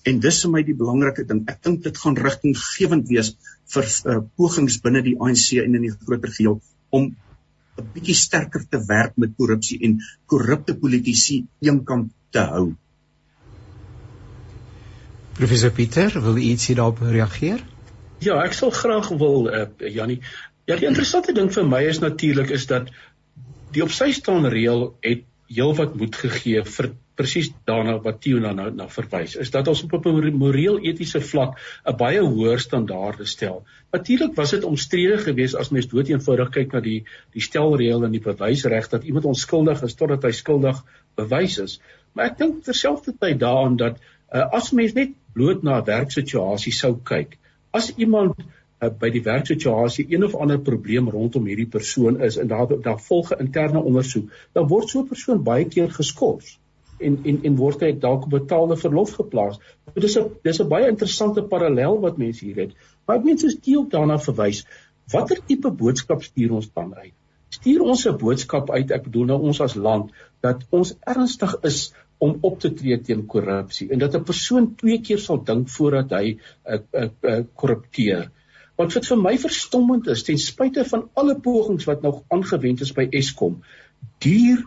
en 0.08 0.20
dis 0.24 0.36
vir 0.44 0.52
my 0.54 0.62
die 0.64 0.76
belangrike 0.78 1.24
ding. 1.28 1.42
Ek 1.52 1.58
dink 1.66 1.82
dit 1.84 1.98
gaan 2.00 2.16
rigtinggewend 2.16 3.10
wees 3.10 3.34
vir 3.74 3.88
uh, 3.88 4.20
pogings 4.40 4.78
binne 4.84 5.02
die 5.04 5.16
ANC 5.20 5.58
en 5.60 5.74
in 5.76 5.84
die 5.84 5.92
groter 5.92 6.32
geheel 6.32 6.60
om 6.96 7.10
'n 7.78 7.88
bietjie 7.94 8.16
sterker 8.16 8.64
te 8.64 8.80
werk 8.88 9.18
met 9.22 9.36
korrupsie 9.36 9.78
en 9.86 9.98
korrupte 10.26 10.74
politici 10.84 11.42
eenkant 11.60 12.08
te 12.32 12.46
hou 12.54 12.70
Professor 15.38 15.70
Pieter, 15.70 16.22
wil 16.22 16.36
u 16.36 16.40
iets 16.40 16.66
hierop 16.66 16.98
reageer? 16.98 17.60
Ja, 18.18 18.40
ek 18.42 18.56
sal 18.58 18.72
graag 18.74 19.12
wil 19.20 19.46
uh, 19.46 19.66
Jannie. 19.78 20.18
Ja, 20.66 20.74
die 20.76 20.88
interessante 20.88 21.30
ding 21.32 21.52
vir 21.54 21.68
my 21.70 21.78
is 21.86 22.00
natuurlik 22.02 22.50
is 22.50 22.66
dat 22.66 22.90
die 23.70 23.84
op 23.84 23.92
sy 23.94 24.08
staan 24.16 24.48
reël 24.50 24.88
het 25.06 25.22
heelwat 25.46 25.94
moed 26.00 26.18
gegee 26.18 26.64
vir 26.66 26.90
presies 27.18 27.52
daarna 27.70 27.94
wat 28.02 28.18
Theo 28.24 28.40
nou 28.42 28.66
nou 28.74 28.88
verwys 28.90 29.36
is 29.44 29.54
dat 29.54 29.70
ons 29.70 29.84
op 29.86 29.94
'n 30.06 30.34
moreel 30.42 30.78
etiese 30.90 31.20
vlak 31.20 31.54
'n 31.86 31.96
baie 32.02 32.20
hoër 32.20 32.58
standaarde 32.58 33.26
stel. 33.26 33.62
Natuurlik 33.92 34.34
was 34.34 34.50
dit 34.50 34.64
omstrede 34.64 35.18
geweest 35.18 35.54
as 35.54 35.70
mens 35.70 35.86
dood 35.86 36.08
eenvoudig 36.08 36.50
kyk 36.50 36.72
na 36.72 36.80
die 36.80 37.04
die 37.32 37.46
stelreël 37.46 38.04
en 38.04 38.12
die 38.12 38.26
bewysreg 38.26 38.88
dat 38.88 39.04
iemand 39.04 39.24
onskuldig 39.24 39.82
is 39.82 39.94
totdat 39.94 40.22
hy 40.22 40.30
skuldig 40.32 40.84
bewys 41.14 41.58
is. 41.58 41.80
Maar 42.12 42.30
ek 42.30 42.38
dink 42.38 42.64
terselfdertyd 42.64 43.40
daaraan 43.40 43.76
dat 43.76 43.98
uh, 44.34 44.46
as 44.58 44.70
mens 44.72 44.92
net 44.92 45.16
bloot 45.32 45.62
na 45.62 45.80
'n 45.80 45.84
werksituasie 45.84 46.72
sou 46.72 46.94
kyk, 47.10 47.38
as 47.72 47.92
iemand 47.96 48.34
uh, 48.38 48.88
by 48.88 49.10
die 49.10 49.22
werksituasie 49.22 50.06
een 50.08 50.24
of 50.24 50.34
ander 50.34 50.60
probleem 50.70 51.08
rondom 51.08 51.46
hierdie 51.46 51.70
persoon 51.78 52.20
is 52.20 52.36
en 52.36 52.48
daar 52.48 52.80
daar 52.82 53.00
volg 53.08 53.32
'n 53.32 53.44
interne 53.46 53.80
ondersoek, 53.80 54.30
dan 54.52 54.68
word 54.68 54.88
so 54.88 55.00
'n 55.00 55.08
persoon 55.08 55.42
baie 55.42 55.64
keer 55.64 55.90
geskort 55.90 56.58
en 56.98 57.18
en 57.24 57.38
en 57.42 57.56
word 57.56 57.80
hy 57.80 57.92
dalk 57.98 58.26
op 58.26 58.34
betaalde 58.34 58.76
verlof 58.76 59.14
geplaas. 59.20 59.58
So 59.94 60.00
dis 60.00 60.18
'n 60.18 60.30
dis 60.42 60.60
'n 60.60 60.68
baie 60.68 60.88
interessante 60.88 61.42
parallel 61.42 62.00
wat 62.00 62.18
mense 62.18 62.44
hier 62.44 62.56
het. 62.56 62.72
Maar 63.06 63.16
ek 63.18 63.24
meen 63.24 63.38
soos 63.38 63.58
Tieu 63.60 63.86
daarna 63.88 64.18
verwys, 64.18 64.66
watter 65.12 65.38
tipe 65.46 65.70
boodskap 65.70 66.22
stuur 66.22 66.52
ons 66.52 66.70
dan 66.74 66.94
uit? 66.94 67.14
Stuur 67.48 67.80
ons 67.80 68.06
'n 68.06 68.18
boodskap 68.18 68.70
uit, 68.70 68.90
ek 68.90 69.02
bedoel 69.02 69.24
nou 69.24 69.40
ons 69.40 69.60
as 69.60 69.74
land, 69.74 70.10
dat 70.40 70.66
ons 70.70 70.96
ernstig 71.00 71.56
is 71.62 71.92
om 72.18 72.38
op 72.40 72.58
te 72.60 72.72
tree 72.74 73.00
teen 73.00 73.26
korrupsie 73.26 73.88
en 73.90 73.98
dat 73.98 74.14
'n 74.14 74.24
persoon 74.30 74.74
twee 74.74 75.00
keer 75.00 75.18
sal 75.18 75.44
dink 75.44 75.68
voordat 75.68 76.10
hy 76.10 76.26
'n 76.26 76.38
uh, 76.74 76.78
'n 76.78 77.04
uh, 77.04 77.32
uh, 77.32 77.44
korrupteer. 77.54 78.30
Wat 78.76 78.92
vir 78.92 79.18
my 79.18 79.38
verstommend 79.38 80.06
is, 80.06 80.22
ten 80.22 80.38
spyte 80.38 80.84
van 80.84 81.08
alle 81.14 81.40
pogings 81.40 81.84
wat 81.84 82.02
nog 82.02 82.22
aangewend 82.28 82.80
is 82.80 82.92
by 82.92 83.08
Eskom, 83.10 83.62
duur 84.18 84.66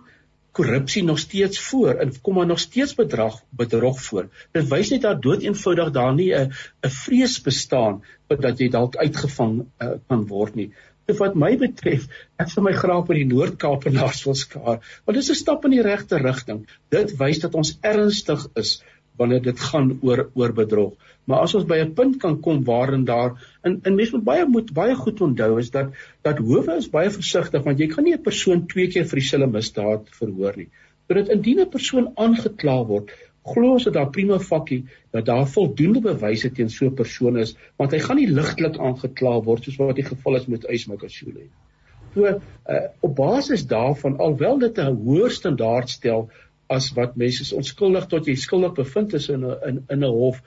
korrupsie 0.52 1.04
nog 1.04 1.20
steeds 1.20 1.60
voor 1.60 1.94
en 2.04 2.12
kom 2.22 2.36
maar 2.36 2.46
nog 2.46 2.60
steeds 2.60 2.96
bedrag 2.96 3.44
bedrog 3.50 4.02
voor. 4.02 4.28
Dit 4.52 4.68
wys 4.68 4.90
net 4.92 5.02
dat 5.02 5.22
dood 5.22 5.42
eenvoudig 5.48 5.92
daar 5.96 6.14
nie 6.14 6.34
'n 6.36 6.52
'n 6.84 6.90
vrees 6.90 7.42
bestaan 7.42 8.04
dat 8.28 8.60
jy 8.60 8.70
dalk 8.70 8.96
uitgevang 8.96 9.66
uh, 9.80 9.92
kan 10.08 10.28
word 10.28 10.56
nie. 10.56 10.72
So 11.08 11.18
wat 11.20 11.36
my 11.36 11.56
betref, 11.58 12.08
ek 12.40 12.50
sal 12.52 12.64
my 12.64 12.74
graag 12.78 13.08
by 13.08 13.18
die 13.18 13.28
Noord-Kaapenaars 13.30 14.24
wil 14.28 14.38
skaar, 14.38 14.80
want 15.06 15.18
dit 15.18 15.24
is 15.24 15.32
'n 15.32 15.40
stap 15.40 15.66
in 15.66 15.76
die 15.76 15.86
regte 15.88 16.20
rigting. 16.22 16.66
Dit 16.90 17.18
wys 17.20 17.40
dat 17.40 17.56
ons 17.56 17.78
ernstig 17.82 18.48
is 18.56 18.82
wanneer 19.18 19.42
dit 19.42 19.60
gaan 19.60 19.98
oor 20.02 20.30
oor 20.34 20.54
bedrog. 20.54 20.94
Maar 21.30 21.46
as 21.46 21.56
ons 21.58 21.68
by 21.70 21.80
'n 21.82 21.94
punt 21.94 22.18
kan 22.22 22.40
kom 22.46 22.64
waarin 22.70 23.06
daar 23.06 23.32
in 23.64 23.80
in 23.84 23.96
mense 23.96 24.16
moet 24.16 24.24
baie 24.30 24.46
moet 24.46 24.74
baie 24.74 24.96
goed 24.96 25.22
onthou 25.22 25.60
is 25.60 25.70
dat 25.72 25.92
dat 26.22 26.38
howe 26.38 26.78
is 26.78 26.90
baie 26.90 27.10
versigtig 27.18 27.64
want 27.64 27.80
jy 27.80 27.88
kan 27.88 28.04
nie 28.04 28.14
'n 28.14 28.24
persoon 28.30 28.66
twee 28.68 28.88
keer 28.88 29.06
vir 29.06 29.20
dieselfde 29.20 29.52
misdaad 29.58 30.10
verhoor 30.20 30.58
nie. 30.58 30.70
Sodat 31.08 31.30
indien 31.30 31.60
'n 31.60 31.70
persoon 31.70 32.12
aangekla 32.16 32.78
word, 32.94 33.12
glo 33.44 33.74
ons 33.74 33.88
dat 33.88 33.94
daar 33.94 34.10
prima 34.14 34.38
facie 34.40 34.84
dat 35.12 35.26
daar 35.26 35.48
voldoende 35.48 36.02
bewyse 36.02 36.52
teen 36.52 36.70
so 36.70 36.86
'n 36.86 36.96
persoon 36.96 37.38
is 37.38 37.56
want 37.78 37.92
hy 37.92 38.00
gaan 38.00 38.18
nie 38.18 38.30
ligtelik 38.30 38.78
aangekla 38.78 39.42
word 39.44 39.64
soos 39.64 39.80
wat 39.82 39.96
die 39.96 40.06
geval 40.06 40.36
is 40.36 40.48
met 40.48 40.70
Ysmakashule 40.70 41.40
nie. 41.40 41.52
So 42.14 42.28
uh, 42.28 42.88
op 43.00 43.16
basis 43.16 43.66
daarvan 43.68 44.18
alwel 44.18 44.60
dit 44.60 44.78
'n 44.78 44.96
hoër 45.04 45.32
standaard 45.32 45.90
stel 45.90 46.30
as 46.68 46.92
wat 46.94 47.16
mense 47.16 47.56
onskuldig 47.56 48.08
tot 48.08 48.28
jy 48.28 48.36
skuldig 48.36 48.74
bevind 48.74 49.14
is 49.14 49.30
in 49.30 49.46
'n 49.46 49.58
in 49.68 49.84
in 49.90 50.04
'n 50.04 50.16
hof 50.22 50.42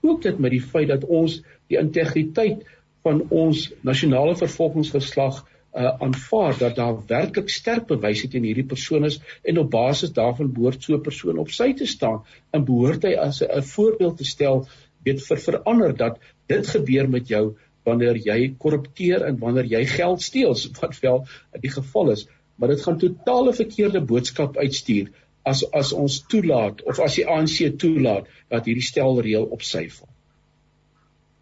ook 0.00 0.22
dit 0.22 0.38
met 0.38 0.50
die 0.50 0.62
feit 0.62 0.88
dat 0.88 1.04
ons 1.04 1.42
die 1.66 1.78
integriteit 1.78 2.64
van 3.02 3.22
ons 3.28 3.72
nasionale 3.82 4.36
vervolgingsgeslag 4.36 5.44
uh 5.76 5.92
aanvaar 6.06 6.58
dat 6.58 6.76
daar 6.76 6.96
werklik 7.06 7.50
sterk 7.52 7.86
bewyse 7.86 8.28
teen 8.28 8.46
hierdie 8.48 8.66
persoon 8.72 9.04
is 9.04 9.20
en 9.42 9.58
op 9.58 9.70
basis 9.70 10.12
daarvan 10.16 10.52
behoort 10.52 10.82
so 10.82 10.94
'n 10.96 11.06
persoon 11.08 11.38
op 11.38 11.50
sy 11.50 11.72
te 11.80 11.86
staan 11.86 12.22
en 12.52 12.64
behoort 12.64 13.04
hy 13.04 13.14
as 13.28 13.42
'n 13.42 13.62
voorbeeld 13.62 14.16
te 14.16 14.24
stel 14.24 14.66
weet 15.04 15.22
vir 15.26 15.38
verander 15.48 15.96
dat 15.96 16.18
dit 16.46 16.66
gebeur 16.66 17.08
met 17.08 17.28
jou 17.28 17.44
wanneer 17.84 18.16
jy 18.16 18.54
korrupteer 18.58 19.22
en 19.22 19.38
wanneer 19.38 19.64
jy 19.64 19.84
geld 19.86 20.22
steel 20.22 20.56
wat 20.80 21.00
wel 21.00 21.24
die 21.60 21.70
geval 21.70 22.10
is 22.16 22.26
maar 22.56 22.68
dit 22.68 22.82
gaan 22.82 22.98
totale 22.98 23.52
verkeerde 23.52 24.00
boodskap 24.00 24.56
uitstuur 24.56 25.10
as 25.48 25.64
as 25.80 25.92
ons 25.92 26.20
toelaat 26.32 26.82
of 26.92 27.00
as 27.04 27.16
die 27.20 27.26
ANC 27.34 27.58
toelaat 27.82 28.28
dat 28.52 28.66
hierdie 28.68 28.84
stelreël 28.84 29.46
op 29.56 29.62
sy 29.62 29.86
val. 29.88 30.08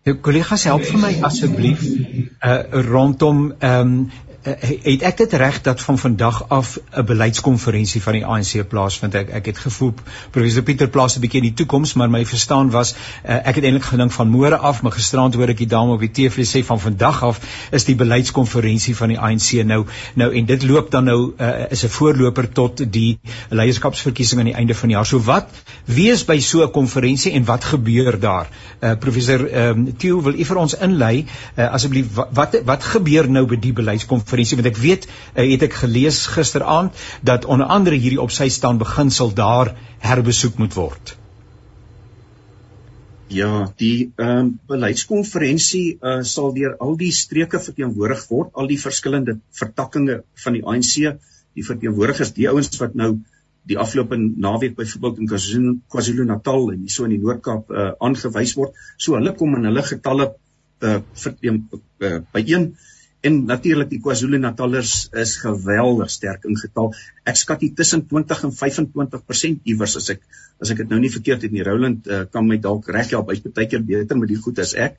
Jou 0.06 0.14
kollegas 0.22 0.62
help 0.68 0.84
vir 0.86 1.00
my 1.02 1.08
asseblief? 1.26 1.80
Uh 2.38 2.82
rondom 2.86 3.40
ehm 3.58 3.80
um, 3.80 3.96
het 4.46 5.02
ek 5.02 5.16
dit 5.16 5.32
reg 5.32 5.60
dat 5.60 5.80
van 5.80 5.98
vandag 5.98 6.48
af 6.48 6.78
'n 6.94 7.04
beleidskonferensie 7.04 8.02
van 8.02 8.12
die 8.12 8.26
ANC 8.26 8.68
plaasvind? 8.68 9.14
Ek 9.14 9.30
ek 9.30 9.46
het 9.46 9.58
gevoel 9.58 9.94
professor 10.30 10.62
Pieter 10.62 10.88
plaas 10.88 11.16
'n 11.16 11.20
bietjie 11.20 11.40
in 11.40 11.48
die 11.48 11.54
toekoms 11.54 11.94
maar 11.94 12.10
my 12.10 12.24
verstaan 12.26 12.70
was 12.70 12.94
uh, 12.94 13.34
ek 13.34 13.54
het 13.54 13.64
eintlik 13.64 13.84
gedink 13.84 14.12
van 14.12 14.28
môre 14.30 14.56
af 14.56 14.82
maar 14.82 14.92
gisterand 14.92 15.34
hoor 15.34 15.48
ek 15.48 15.58
die 15.58 15.66
dame 15.66 15.92
op 15.92 16.00
die 16.00 16.10
TV 16.10 16.46
sê 16.46 16.64
van 16.64 16.80
vandag 16.80 17.22
af 17.22 17.40
is 17.70 17.84
die 17.84 17.94
beleidskonferensie 17.94 18.96
van 18.96 19.08
die 19.08 19.18
ANC 19.18 19.64
nou 19.64 19.86
nou 20.14 20.34
en 20.34 20.44
dit 20.44 20.62
loop 20.62 20.90
dan 20.90 21.04
nou 21.04 21.32
uh, 21.40 21.70
is 21.70 21.84
'n 21.84 21.88
voorloper 21.88 22.48
tot 22.48 22.92
die 22.92 23.18
leierskapsverkiesing 23.48 24.40
aan 24.40 24.52
die 24.52 24.54
einde 24.54 24.74
van 24.74 24.88
die 24.88 24.96
jaar. 24.96 25.06
So 25.06 25.20
wat 25.20 25.48
wie 25.84 26.10
is 26.10 26.24
by 26.24 26.38
so 26.38 26.62
'n 26.62 26.70
konferensie 26.70 27.32
en 27.32 27.44
wat 27.44 27.64
gebeur 27.64 28.20
daar? 28.20 28.46
Uh, 28.80 28.92
professor 28.98 29.68
um, 29.68 29.96
Theo 29.96 30.22
wil 30.22 30.38
u 30.38 30.44
vir 30.44 30.56
ons 30.56 30.74
inlei 30.74 31.26
uh, 31.56 31.72
asseblief 31.72 32.14
wat, 32.14 32.28
wat 32.32 32.56
wat 32.64 32.84
gebeur 32.84 33.30
nou 33.30 33.46
by 33.46 33.56
die 33.56 33.72
beleidskonferensie 33.72 34.35
konferensie 34.36 34.58
want 34.60 34.68
ek 34.68 34.80
weet 34.80 35.06
uh, 35.08 35.44
het 35.44 35.62
ek 35.66 35.76
gelees 35.82 36.26
gisteraand 36.28 36.92
dat 37.24 37.44
onder 37.44 37.66
andere 37.66 37.96
hierdie 37.96 38.20
op 38.20 38.30
sy 38.30 38.48
staan 38.48 38.78
beginsel 38.78 39.32
daar 39.34 39.74
herbesoek 40.04 40.58
moet 40.58 40.74
word. 40.76 41.16
Ja, 43.28 43.72
die 43.76 44.12
ehm 44.16 44.38
um, 44.38 44.50
beleidskonferensie 44.68 45.98
uh, 45.98 46.22
sal 46.22 46.52
deur 46.54 46.76
al 46.78 46.94
die 46.96 47.10
streke 47.12 47.58
verteenwoordig 47.58 48.28
word, 48.30 48.52
al 48.54 48.68
die 48.70 48.78
verskillende 48.78 49.40
vertakkings 49.50 50.22
van 50.44 50.54
die 50.54 50.62
ANC, 50.62 51.16
die 51.56 51.64
verteenwoordigers, 51.66 52.34
die 52.36 52.46
ouens 52.48 52.70
wat 52.78 52.94
nou 52.94 53.16
die 53.66 53.78
afgelope 53.82 54.14
naweek 54.16 54.76
byvoorbeeld 54.76 55.24
in 55.24 55.72
KwaZulu-Natal 55.90 56.68
en 56.70 56.84
hierso 56.84 57.08
in 57.08 57.16
die 57.16 57.22
Noord-Kaap 57.22 57.72
uh, 57.74 57.88
aangewys 57.98 58.54
word. 58.54 58.76
So 58.96 59.18
hulle 59.18 59.34
kom 59.34 59.56
in 59.58 59.66
hulle 59.66 59.82
getalle 59.82 60.28
uh, 60.86 61.00
verteen 61.18 61.64
uh, 61.74 62.20
byeen 62.36 62.76
En 63.26 63.38
natuurlik 63.48 63.88
die 63.90 64.00
KwaZulu-Natalers 64.02 64.92
is 65.22 65.36
geweldig 65.42 66.10
sterk 66.12 66.44
in 66.46 66.58
getal. 66.60 66.92
Ek 67.26 67.38
skat 67.40 67.64
hier 67.64 67.74
tussen 67.78 68.04
20 68.10 68.44
en 68.48 68.52
25% 68.54 69.70
iewers 69.72 69.96
as 70.00 70.12
ek 70.14 70.22
as 70.62 70.70
ek 70.72 70.80
dit 70.82 70.92
nou 70.92 71.00
nie 71.02 71.12
verkeerd 71.12 71.42
het 71.44 71.52
nie. 71.52 71.64
Roland 71.66 72.06
uh, 72.08 72.22
kan 72.32 72.46
my 72.48 72.56
dalk 72.62 72.86
reghelp. 72.94 73.32
Hy's 73.32 73.42
baie 73.44 73.68
keer 73.68 73.82
beter 73.84 74.16
met 74.20 74.30
die 74.32 74.38
goed 74.40 74.60
as 74.62 74.72
ek. 74.86 74.96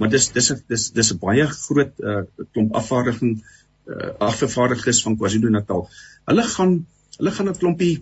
Maar 0.00 0.12
dis 0.12 0.28
dis 0.34 0.52
dis 0.68 0.90
dis 0.96 1.12
'n 1.14 1.20
baie 1.22 1.46
groot 1.54 2.04
uh, 2.04 2.22
klomp 2.52 2.76
afvaardiging 2.82 3.38
uh, 3.38 4.12
afgevaardigdes 4.30 5.02
van 5.06 5.16
KwaZulu-Natal. 5.20 5.88
Hulle 6.28 6.46
gaan 6.56 6.78
hulle 7.18 7.34
gaan 7.38 7.48
'n 7.48 7.60
klompie 7.62 7.94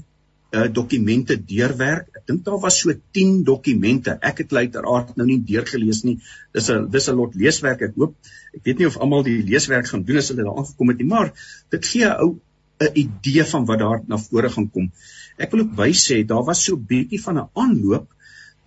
uh, 0.55 0.67
dokumente 0.73 1.37
deurwerk. 1.37 2.09
Ek 2.15 2.27
dink 2.31 2.45
daar 2.47 2.61
was 2.63 2.79
so 2.81 2.95
10 3.13 3.43
dokumente. 3.45 4.17
Ek 4.21 4.43
het 4.45 4.53
uiteraard 4.53 5.17
nou 5.17 5.27
nie 5.27 5.41
deurgelees 5.43 6.03
nie. 6.07 6.19
Dis 6.55 6.71
'n 6.71 6.89
dis 6.91 7.09
'n 7.09 7.17
lot 7.17 7.35
leeswerk. 7.35 7.83
Ek 7.83 7.95
hoop 7.97 8.15
ek 8.55 8.63
weet 8.65 8.79
nie 8.79 8.87
of 8.87 8.97
almal 8.97 9.23
die 9.23 9.43
leeswerk 9.43 9.89
gaan 9.89 10.05
doen 10.05 10.17
as 10.17 10.29
hulle 10.31 10.45
daar 10.45 10.57
aangekom 10.57 10.89
het 10.89 10.99
nie, 10.99 11.07
maar 11.07 11.33
dit 11.71 11.85
gee 11.85 12.05
'n 12.05 12.17
ou 12.21 12.39
'n 12.81 12.93
idee 12.95 13.45
van 13.45 13.65
wat 13.65 13.79
daar 13.79 14.01
na 14.07 14.19
vore 14.19 14.51
gaan 14.51 14.71
kom. 14.71 14.91
Ek 15.39 15.51
wil 15.51 15.61
ook 15.61 15.77
wys 15.77 16.07
sê 16.11 16.25
daar 16.25 16.45
was 16.45 16.65
so 16.65 16.77
'n 16.77 16.87
bietjie 16.87 17.23
van 17.23 17.39
'n 17.39 17.49
aanloop. 17.55 18.07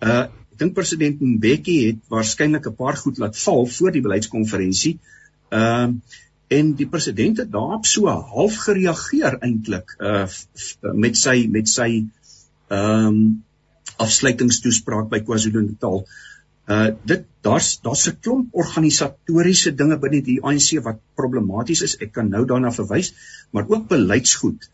Uh 0.00 0.26
ek 0.52 0.58
dink 0.58 0.74
president 0.74 1.20
Mbeki 1.20 1.86
het 1.86 2.00
waarskynlik 2.08 2.66
'n 2.66 2.76
paar 2.76 2.96
goed 2.96 3.18
laat 3.18 3.38
val 3.38 3.66
voor 3.66 3.92
die 3.92 4.02
beleidskonferensie. 4.02 4.98
Ehm 5.50 5.88
uh, 5.88 6.18
en 6.50 6.72
die 6.78 6.88
president 6.90 7.38
het 7.38 7.52
daarop 7.52 7.86
so 7.86 8.10
half 8.10 8.56
gereageer 8.64 9.38
eintlik 9.38 9.94
uh 9.98 10.24
met 11.04 11.18
sy 11.18 11.44
met 11.56 11.70
sy 11.70 11.90
ehm 12.70 13.06
um, 13.06 13.20
afsluitingstoespraak 14.00 15.10
by 15.12 15.18
KwaZulu-Natal. 15.26 15.98
Uh 16.74 16.88
dit 17.12 17.26
daar's 17.46 17.68
daar's 17.84 18.06
'n 18.08 18.16
klomp 18.24 18.56
organisatoriese 18.62 19.74
dinge 19.82 19.98
binne 20.04 20.22
die 20.28 20.38
ANC 20.42 20.82
wat 20.86 20.98
problematies 21.20 21.82
is. 21.86 21.96
Ek 22.00 22.12
kan 22.12 22.30
nou 22.30 22.44
daarna 22.46 22.72
verwys, 22.72 23.12
maar 23.50 23.68
ook 23.68 23.86
beleidsgoed. 23.88 24.70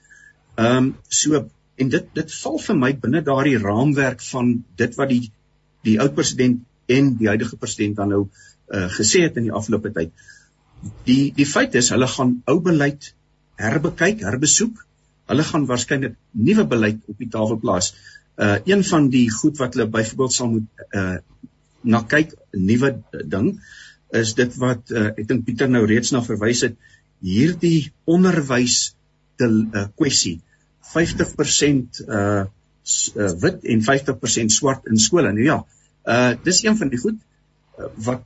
Ehm 0.57 0.77
um, 0.77 0.95
so 1.09 1.45
en 1.77 1.89
dit 1.89 2.07
dit 2.15 2.33
val 2.43 2.59
vir 2.69 2.77
my 2.85 2.93
binne 3.05 3.23
daardie 3.23 3.59
raamwerk 3.59 4.23
van 4.31 4.65
dit 4.77 4.97
wat 4.97 5.09
die 5.09 5.33
die 5.85 6.01
oud 6.01 6.15
president 6.15 6.65
en 6.87 7.17
die 7.17 7.29
huidige 7.29 7.57
president 7.57 7.97
dan 7.97 8.09
nou 8.09 8.23
uh 8.73 8.89
gesê 8.99 9.27
het 9.29 9.37
in 9.37 9.51
die 9.51 9.57
afgelope 9.61 9.93
tyd. 9.93 10.09
Uh 10.09 10.37
Die 11.09 11.33
die 11.37 11.47
feit 11.47 11.75
is 11.79 11.93
hulle 11.95 12.09
gaan 12.11 12.37
ou 12.51 12.59
beleid 12.65 13.13
herbekyk, 13.61 14.23
herbesoek. 14.27 14.83
Hulle 15.31 15.47
gaan 15.47 15.67
waarskynlik 15.67 16.17
nuwe 16.33 16.67
beleid 16.71 17.01
op 17.11 17.19
die 17.23 17.31
tafel 17.33 17.59
plaas. 17.63 17.95
Uh 18.37 18.59
een 18.69 18.85
van 18.85 19.09
die 19.11 19.27
goed 19.33 19.59
wat 19.59 19.75
hulle 19.75 19.89
byvoorbeeld 19.91 20.33
sal 20.33 20.53
moet 20.53 20.87
uh 20.93 21.17
na 21.87 22.03
kyk, 22.03 22.35
'n 22.53 22.67
nuwe 22.67 22.91
ding 23.25 23.61
is 24.11 24.35
dit 24.35 24.55
wat 24.63 24.91
uh, 24.91 25.11
ek 25.15 25.27
dink 25.29 25.45
Pieter 25.47 25.69
nou 25.71 25.85
reeds 25.87 26.13
na 26.15 26.23
verwys 26.25 26.63
het, 26.67 26.77
hierdie 27.23 27.93
onderwys 28.05 28.95
te 29.41 29.49
uh, 29.49 29.87
kwessie 29.99 30.41
50% 30.95 32.03
uh, 32.07 32.45
uh 32.47 33.31
wit 33.43 33.65
en 33.67 33.83
50% 33.83 34.55
swart 34.55 34.87
in 34.91 34.99
skole. 35.03 35.33
Nou 35.33 35.47
ja, 35.47 35.59
uh 36.07 36.33
dis 36.43 36.63
een 36.65 36.79
van 36.79 36.93
die 36.93 37.01
goed 37.03 37.19
uh, 37.19 37.91
wat 38.09 38.23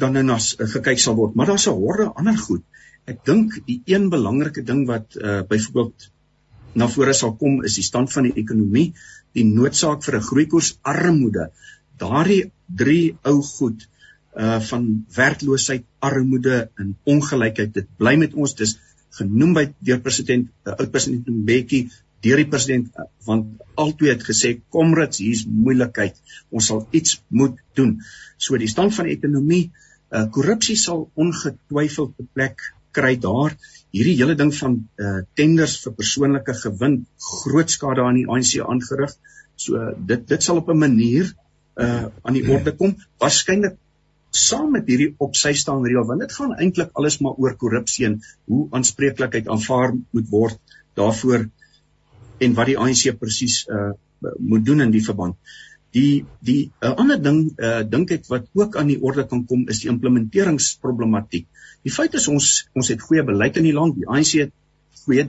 dan 0.00 0.16
nou 0.16 0.24
na 0.26 0.36
uh, 0.36 0.68
gekyk 0.74 1.00
sal 1.00 1.16
word, 1.18 1.34
maar 1.34 1.46
daar's 1.50 1.66
'n 1.68 1.78
horde 1.80 2.10
ander 2.14 2.38
goed. 2.38 2.62
Ek 3.06 3.24
dink 3.24 3.58
die 3.66 3.82
een 3.86 4.08
belangrike 4.10 4.62
ding 4.62 4.86
wat 4.86 5.16
uh 5.16 5.42
byvoorbeeld 5.48 6.10
na 6.74 6.88
vore 6.88 7.12
sal 7.12 7.36
kom 7.36 7.62
is 7.64 7.74
die 7.74 7.84
stand 7.84 8.12
van 8.12 8.28
die 8.28 8.36
ekonomie, 8.42 8.94
die 9.32 9.44
noodsaak 9.44 10.02
vir 10.04 10.16
'n 10.16 10.28
groeikoers 10.30 10.78
armoede. 10.82 11.50
Daardie 11.98 12.52
drie 12.66 13.16
ou 13.22 13.42
goed 13.42 13.88
uh 14.36 14.60
van 14.60 15.06
werkloosheid, 15.14 15.84
armoede 15.98 16.70
en 16.76 16.96
ongelykheid, 17.04 17.74
dit 17.74 17.88
bly 17.96 18.16
met 18.16 18.34
ons. 18.34 18.54
Dis 18.54 18.78
genoem 19.16 19.54
by 19.56 19.64
deur 19.80 20.00
president 20.04 20.50
uh, 20.66 20.74
oud 20.76 20.90
president 20.92 21.28
Mbeki 21.28 21.86
deur 22.24 22.40
die 22.42 22.48
president 22.52 22.92
uh, 22.98 23.08
want 23.28 23.64
albei 23.80 24.12
het 24.12 24.24
gesê 24.26 24.56
komrades 24.72 25.22
hier's 25.22 25.44
moeilikheid 25.46 26.16
ons 26.50 26.70
sal 26.70 26.86
iets 26.96 27.20
moet 27.28 27.58
doen 27.78 27.96
so 28.46 28.58
die 28.60 28.70
stand 28.72 28.94
van 28.96 29.08
die 29.08 29.16
ekonomie 29.16 29.64
uh, 30.12 30.26
korrupsie 30.30 30.76
sal 30.76 31.08
ongetwyfeld 31.14 32.14
'n 32.20 32.28
plek 32.32 32.62
kry 32.96 33.16
daar. 33.20 33.56
Hierdie 33.92 34.16
hele 34.18 34.34
ding 34.34 34.52
van 34.54 34.76
uh, 34.96 35.22
tenders 35.34 35.78
vir 35.84 35.96
persoonlike 35.96 36.54
gewin 36.62 37.06
groot 37.30 37.70
skade 37.70 38.04
aan 38.04 38.20
die 38.20 38.28
ANC 38.28 38.58
aangerig. 38.60 39.16
So 39.56 39.76
uh, 39.76 39.92
dit 39.96 40.28
dit 40.28 40.42
sal 40.42 40.62
op 40.62 40.70
'n 40.70 40.78
manier 40.78 41.34
uh, 41.76 42.06
aan 42.22 42.38
die 42.38 42.46
orde 42.48 42.72
kom. 42.76 42.96
Waarskynlik 43.18 43.76
saam 44.36 44.72
met 44.76 44.88
hierdie 44.90 45.14
op 45.22 45.36
sy 45.38 45.52
staan 45.56 45.84
reël 45.86 46.04
want 46.08 46.20
dit 46.20 46.32
gaan 46.32 46.56
eintlik 46.56 46.90
alles 46.98 47.20
maar 47.24 47.38
oor 47.40 47.54
korrupsie 47.56 48.06
en 48.06 48.18
hoe 48.50 48.66
aanspreeklikheid 48.76 49.48
aanvaar 49.48 49.94
moet 50.10 50.28
word 50.30 50.76
daarvoor 50.98 51.46
en 52.44 52.56
wat 52.58 52.66
die 52.66 52.76
ANC 52.78 53.16
presies 53.20 53.62
uh, 53.68 53.92
moet 54.38 54.64
doen 54.64 54.80
in 54.84 54.92
die 54.92 55.04
verband. 55.04 55.36
Die 55.96 56.24
die 56.44 56.62
'n 56.66 56.90
uh, 56.90 56.94
ander 57.02 57.20
ding 57.22 57.40
uh, 57.56 57.82
dink 57.94 58.12
ek 58.16 58.26
wat 58.32 58.48
ook 58.52 58.76
aan 58.76 58.92
die 58.92 59.00
orde 59.00 59.24
kan 59.30 59.46
kom 59.50 59.64
is 59.72 59.80
die 59.84 59.92
implementeringsproblematiek. 59.92 61.46
Die 61.86 61.94
feit 61.94 62.14
is 62.20 62.28
ons 62.28 62.50
ons 62.74 62.92
het 62.92 63.04
goeie 63.08 63.24
beleid 63.24 63.56
in 63.56 63.68
die 63.68 63.76
land. 63.76 63.96
Die 63.96 64.08
ANC 64.08 64.32
het 64.42 64.52
goeie 65.06 65.28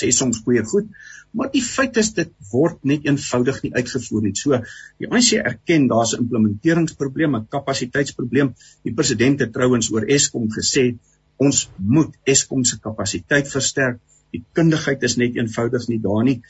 sê 0.00 0.10
soms 0.14 0.40
goeie 0.44 0.64
goed, 0.64 0.88
maar 1.36 1.50
die 1.52 1.62
feit 1.64 1.96
is 2.00 2.10
dit 2.16 2.32
word 2.52 2.80
net 2.88 3.06
eenvoudig 3.06 3.60
nie 3.64 3.72
uitgevoer 3.76 4.24
nie. 4.24 4.34
So 4.40 4.58
die 5.02 5.10
ANC 5.10 5.34
erken 5.38 5.88
daar's 5.92 6.14
'n 6.16 6.24
implementeringsprobleem, 6.24 7.36
'n 7.36 7.48
kapasiteitsprobleem. 7.56 8.54
Die 8.84 8.94
president 8.94 9.40
het 9.40 9.52
trouens 9.52 9.90
oor 9.92 10.08
Eskom 10.16 10.48
gesê 10.58 10.96
ons 11.36 11.68
moet 11.76 12.14
Eskom 12.24 12.64
se 12.64 12.80
kapasiteit 12.80 13.48
versterk. 13.48 14.00
Die 14.32 14.44
kundigheid 14.52 15.02
is 15.02 15.16
net 15.16 15.36
eenvoudig 15.36 15.88
nie 15.88 16.00
daar 16.00 16.24
nie. 16.24 16.40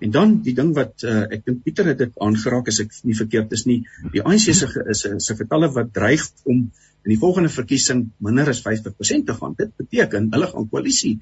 En 0.00 0.12
dan 0.14 0.38
die 0.44 0.54
ding 0.56 0.72
wat 0.76 1.04
uh, 1.04 1.26
ek 1.28 1.44
dink 1.44 1.64
Pieter 1.64 1.90
het 1.90 1.98
dit 2.00 2.22
aangeraak 2.24 2.70
as 2.72 2.80
ek 2.84 2.94
nie 3.04 3.16
verkeerd 3.18 3.52
is 3.56 3.66
nie, 3.68 3.82
die 4.14 4.22
ANC 4.24 4.48
se 4.56 4.68
is 4.94 5.04
se 5.04 5.36
getalle 5.36 5.68
wat 5.74 5.92
dreig 5.96 6.24
om 6.44 6.70
in 7.04 7.12
die 7.12 7.20
volgende 7.20 7.52
verkiesing 7.52 8.06
minder 8.20 8.48
as 8.52 8.62
50% 8.64 9.28
te 9.28 9.36
gaan. 9.36 9.56
Dit 9.58 9.74
beteken 9.80 10.30
hulle 10.32 10.48
gaan 10.52 10.68
koalisie 10.72 11.18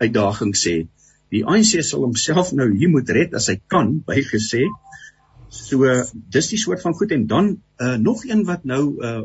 uitdagings 0.00 0.64
sê. 0.64 0.76
Die 1.32 1.44
ANC 1.48 1.80
sal 1.88 2.04
homself 2.06 2.52
nou 2.56 2.68
hier 2.72 2.92
moet 2.92 3.08
red 3.16 3.36
as 3.36 3.48
hy 3.52 3.58
kan, 3.72 3.94
bygesê. 4.08 4.66
So 5.52 5.88
dis 6.32 6.50
die 6.52 6.60
soort 6.60 6.84
van 6.84 6.96
goed 6.96 7.12
en 7.16 7.26
dan 7.28 7.54
uh, 7.80 7.96
nog 8.00 8.24
een 8.28 8.44
wat 8.48 8.64
nou 8.68 8.82
uh, 9.00 9.22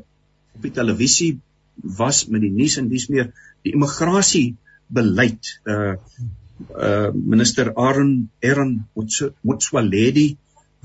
op 0.55 0.63
die 0.67 0.73
televisie 0.75 1.37
was 1.99 2.25
met 2.27 2.43
die 2.43 2.51
nuus 2.51 2.79
en 2.81 2.89
dis 2.91 3.07
meer 3.11 3.31
die 3.63 3.75
immigrasie 3.77 4.47
beleid 4.87 5.55
uh 5.67 5.95
uh 6.57 7.09
minister 7.13 7.71
Aaron 7.75 8.29
Aaron 8.43 8.73
Motsoaledi 9.41 10.27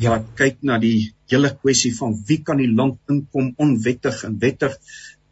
ja 0.02 0.18
kyk 0.36 0.60
na 0.62 0.78
die 0.82 1.12
hele 1.32 1.52
kwessie 1.54 1.92
van 1.96 2.16
wie 2.28 2.42
kan 2.44 2.60
die 2.60 2.70
land 2.70 2.98
inkom 3.08 3.52
onwettig 3.56 4.24
en 4.28 4.38
wettig 4.42 4.76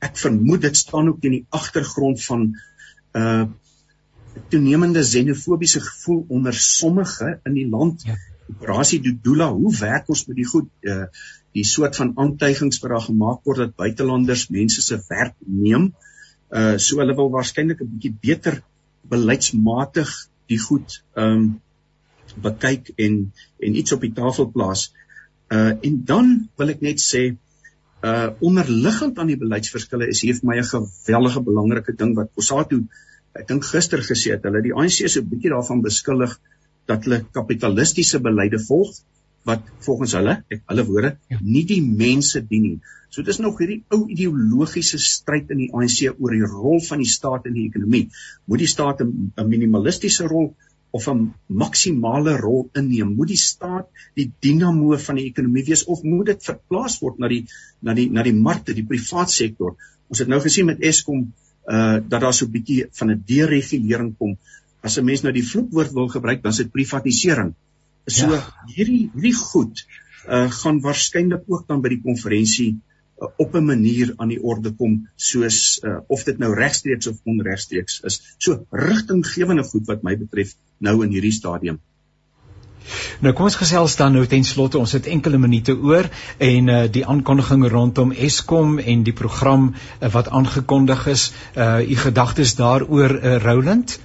ek 0.01 0.17
vermoed 0.17 0.65
dit 0.65 0.77
staan 0.77 1.11
ook 1.13 1.25
in 1.29 1.39
die 1.39 1.47
agtergrond 1.51 2.23
van 2.25 2.53
uh 3.17 3.47
toenemende 4.51 5.03
xenofobiese 5.03 5.81
gevoel 5.83 6.25
onder 6.29 6.55
sommige 6.55 7.41
in 7.45 7.55
die 7.55 7.67
land. 7.69 8.05
Ja. 8.07 8.15
Operasie 8.51 9.01
Dudula, 9.03 9.49
hoe 9.53 9.73
werk 9.79 10.09
ons 10.09 10.25
met 10.29 10.39
die 10.39 10.49
goed 10.49 10.71
uh 10.87 11.05
die 11.51 11.65
soort 11.67 11.97
van 11.99 12.13
aantuigings 12.15 12.79
wat 12.79 12.93
daar 12.93 13.03
gemaak 13.03 13.41
word 13.49 13.59
dat 13.59 13.73
buitelanders 13.75 14.45
mense 14.55 14.83
se 14.87 15.01
werk 15.09 15.35
neem. 15.43 15.89
Uh 16.55 16.77
so 16.79 17.03
hulle 17.03 17.17
wil 17.19 17.33
waarskynlik 17.35 17.83
'n 17.83 17.91
bietjie 17.97 18.15
beter 18.23 18.61
beleidsmatig 19.11 20.13
die 20.51 20.61
goed 20.61 21.01
um 21.27 21.61
bekyk 22.41 22.93
en 22.97 23.21
en 23.59 23.77
iets 23.83 23.93
op 23.97 24.03
die 24.07 24.15
tafel 24.15 24.51
plaas. 24.55 24.91
Uh 25.51 25.73
en 25.87 26.03
dan 26.07 26.35
wil 26.61 26.75
ek 26.75 26.83
net 26.87 27.03
sê 27.03 27.23
uh 28.07 28.29
onderliggend 28.41 29.19
aan 29.19 29.33
die 29.33 29.41
beleidsverskille 29.41 30.09
is 30.09 30.23
hier 30.27 30.37
vir 30.39 30.51
my 30.53 30.59
'n 30.59 30.73
geweldige 30.75 31.47
belangrike 31.51 31.97
ding 32.03 32.15
wat 32.19 32.35
Kossatu 32.35 32.83
uh 32.83 33.09
ek 33.39 33.47
dink 33.51 33.67
gister 33.67 34.03
gesê 34.03 34.35
het 34.35 34.47
hulle 34.47 34.63
die 34.65 34.75
ANC 34.75 35.05
is 35.07 35.17
'n 35.19 35.29
bietjie 35.31 35.53
daarvan 35.55 35.83
beskuldig 35.87 36.33
dat 36.91 37.05
hulle 37.07 37.21
kapitalistiese 37.39 38.19
beleide 38.27 38.59
volg 38.67 38.91
wat 39.49 39.63
volgens 39.85 40.15
hulle, 40.19 40.41
ek 40.53 40.65
hulle 40.69 40.85
woorde, 40.89 41.11
ja. 41.33 41.39
nie 41.41 41.65
die 41.69 41.81
mense 41.83 42.43
dien 42.47 42.67
nie. 42.67 42.79
So 43.11 43.25
dit 43.27 43.33
is 43.33 43.41
nog 43.43 43.59
hierdie 43.59 43.81
ou 43.91 44.05
ideologiese 44.07 45.01
stryd 45.03 45.51
in 45.51 45.65
die 45.65 45.71
ANC 45.75 46.13
oor 46.13 46.35
die 46.37 46.47
rol 46.47 46.83
van 46.87 47.01
die 47.03 47.11
staat 47.11 47.49
in 47.51 47.57
die 47.57 47.67
ekonomie. 47.67 48.07
Moet 48.47 48.63
die 48.63 48.71
staat 48.71 49.01
'n 49.03 49.49
minimalistiese 49.49 50.29
rol 50.31 50.53
of 50.93 51.09
'n 51.09 51.33
maksimale 51.47 52.37
rol 52.39 52.69
inneem? 52.75 53.17
Moet 53.17 53.33
die 53.35 53.41
staat 53.41 53.89
die 54.15 54.31
dinamo 54.41 54.97
van 54.97 55.17
die 55.17 55.27
ekonomie 55.27 55.65
wees 55.67 55.85
of 55.85 56.03
moet 56.03 56.27
dit 56.27 56.45
verplaas 56.45 57.01
word 57.01 57.19
na 57.19 57.29
die 57.29 57.47
na 57.83 57.95
die 57.95 58.09
na 58.11 58.23
die 58.23 58.37
markte, 58.37 58.75
die 58.75 58.87
privaat 58.87 59.31
sektor? 59.31 59.75
Ons 60.09 60.19
het 60.19 60.29
nou 60.29 60.41
gesien 60.41 60.67
met 60.67 60.81
Eskom 60.81 61.33
uh 61.71 61.99
dat 62.09 62.21
daar 62.21 62.35
so 62.35 62.47
'n 62.47 62.53
bietjie 62.53 62.87
van 62.93 63.11
'n 63.11 63.23
deregulering 63.27 64.17
kom. 64.19 64.39
As 64.83 64.99
'n 64.99 65.05
mens 65.05 65.23
nou 65.23 65.33
die 65.33 65.47
vloekwoord 65.47 65.93
wil 65.93 66.09
gebruik, 66.09 66.43
dan 66.43 66.53
is 66.53 66.59
dit 66.59 66.73
privatisering. 66.73 67.55
So 68.07 68.31
ja. 68.33 68.45
hierdie 68.75 69.11
hierdie 69.15 69.37
goed 69.37 69.85
uh 70.29 70.47
gaan 70.53 70.81
waarskynlik 70.85 71.45
ook 71.49 71.67
dan 71.69 71.81
by 71.81 71.89
die 71.95 72.03
konferensie 72.05 72.71
uh, 72.77 73.29
op 73.37 73.55
'n 73.55 73.65
manier 73.65 74.13
aan 74.17 74.29
die 74.29 74.43
orde 74.43 74.73
kom 74.73 75.09
soos 75.17 75.81
uh, 75.85 75.99
of 76.07 76.25
dit 76.25 76.39
nou 76.39 76.55
regstreeks 76.55 77.07
of 77.07 77.21
onregstreeks 77.25 78.01
is. 78.05 78.21
So 78.39 78.67
rigtinggewende 78.71 79.65
goed 79.65 79.87
wat 79.87 80.03
my 80.03 80.17
betref 80.17 80.55
nou 80.79 81.03
in 81.05 81.11
hierdie 81.11 81.33
stadium. 81.33 81.81
Nou 83.21 83.33
kom 83.37 83.47
ons 83.47 83.59
gesels 83.61 83.97
dan 83.97 84.15
nou 84.17 84.27
ten 84.27 84.45
slotte 84.45 84.79
ons 84.79 84.93
het 84.97 85.07
enkele 85.07 85.39
minute 85.39 85.77
oor 85.77 86.09
en 86.39 86.69
uh, 86.69 86.79
die 86.91 87.07
aankondiging 87.07 87.67
rondom 87.69 88.13
Eskom 88.13 88.79
en 88.79 89.03
die 89.07 89.17
program 89.17 89.71
uh, 89.75 90.13
wat 90.13 90.29
aangekondig 90.29 91.07
is 91.07 91.33
uh 91.57 91.81
u 91.81 91.97
gedagtes 91.97 92.55
daaroor 92.55 93.17
uh, 93.21 93.37
Roland 93.45 93.99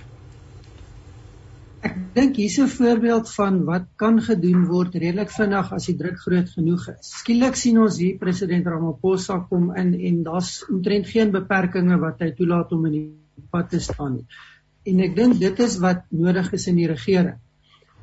Ek 1.86 1.98
dink 2.16 2.38
hier's 2.42 2.56
'n 2.62 2.70
voorbeeld 2.74 3.28
van 3.32 3.58
wat 3.66 3.84
kan 4.02 4.16
gedoen 4.28 4.62
word 4.70 4.96
redelik 4.96 5.30
vinnig 5.34 5.68
as 5.76 5.86
die 5.90 5.94
druk 6.00 6.16
groot 6.22 6.48
genoeg 6.54 6.88
is. 6.94 7.12
Skielik 7.20 7.60
sien 7.62 7.78
ons 7.82 8.00
hier 8.02 8.16
president 8.24 8.66
Ramaphosa 8.72 9.38
kom 9.50 9.68
in 9.82 9.92
en 10.10 10.24
daar's 10.26 10.50
omtrent 10.76 11.12
geen 11.12 11.34
beperkings 11.36 12.00
wat 12.06 12.24
hy 12.26 12.32
toelaat 12.40 12.74
om 12.78 12.88
in 12.90 12.96
die 12.96 13.46
pad 13.52 13.70
te 13.70 13.80
staan 13.80 14.16
nie. 14.16 14.26
En 14.90 15.04
ek 15.08 15.16
dink 15.20 15.38
dit 15.44 15.62
is 15.68 15.78
wat 15.84 16.02
nodig 16.10 16.52
is 16.58 16.68
in 16.74 16.82
die 16.82 16.90
regering. 16.90 17.38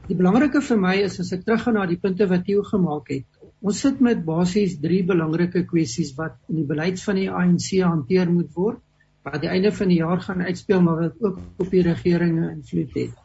Die 0.07 0.19
belangrike 0.21 0.63
vir 0.69 0.79
my 0.85 0.95
is 1.09 1.19
as 1.25 1.33
ek 1.35 1.43
teruggaan 1.49 1.81
na 1.81 1.87
die 1.91 1.99
punte 2.07 2.29
wat 2.31 2.47
Theo 2.47 2.63
gemaak 2.71 3.11
het. 3.11 3.27
Ons 3.63 3.83
sit 3.83 4.01
met 4.01 4.23
basies 4.27 4.79
drie 4.83 5.03
belangrike 5.07 5.65
kwessies 5.67 6.15
wat 6.23 6.39
in 6.49 6.63
die 6.63 6.69
beleid 6.71 7.03
van 7.03 7.19
die 7.19 7.31
ANC 7.31 7.69
hanteer 7.83 8.31
moet 8.31 8.55
word 8.55 8.79
wat 9.23 9.35
aan 9.35 9.45
die 9.45 9.51
einde 9.57 9.71
van 9.75 9.91
die 9.91 9.99
jaar 9.99 10.23
gaan 10.23 10.43
uitspeel 10.43 10.81
maar 10.83 11.01
wat 11.01 11.21
ook 11.23 11.39
op 11.63 11.71
die 11.71 11.83
regering 11.87 12.39
invloed 12.51 12.95
het. 12.95 13.19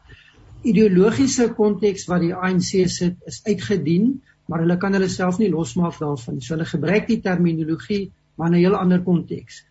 Ideologiese 0.66 1.52
konteks 1.54 2.08
wat 2.10 2.24
die 2.24 2.34
ANC 2.34 2.72
sit 2.90 3.16
is 3.30 3.40
uitgedien, 3.46 4.16
maar 4.48 4.64
hulle 4.64 4.78
kan 4.80 4.96
hulle 4.96 5.08
self 5.12 5.38
nie 5.38 5.50
losmaak 5.52 5.98
daarvan. 6.00 6.40
So 6.42 6.56
hulle 6.56 6.66
gebruik 6.66 7.06
die 7.06 7.20
terminologie 7.22 8.08
maar 8.38 8.48
in 8.48 8.54
'n 8.54 8.62
heel 8.64 8.76
ander 8.76 9.02
konteks. 9.02 9.64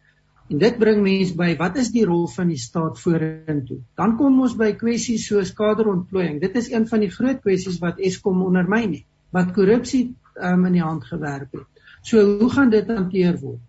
En 0.50 0.58
dit 0.58 0.78
bring 0.80 1.02
mense 1.04 1.36
by 1.36 1.56
wat 1.60 1.76
is 1.78 1.92
die 1.92 2.06
rol 2.06 2.28
van 2.28 2.48
die 2.48 2.60
staat 2.60 3.00
vorentoe? 3.00 3.80
Dan 4.00 4.16
kom 4.18 4.42
ons 4.42 4.56
by 4.56 4.72
kwessies 4.80 5.28
soos 5.28 5.54
kaderontplooiing. 5.54 6.40
Dit 6.42 6.56
is 6.56 6.72
een 6.72 6.88
van 6.88 7.04
die 7.04 7.12
groot 7.12 7.42
kwessies 7.44 7.80
wat 7.84 8.00
Eskom 8.00 8.42
ondermyn 8.46 8.94
het, 8.94 9.06
wat 9.32 9.52
korrupsie 9.56 10.16
um, 10.40 10.66
in 10.66 10.78
die 10.80 10.84
hand 10.84 11.04
gewerp 11.04 11.52
het. 11.52 11.68
So 12.02 12.24
hoe 12.40 12.50
gaan 12.50 12.70
dit 12.70 12.88
hanteer 12.88 13.40
word? 13.40 13.60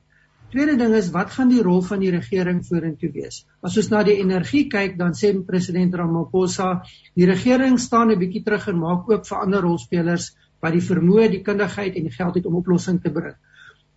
Tweede 0.49 0.79
ding 0.81 0.95
is 0.97 1.11
wat 1.13 1.35
gaan 1.35 1.51
die 1.53 1.63
rol 1.63 1.83
van 1.85 2.01
die 2.01 2.11
regering 2.11 2.63
vorentoe 2.65 3.11
wees? 3.13 3.43
As 3.61 3.77
ons 3.77 3.91
na 3.93 4.01
die 4.07 4.17
energie 4.23 4.65
kyk, 4.73 4.97
dan 4.97 5.13
sê 5.13 5.35
president 5.45 5.95
Ramaphosa, 5.95 6.69
die 7.15 7.29
regering 7.29 7.77
staan 7.79 8.11
'n 8.11 8.19
bietjie 8.19 8.45
terug 8.45 8.69
en 8.69 8.79
maak 8.81 9.11
ook 9.11 9.27
vir 9.29 9.39
ander 9.39 9.61
rolspelers 9.61 10.31
wat 10.63 10.73
die 10.73 10.81
vermoë, 10.81 11.31
die 11.31 11.43
kundigheid 11.45 11.97
en 11.97 12.09
die 12.09 12.17
geld 12.17 12.35
het 12.35 12.47
om 12.47 12.57
oplossings 12.57 13.03
te 13.03 13.11
bring. 13.11 13.37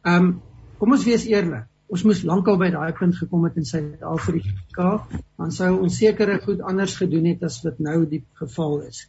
Um 0.04 0.42
kom 0.80 0.92
ons 0.92 1.06
wees 1.06 1.26
eerlik 1.26 1.72
ons 1.92 2.04
moes 2.08 2.22
lankal 2.24 2.58
by 2.60 2.70
daai 2.72 2.94
punt 2.96 3.18
gekom 3.20 3.44
het 3.44 3.58
in 3.60 3.66
Suid-Afrika, 3.68 4.92
dan 5.38 5.52
sou 5.52 5.72
ons 5.84 5.98
sekere 6.00 6.38
goed 6.40 6.62
anders 6.64 6.96
gedoen 7.00 7.28
het 7.34 7.44
as 7.44 7.60
wat 7.66 7.80
nou 7.84 8.06
die 8.14 8.24
geval 8.40 8.80
is. 8.88 9.08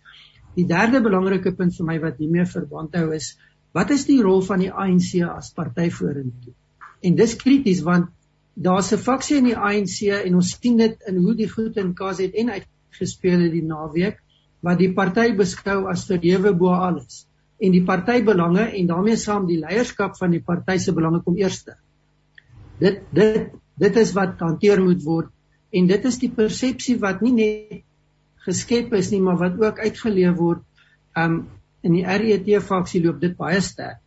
Die 0.59 0.67
derde 0.67 1.01
belangrike 1.05 1.55
punt 1.59 1.77
vir 1.79 1.87
my 1.87 2.01
wat 2.03 2.19
hiermee 2.19 2.47
verband 2.47 2.99
hou 2.99 3.13
is, 3.15 3.37
wat 3.73 3.95
is 3.95 4.07
die 4.11 4.19
rol 4.23 4.43
van 4.43 4.67
die 4.67 4.73
ANC 4.73 5.23
as 5.27 5.53
party 5.55 5.89
vorentoe? 5.95 6.57
En 7.03 7.17
dis 7.19 7.37
krities 7.37 7.83
want 7.87 8.11
daar's 8.55 8.93
'n 8.93 8.99
faksie 8.99 9.37
in 9.37 9.49
die 9.51 9.57
ANC 9.57 10.09
en 10.25 10.35
ons 10.35 10.57
sien 10.61 10.77
dit 10.77 10.97
in 11.09 11.17
hoe 11.17 11.35
die 11.35 11.49
goed 11.49 11.77
in 11.77 11.95
KZN 11.95 12.51
uitgespeel 12.51 13.41
het 13.41 13.53
die 13.53 13.65
naweek 13.65 14.21
wat 14.61 14.79
die 14.79 14.93
party 14.93 15.33
beskou 15.37 15.89
as 15.91 16.07
verhewe 16.07 16.53
bo 16.55 16.75
alles. 16.75 17.27
En 17.59 17.73
die 17.73 17.85
partybelange 17.85 18.69
en 18.79 18.87
daarmee 18.87 19.17
saam 19.17 19.47
die 19.47 19.59
leierskap 19.59 20.17
van 20.17 20.31
die 20.31 20.43
party 20.43 20.79
se 20.79 20.93
belange 20.93 21.23
kom 21.23 21.37
eerste. 21.37 21.77
Dit 22.79 23.03
dit 23.13 23.51
dit 23.79 23.97
is 23.97 24.13
wat 24.13 24.39
hanteer 24.39 24.83
moet 24.83 25.03
word 25.03 25.31
en 25.73 25.87
dit 25.87 26.05
is 26.05 26.19
die 26.19 26.31
persepsie 26.31 26.99
wat 27.01 27.23
nie 27.23 27.33
net 27.33 27.83
geskep 28.45 28.93
is 28.93 29.11
nie 29.11 29.21
maar 29.21 29.39
wat 29.39 29.59
ook 29.61 29.79
uitgeleef 29.79 30.37
word 30.37 30.63
um 31.17 31.49
in 31.83 31.93
die 31.93 32.05
RET 32.07 32.63
faksie 32.63 33.03
loop 33.03 33.21
dit 33.21 33.37
baie 33.37 33.61
sterk. 33.61 33.99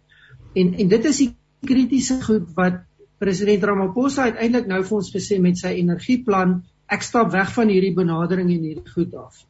En 0.56 0.74
en 0.74 0.88
dit 0.88 1.06
is 1.06 1.18
die 1.18 1.34
kritiese 1.66 2.20
goed 2.24 2.52
wat 2.58 2.84
president 3.20 3.64
Ramaphosa 3.64 4.30
uiteindelik 4.30 4.70
nou 4.72 4.84
vir 4.84 4.98
ons 5.00 5.12
gesê 5.16 5.40
met 5.42 5.58
sy 5.60 5.76
energieplan 5.80 6.62
ek 6.92 7.04
stap 7.04 7.32
weg 7.34 7.52
van 7.56 7.72
hierdie 7.74 7.96
benadering 7.96 8.52
en 8.54 8.64
hierdie 8.70 8.96
goed 8.96 9.16
af 9.20 9.44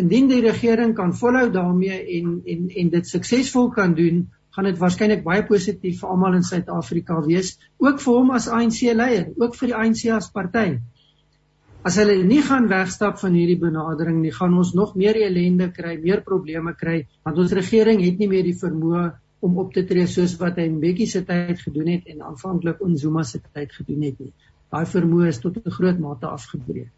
indien 0.00 0.28
die 0.28 0.40
regering 0.44 0.94
kan 0.96 1.12
volhou 1.16 1.48
daarmee 1.52 1.98
en 2.18 2.38
en 2.46 2.70
en 2.82 2.94
dit 2.96 3.08
suksesvol 3.08 3.70
kan 3.76 3.94
doen 3.94 4.24
gaan 4.52 4.68
dit 4.68 4.80
waarskynlik 4.80 5.22
baie 5.24 5.44
positief 5.48 6.02
vir 6.02 6.10
almal 6.12 6.34
in 6.36 6.44
Suid-Afrika 6.44 7.20
wees, 7.24 7.54
ook 7.80 8.00
vir 8.04 8.16
hom 8.18 8.32
as 8.36 8.48
ANC 8.52 8.82
leier, 8.92 9.30
ook 9.40 9.56
vir 9.56 9.70
die 9.70 9.76
ANC 9.78 10.02
as 10.12 10.28
party. 10.34 10.66
As 11.88 11.96
hulle 11.98 12.18
nie 12.22 12.42
gaan 12.46 12.68
wegstap 12.70 13.16
van 13.22 13.34
hierdie 13.34 13.58
benadering 13.58 14.20
nie, 14.22 14.34
gaan 14.34 14.52
ons 14.58 14.74
nog 14.76 14.92
meer 14.94 15.16
ellende 15.18 15.70
kry, 15.74 15.96
meer 16.02 16.20
probleme 16.26 16.76
kry, 16.78 17.06
want 17.24 17.40
ons 17.42 17.54
regering 17.56 18.04
het 18.04 18.20
nie 18.20 18.28
meer 18.30 18.44
die 18.46 18.58
vermoë 18.58 19.06
om 19.42 19.58
op 19.58 19.72
te 19.74 19.84
tree 19.84 20.06
soos 20.06 20.36
wat 20.40 20.58
hy 20.60 20.68
in 20.70 20.80
Bekkie 20.82 21.08
se 21.10 21.24
tyd 21.26 21.60
gedoen 21.66 21.92
het 21.96 22.10
en 22.14 22.22
aanvanklik 22.30 22.82
in 22.86 22.98
Zuma 22.98 23.24
se 23.26 23.40
tyd 23.42 23.72
gedoen 23.74 24.08
het 24.08 24.18
nie. 24.22 24.32
Daai 24.72 24.84
vermoë 24.88 25.28
is 25.28 25.40
tot 25.42 25.58
'n 25.58 25.78
groot 25.78 25.98
mate 25.98 26.26
afgebreek. 26.26 26.92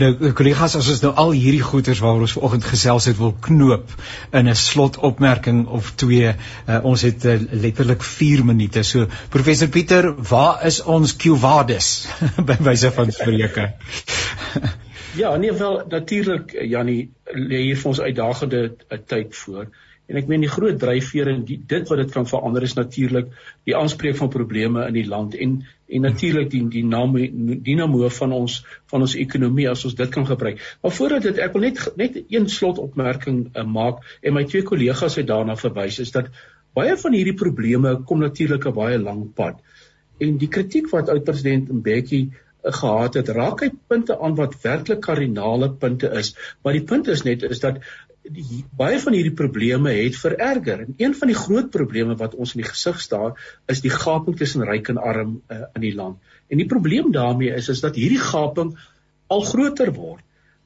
Nou 0.00 0.32
kollegas, 0.34 0.74
as 0.74 0.88
ons 0.90 1.02
nou 1.04 1.12
al 1.22 1.30
hierdie 1.38 1.62
goeters 1.62 2.00
waaroor 2.02 2.24
ons 2.26 2.34
vanoggend 2.34 2.64
gesels 2.66 3.04
het 3.10 3.18
wil 3.20 3.34
knoop 3.46 3.92
in 4.32 4.48
'n 4.48 4.54
slotopmerking 4.54 5.66
of 5.66 5.92
twee, 6.02 6.32
uh, 6.32 6.80
ons 6.82 7.02
het 7.06 7.24
uh, 7.24 7.36
letterlik 7.50 8.02
4 8.02 8.44
minute. 8.44 8.82
So 8.82 9.06
professor 9.28 9.68
Pieter, 9.68 10.14
waar 10.30 10.66
is 10.66 10.82
ons 10.82 11.16
Q-waardes 11.16 12.08
by 12.48 12.56
wyse 12.66 12.90
van 12.90 13.12
spreuke? 13.12 13.72
ja, 15.22 15.36
nee 15.36 15.52
wel 15.52 15.82
natuurlik 15.88 16.56
Jannie 16.66 17.12
lê 17.24 17.62
hier 17.68 17.78
vir 17.78 17.88
ons 17.88 18.00
uitdagende 18.00 18.62
uh, 18.88 18.98
tyd 19.06 19.36
voor. 19.36 19.70
En 20.04 20.18
ek 20.20 20.26
meen 20.28 20.42
die 20.44 20.52
groot 20.52 20.76
dryfveer 20.80 21.30
en 21.32 21.44
die, 21.48 21.56
dit 21.68 21.88
wat 21.88 22.00
dit 22.02 22.10
kan 22.12 22.26
verander 22.28 22.64
is 22.66 22.74
natuurlik 22.76 23.30
die 23.68 23.76
aanspreek 23.76 24.18
van 24.18 24.30
probleme 24.32 24.84
in 24.90 24.98
die 24.98 25.06
land 25.08 25.36
en 25.40 25.62
en 25.94 26.00
natuurlik 26.04 26.48
die 26.50 26.62
dinamo 27.64 28.08
van 28.18 28.32
ons 28.32 28.58
van 28.90 29.04
ons 29.04 29.14
ekonomie 29.20 29.66
as 29.70 29.84
ons 29.84 29.96
dit 29.96 30.10
kan 30.10 30.26
gebruik. 30.26 30.60
Maar 30.82 30.94
voordat 30.96 31.26
dit 31.28 31.40
ek 31.44 31.52
wil 31.56 31.66
net 31.66 31.80
net 32.00 32.16
een 32.22 32.48
slotopmerking 32.48 33.40
uh, 33.46 33.64
maak 33.64 34.04
en 34.22 34.36
my 34.36 34.44
twee 34.48 34.64
kollegas 34.64 35.18
het 35.20 35.28
daarna 35.28 35.56
verwys 35.60 36.00
is 36.04 36.12
dat 36.12 36.32
baie 36.74 36.96
van 37.00 37.16
hierdie 37.16 37.36
probleme 37.38 37.96
kom 38.08 38.24
natuurlik 38.24 38.66
'n 38.66 38.76
baie 38.76 38.98
lang 38.98 39.28
pad. 39.34 39.60
En 40.20 40.38
die 40.38 40.48
kritiek 40.48 40.90
wat 40.90 41.08
oud 41.08 41.24
president 41.24 41.68
Mbeki 41.72 42.20
uh, 42.24 42.72
gehad 42.72 43.14
het, 43.14 43.28
raak 43.28 43.60
hy 43.60 43.70
punte 43.88 44.18
aan 44.18 44.36
wat 44.40 44.60
werklik 44.62 45.00
kardinale 45.00 45.70
punte 45.70 46.10
is. 46.20 46.34
Maar 46.62 46.72
die 46.72 46.84
punt 46.84 47.08
is 47.08 47.22
net 47.22 47.42
is 47.42 47.60
dat 47.60 47.80
die 48.24 48.64
baie 48.76 48.98
van 49.00 49.12
hierdie 49.12 49.34
probleme 49.36 49.92
het 49.92 50.16
vererger. 50.16 50.86
En 50.86 50.94
een 50.96 51.14
van 51.14 51.28
die 51.28 51.36
groot 51.36 51.70
probleme 51.70 52.16
wat 52.16 52.34
ons 52.34 52.54
in 52.54 52.62
die 52.62 52.68
gesig 52.68 53.00
staar, 53.00 53.34
is 53.68 53.82
die 53.84 53.92
gaping 53.92 54.36
tussen 54.38 54.64
ryk 54.64 54.88
en 54.88 54.98
arm 54.98 55.34
uh, 55.52 55.64
in 55.74 55.84
die 55.84 55.94
land. 55.94 56.20
En 56.48 56.60
die 56.60 56.68
probleem 56.68 57.12
daarmee 57.12 57.52
is 57.54 57.68
is 57.68 57.82
dat 57.84 57.98
hierdie 58.00 58.22
gaping 58.22 58.74
al 59.26 59.44
groter 59.44 59.92
word. 59.92 60.22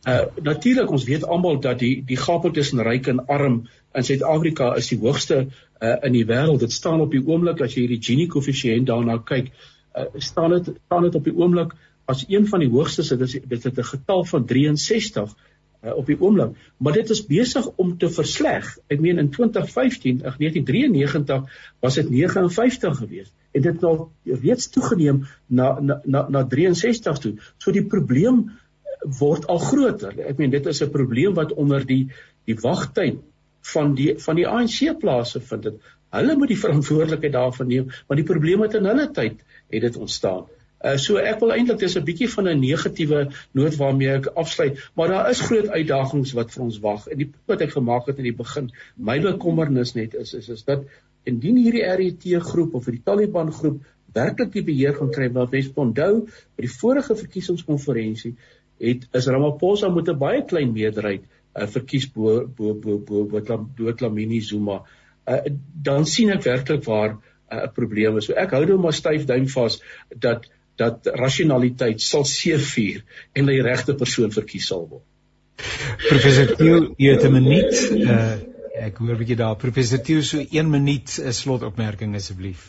Uh 0.06 0.28
natuurlik 0.42 0.90
ons 0.94 1.04
weet 1.04 1.26
almal 1.26 1.58
dat 1.60 1.80
die 1.82 2.04
die 2.06 2.16
gaping 2.16 2.54
tussen 2.54 2.82
ryk 2.86 3.08
en 3.10 3.24
arm 3.26 3.64
in 3.94 4.04
Suid-Afrika 4.06 4.74
is 4.78 4.92
die 4.92 5.00
hoogste 5.02 5.48
uh 5.82 5.96
in 6.06 6.14
die 6.14 6.26
wêreld. 6.26 6.62
Dit 6.62 6.72
staan 6.72 7.02
op 7.02 7.10
die 7.10 7.24
oomblik 7.26 7.60
as 7.60 7.74
jy 7.74 7.86
hierdie 7.86 8.02
Gini 8.02 8.28
koëffisiënt 8.30 8.86
daarna 8.86 9.18
kyk, 9.18 9.50
uh 9.98 10.06
staan 10.22 10.54
dit 10.54 10.70
staan 10.86 11.08
dit 11.08 11.18
op 11.18 11.26
die 11.26 11.34
oomblik 11.34 11.74
as 12.06 12.22
een 12.28 12.46
van 12.46 12.62
die 12.62 12.70
hoogstes. 12.70 13.10
Dit 13.10 13.26
is 13.26 13.36
dit 13.42 13.64
het 13.64 13.78
'n 13.78 13.90
getal 13.90 14.24
van 14.24 14.46
63 14.46 15.34
uh, 15.84 15.94
op 15.96 16.06
die 16.06 16.16
oomblik, 16.20 16.56
maar 16.78 16.96
dit 16.96 17.10
is 17.10 17.24
besig 17.26 17.66
om 17.76 17.96
te 17.98 18.10
versleg. 18.10 18.68
Ek 18.92 19.00
meen 19.00 19.20
in 19.22 19.30
2015, 19.34 20.22
ag 20.26 20.38
1993 20.40 21.60
was 21.84 21.98
dit 22.00 22.10
59 22.10 22.96
geweest 23.02 23.34
en 23.52 23.62
dit 23.64 23.72
het 23.72 23.80
nou 23.80 24.08
reeds 24.42 24.68
toegeneem 24.70 25.22
na 25.46 25.68
na 25.80 26.00
na, 26.04 26.26
na 26.28 26.44
63 26.46 27.22
toe. 27.22 27.34
So 27.58 27.72
die 27.72 27.86
probleem 27.86 28.44
word 29.18 29.46
al 29.48 29.60
groter. 29.62 30.14
Ek 30.26 30.38
meen 30.38 30.50
dit 30.50 30.66
is 30.66 30.82
'n 30.82 30.90
probleem 30.90 31.34
wat 31.34 31.54
onder 31.54 31.86
die 31.86 32.10
die 32.44 32.58
wagtyd 32.60 33.22
van 33.72 33.94
die 33.94 34.14
van 34.18 34.36
die 34.36 34.46
ANC 34.46 34.98
plase 35.00 35.40
vind 35.40 35.62
dit. 35.62 35.80
Hulle 36.10 36.36
moet 36.36 36.48
die 36.48 36.60
verantwoordelikheid 36.60 37.32
daarvan 37.32 37.68
neem, 37.68 37.90
want 38.06 38.20
die 38.20 38.28
probleme 38.28 38.64
het 38.64 38.74
in 38.74 38.86
hulle 38.88 39.10
tyd 39.12 39.42
het 39.68 39.82
dit 39.82 39.96
ontstaan. 39.96 40.46
Uh, 40.78 40.94
so 40.96 41.18
ek 41.18 41.40
wil 41.42 41.50
eintlik 41.56 41.80
dis 41.80 41.96
'n 41.98 42.04
bietjie 42.06 42.28
van 42.30 42.48
'n 42.48 42.60
negatiewe 42.60 43.24
noot 43.58 43.76
waarmee 43.76 44.12
ek 44.14 44.26
afsluit, 44.38 44.78
maar 44.94 45.08
daar 45.08 45.30
is 45.30 45.40
groot 45.40 45.68
uitdagings 45.68 46.32
wat 46.38 46.52
vir 46.54 46.62
ons 46.64 46.78
wag. 46.78 47.06
En 47.06 47.18
die 47.18 47.26
punt 47.26 47.46
wat 47.50 47.62
ek 47.66 47.74
gemaak 47.74 48.06
het 48.06 48.18
in 48.18 48.28
die 48.30 48.38
begin, 48.42 48.70
my 48.96 49.18
bekommernis 49.20 49.94
net 49.94 50.14
is 50.14 50.34
is 50.34 50.48
is 50.48 50.64
dat 50.64 50.84
indien 51.24 51.56
hierdie 51.56 51.82
RET 51.82 52.28
groep 52.50 52.74
of 52.74 52.84
die 52.84 53.02
Taliban 53.04 53.52
groep 53.52 53.82
werklik 54.14 54.52
die 54.52 54.62
beheer 54.62 54.94
gaan 54.94 55.10
kry 55.10 55.28
wat 55.32 55.50
Wesp 55.50 55.78
onthou 55.78 56.12
by 56.56 56.64
die 56.64 56.76
vorige 56.80 57.16
verkiesingskonferensie 57.16 58.36
het 58.78 59.08
is 59.18 59.26
Ramaphosa 59.26 59.88
met 59.88 60.08
'n 60.08 60.18
baie 60.18 60.44
klein 60.44 60.72
meerderheid 60.72 61.24
uh, 61.56 61.66
verkies 61.66 62.06
bo 62.12 62.46
bo 62.46 62.74
bo 62.74 62.98
bo 62.98 63.24
bo 63.24 63.92
Lamini 64.00 64.40
Zuma. 64.40 64.84
Uh, 65.26 65.40
dan 65.82 66.06
sien 66.06 66.30
ek 66.30 66.44
werklik 66.44 66.84
waar 66.84 67.16
'n 67.16 67.20
uh, 67.56 67.66
probleem 67.74 68.16
is. 68.16 68.24
So 68.26 68.32
ek 68.32 68.50
hou 68.50 68.64
nou 68.64 68.78
maar 68.78 68.92
styf 68.92 69.24
duim 69.26 69.48
vas 69.48 69.82
dat 70.14 70.46
dat 70.78 71.06
rasionaliteit 71.18 72.02
sal 72.02 72.24
seëvier 72.28 73.02
en 73.34 73.50
die 73.50 73.62
regte 73.64 73.96
persoon 73.98 74.32
verkies 74.34 74.68
sal 74.70 74.86
word. 74.88 75.04
Professor 76.08 76.52
Theo, 76.54 76.82
jy 77.02 77.14
het 77.16 77.24
'n 77.26 77.32
minuut. 77.34 77.78
Uh, 77.98 78.36
ek 78.86 79.00
hoor 79.02 79.16
bietjie 79.18 79.36
daar. 79.36 79.56
Professor 79.56 79.98
Theo, 79.98 80.22
so 80.22 80.38
1 80.38 80.70
minuut 80.70 81.18
'n 81.18 81.32
slotopmerking 81.32 82.14
asseblief. 82.14 82.68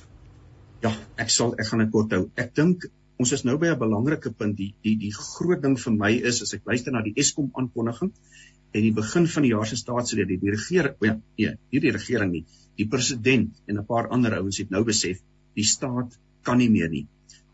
Ja, 0.82 0.93
ek 1.18 1.30
sal 1.30 1.53
ek 1.57 1.68
gaan 1.68 1.84
dit 1.86 1.91
kort 1.91 2.12
hou. 2.12 2.30
Ek 2.36 2.55
dink 2.55 2.89
ons 3.20 3.32
is 3.32 3.43
nou 3.43 3.57
by 3.57 3.68
'n 3.68 3.80
belangrike 3.80 4.32
punt. 4.32 4.57
Die 4.57 4.74
die 4.84 4.95
die 4.95 5.14
groot 5.14 5.62
ding 5.62 5.78
vir 5.78 5.93
my 5.93 6.12
is 6.12 6.41
as 6.41 6.53
ek 6.53 6.66
luister 6.66 6.91
na 6.91 7.01
die 7.01 7.14
Eskom 7.16 7.51
aankondiging 7.53 8.12
en 8.74 8.82
die 8.82 8.93
begin 8.93 9.28
van 9.28 9.43
die 9.43 9.51
jaar 9.51 9.68
se 9.68 9.76
staatslede, 9.76 10.28
die, 10.28 10.38
die 10.38 10.51
regering, 10.51 10.95
ja, 11.01 11.20
nee, 11.38 11.57
nie 11.72 11.80
die 11.80 11.91
regering 11.91 12.32
nie, 12.32 12.45
die 12.78 12.88
president 12.88 13.62
en 13.68 13.78
'n 13.78 13.86
paar 13.86 14.10
ander 14.10 14.34
ouens 14.39 14.57
het 14.57 14.70
nou 14.70 14.84
besef 14.84 15.22
die 15.55 15.64
staat 15.64 16.18
kan 16.43 16.57
nie 16.57 16.70
meer 16.70 16.89
nie 16.89 17.07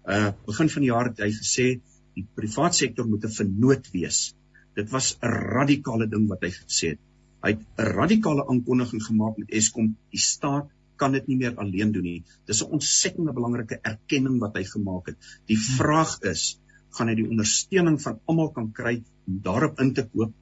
uh 0.07 0.31
begin 0.45 0.69
van 0.69 0.81
die 0.81 0.91
jaar 0.91 1.09
het 1.09 1.19
hy 1.19 1.31
gesê 1.33 1.67
die 2.15 2.25
private 2.37 2.77
sektor 2.77 3.07
moet 3.09 3.25
'n 3.25 3.37
vennoot 3.37 3.91
wees. 3.91 4.35
Dit 4.75 4.91
was 4.91 5.17
'n 5.21 5.33
radikale 5.57 6.07
ding 6.07 6.27
wat 6.29 6.43
hy 6.43 6.51
gesê 6.51 6.89
het. 6.93 6.99
Hy 7.43 7.49
het 7.55 7.63
'n 7.77 7.91
radikale 7.99 8.47
aankondiging 8.47 9.03
gemaak 9.03 9.37
met 9.37 9.51
Eskom, 9.51 9.95
die 10.11 10.19
staat 10.19 10.69
kan 10.95 11.11
dit 11.11 11.27
nie 11.27 11.37
meer 11.37 11.55
alleen 11.55 11.91
doen 11.91 12.03
nie. 12.03 12.23
Dis 12.45 12.61
'n 12.63 12.71
ontsettende 12.77 13.33
belangrike 13.33 13.79
erkenning 13.81 14.39
wat 14.39 14.55
hy 14.55 14.63
gemaak 14.63 15.07
het. 15.07 15.17
Die 15.47 15.57
vraag 15.57 16.21
is, 16.21 16.59
gaan 16.95 17.07
hy 17.07 17.15
die 17.15 17.29
ondersteuning 17.29 18.01
van 18.01 18.19
almal 18.25 18.51
kan 18.51 18.71
kry 18.71 19.03
om 19.27 19.41
daarop 19.41 19.79
in 19.79 19.93
te 19.93 20.07
koop 20.07 20.33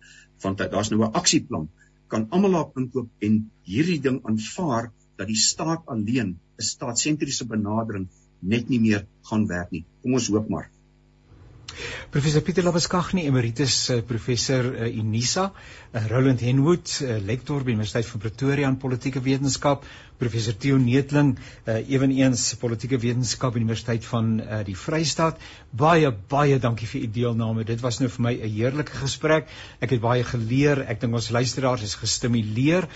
want 0.43 0.57
daar's 0.57 0.89
nou 0.91 1.01
'n 1.01 1.13
aksieplan. 1.13 1.69
Kan 2.07 2.27
almal 2.29 2.51
daarop 2.51 2.77
inkoop 2.77 3.09
en 3.19 3.51
hierdie 3.63 4.01
ding 4.01 4.19
aanvaar 4.23 4.91
dat 5.17 5.27
die 5.27 5.39
staat 5.39 5.85
alleen 5.85 6.37
'n 6.59 6.63
staatsentriese 6.63 7.45
benadering 7.47 8.09
net 8.43 8.69
nie 8.69 8.79
meer 8.83 9.05
gaan 9.29 9.47
werk 9.47 9.71
nie. 9.71 9.83
Kom 10.03 10.17
ons 10.19 10.29
hoop 10.33 10.49
maar. 10.51 10.69
Professor 12.13 12.41
Pieter 12.41 12.63
Labuskaghni, 12.63 13.25
emeritus 13.27 13.89
uh, 13.89 14.01
professor 14.01 14.67
uh, 14.73 14.87
Unisa, 14.87 15.49
uh, 15.93 16.03
Roland 16.11 16.41
Henwood, 16.45 16.89
uh, 17.01 17.17
lektor 17.25 17.63
by 17.63 17.73
Universiteit 17.73 18.07
van 18.09 18.21
Pretoria 18.23 18.69
in 18.69 18.77
politieke 18.81 19.21
wetenskap, 19.23 19.87
professor 20.21 20.53
Theo 20.53 20.77
Neetling, 20.77 21.33
uh, 21.65 21.79
eweneens 21.89 22.45
politieke 22.61 22.99
wetenskap 23.01 23.57
Universiteit 23.59 24.05
van 24.05 24.35
uh, 24.41 24.61
die 24.67 24.77
Vrystaat. 24.77 25.41
Baie 25.71 26.11
baie 26.29 26.59
dankie 26.61 26.87
vir 26.89 27.07
u 27.07 27.09
deelname. 27.17 27.65
Dit 27.67 27.81
was 27.81 27.99
nou 27.99 28.11
vir 28.13 28.27
my 28.27 28.33
'n 28.35 28.53
heerlike 28.57 28.93
gesprek. 29.01 29.49
Ek 29.81 29.89
het 29.95 30.01
baie 30.01 30.23
geleer. 30.23 30.85
Ek 30.87 31.01
dink 31.01 31.13
ons 31.13 31.29
luisteraars 31.29 31.83
is 31.83 31.95
gestimuleer 31.95 32.87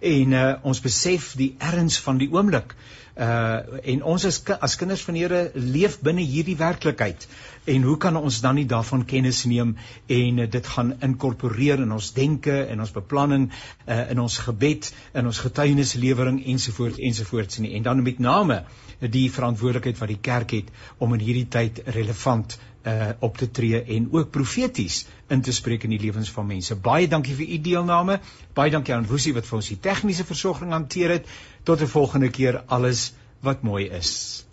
en 0.00 0.32
uh, 0.32 0.54
ons 0.62 0.80
besef 0.80 1.34
die 1.36 1.54
erns 1.58 1.98
van 1.98 2.18
die 2.18 2.30
oomblik. 2.30 2.76
Uh 3.16 3.80
en 3.88 4.02
ons 4.04 4.24
as 4.28 4.42
as 4.60 4.74
kinders 4.76 5.00
van 5.08 5.16
Here 5.16 5.50
leef 5.54 6.00
binne 6.04 6.20
hierdie 6.20 6.56
werklikheid. 6.60 7.24
En 7.66 7.82
hoe 7.82 7.96
kan 7.98 8.16
ons 8.16 8.40
dan 8.40 8.54
nie 8.54 8.66
daarvan 8.70 9.04
kennis 9.04 9.44
neem 9.44 9.74
en 10.06 10.38
uh, 10.38 10.50
dit 10.50 10.66
gaan 10.74 10.92
inkorporeer 11.02 11.82
in 11.82 11.92
ons 11.92 12.12
denke 12.14 12.54
en 12.62 12.80
ons 12.84 12.94
beplanning 12.94 13.48
uh 13.50 13.96
in 14.10 14.20
ons 14.22 14.38
gebed, 14.38 14.92
in 15.14 15.26
ons 15.26 15.40
getuienislewering 15.42 16.38
ensovoorts 16.52 17.02
ensovoorts 17.10 17.58
nie. 17.58 17.74
En 17.74 17.82
dan 17.82 18.02
met 18.06 18.22
name 18.22 18.62
die 19.00 19.26
verantwoordelikheid 19.32 19.98
wat 19.98 20.14
die 20.14 20.22
kerk 20.30 20.54
het 20.54 20.70
om 20.98 21.18
in 21.18 21.26
hierdie 21.26 21.48
tyd 21.58 21.82
relevant 21.98 22.58
uh 22.86 23.10
op 23.18 23.36
te 23.42 23.50
tree 23.50 23.82
en 23.82 24.08
ook 24.12 24.30
profeties 24.30 25.02
in 25.28 25.42
te 25.42 25.52
spreek 25.52 25.84
in 25.84 25.96
die 25.96 26.02
lewens 26.06 26.30
van 26.30 26.46
mense. 26.46 26.78
Baie 26.78 27.10
dankie 27.10 27.34
vir 27.34 27.50
u 27.50 27.60
deelname. 27.70 28.20
Baie 28.54 28.70
dankie 28.70 28.94
aan 28.94 29.10
Woesie 29.10 29.34
wat 29.34 29.50
vir 29.50 29.58
ons 29.58 29.74
die 29.74 29.80
tegniese 29.90 30.24
versorging 30.24 30.70
hanteer 30.70 31.18
het. 31.18 31.26
Tot 31.64 31.82
'n 31.82 31.94
volgende 31.98 32.30
keer 32.30 32.62
alles 32.66 33.12
wat 33.42 33.62
mooi 33.62 33.88
is. 33.90 34.45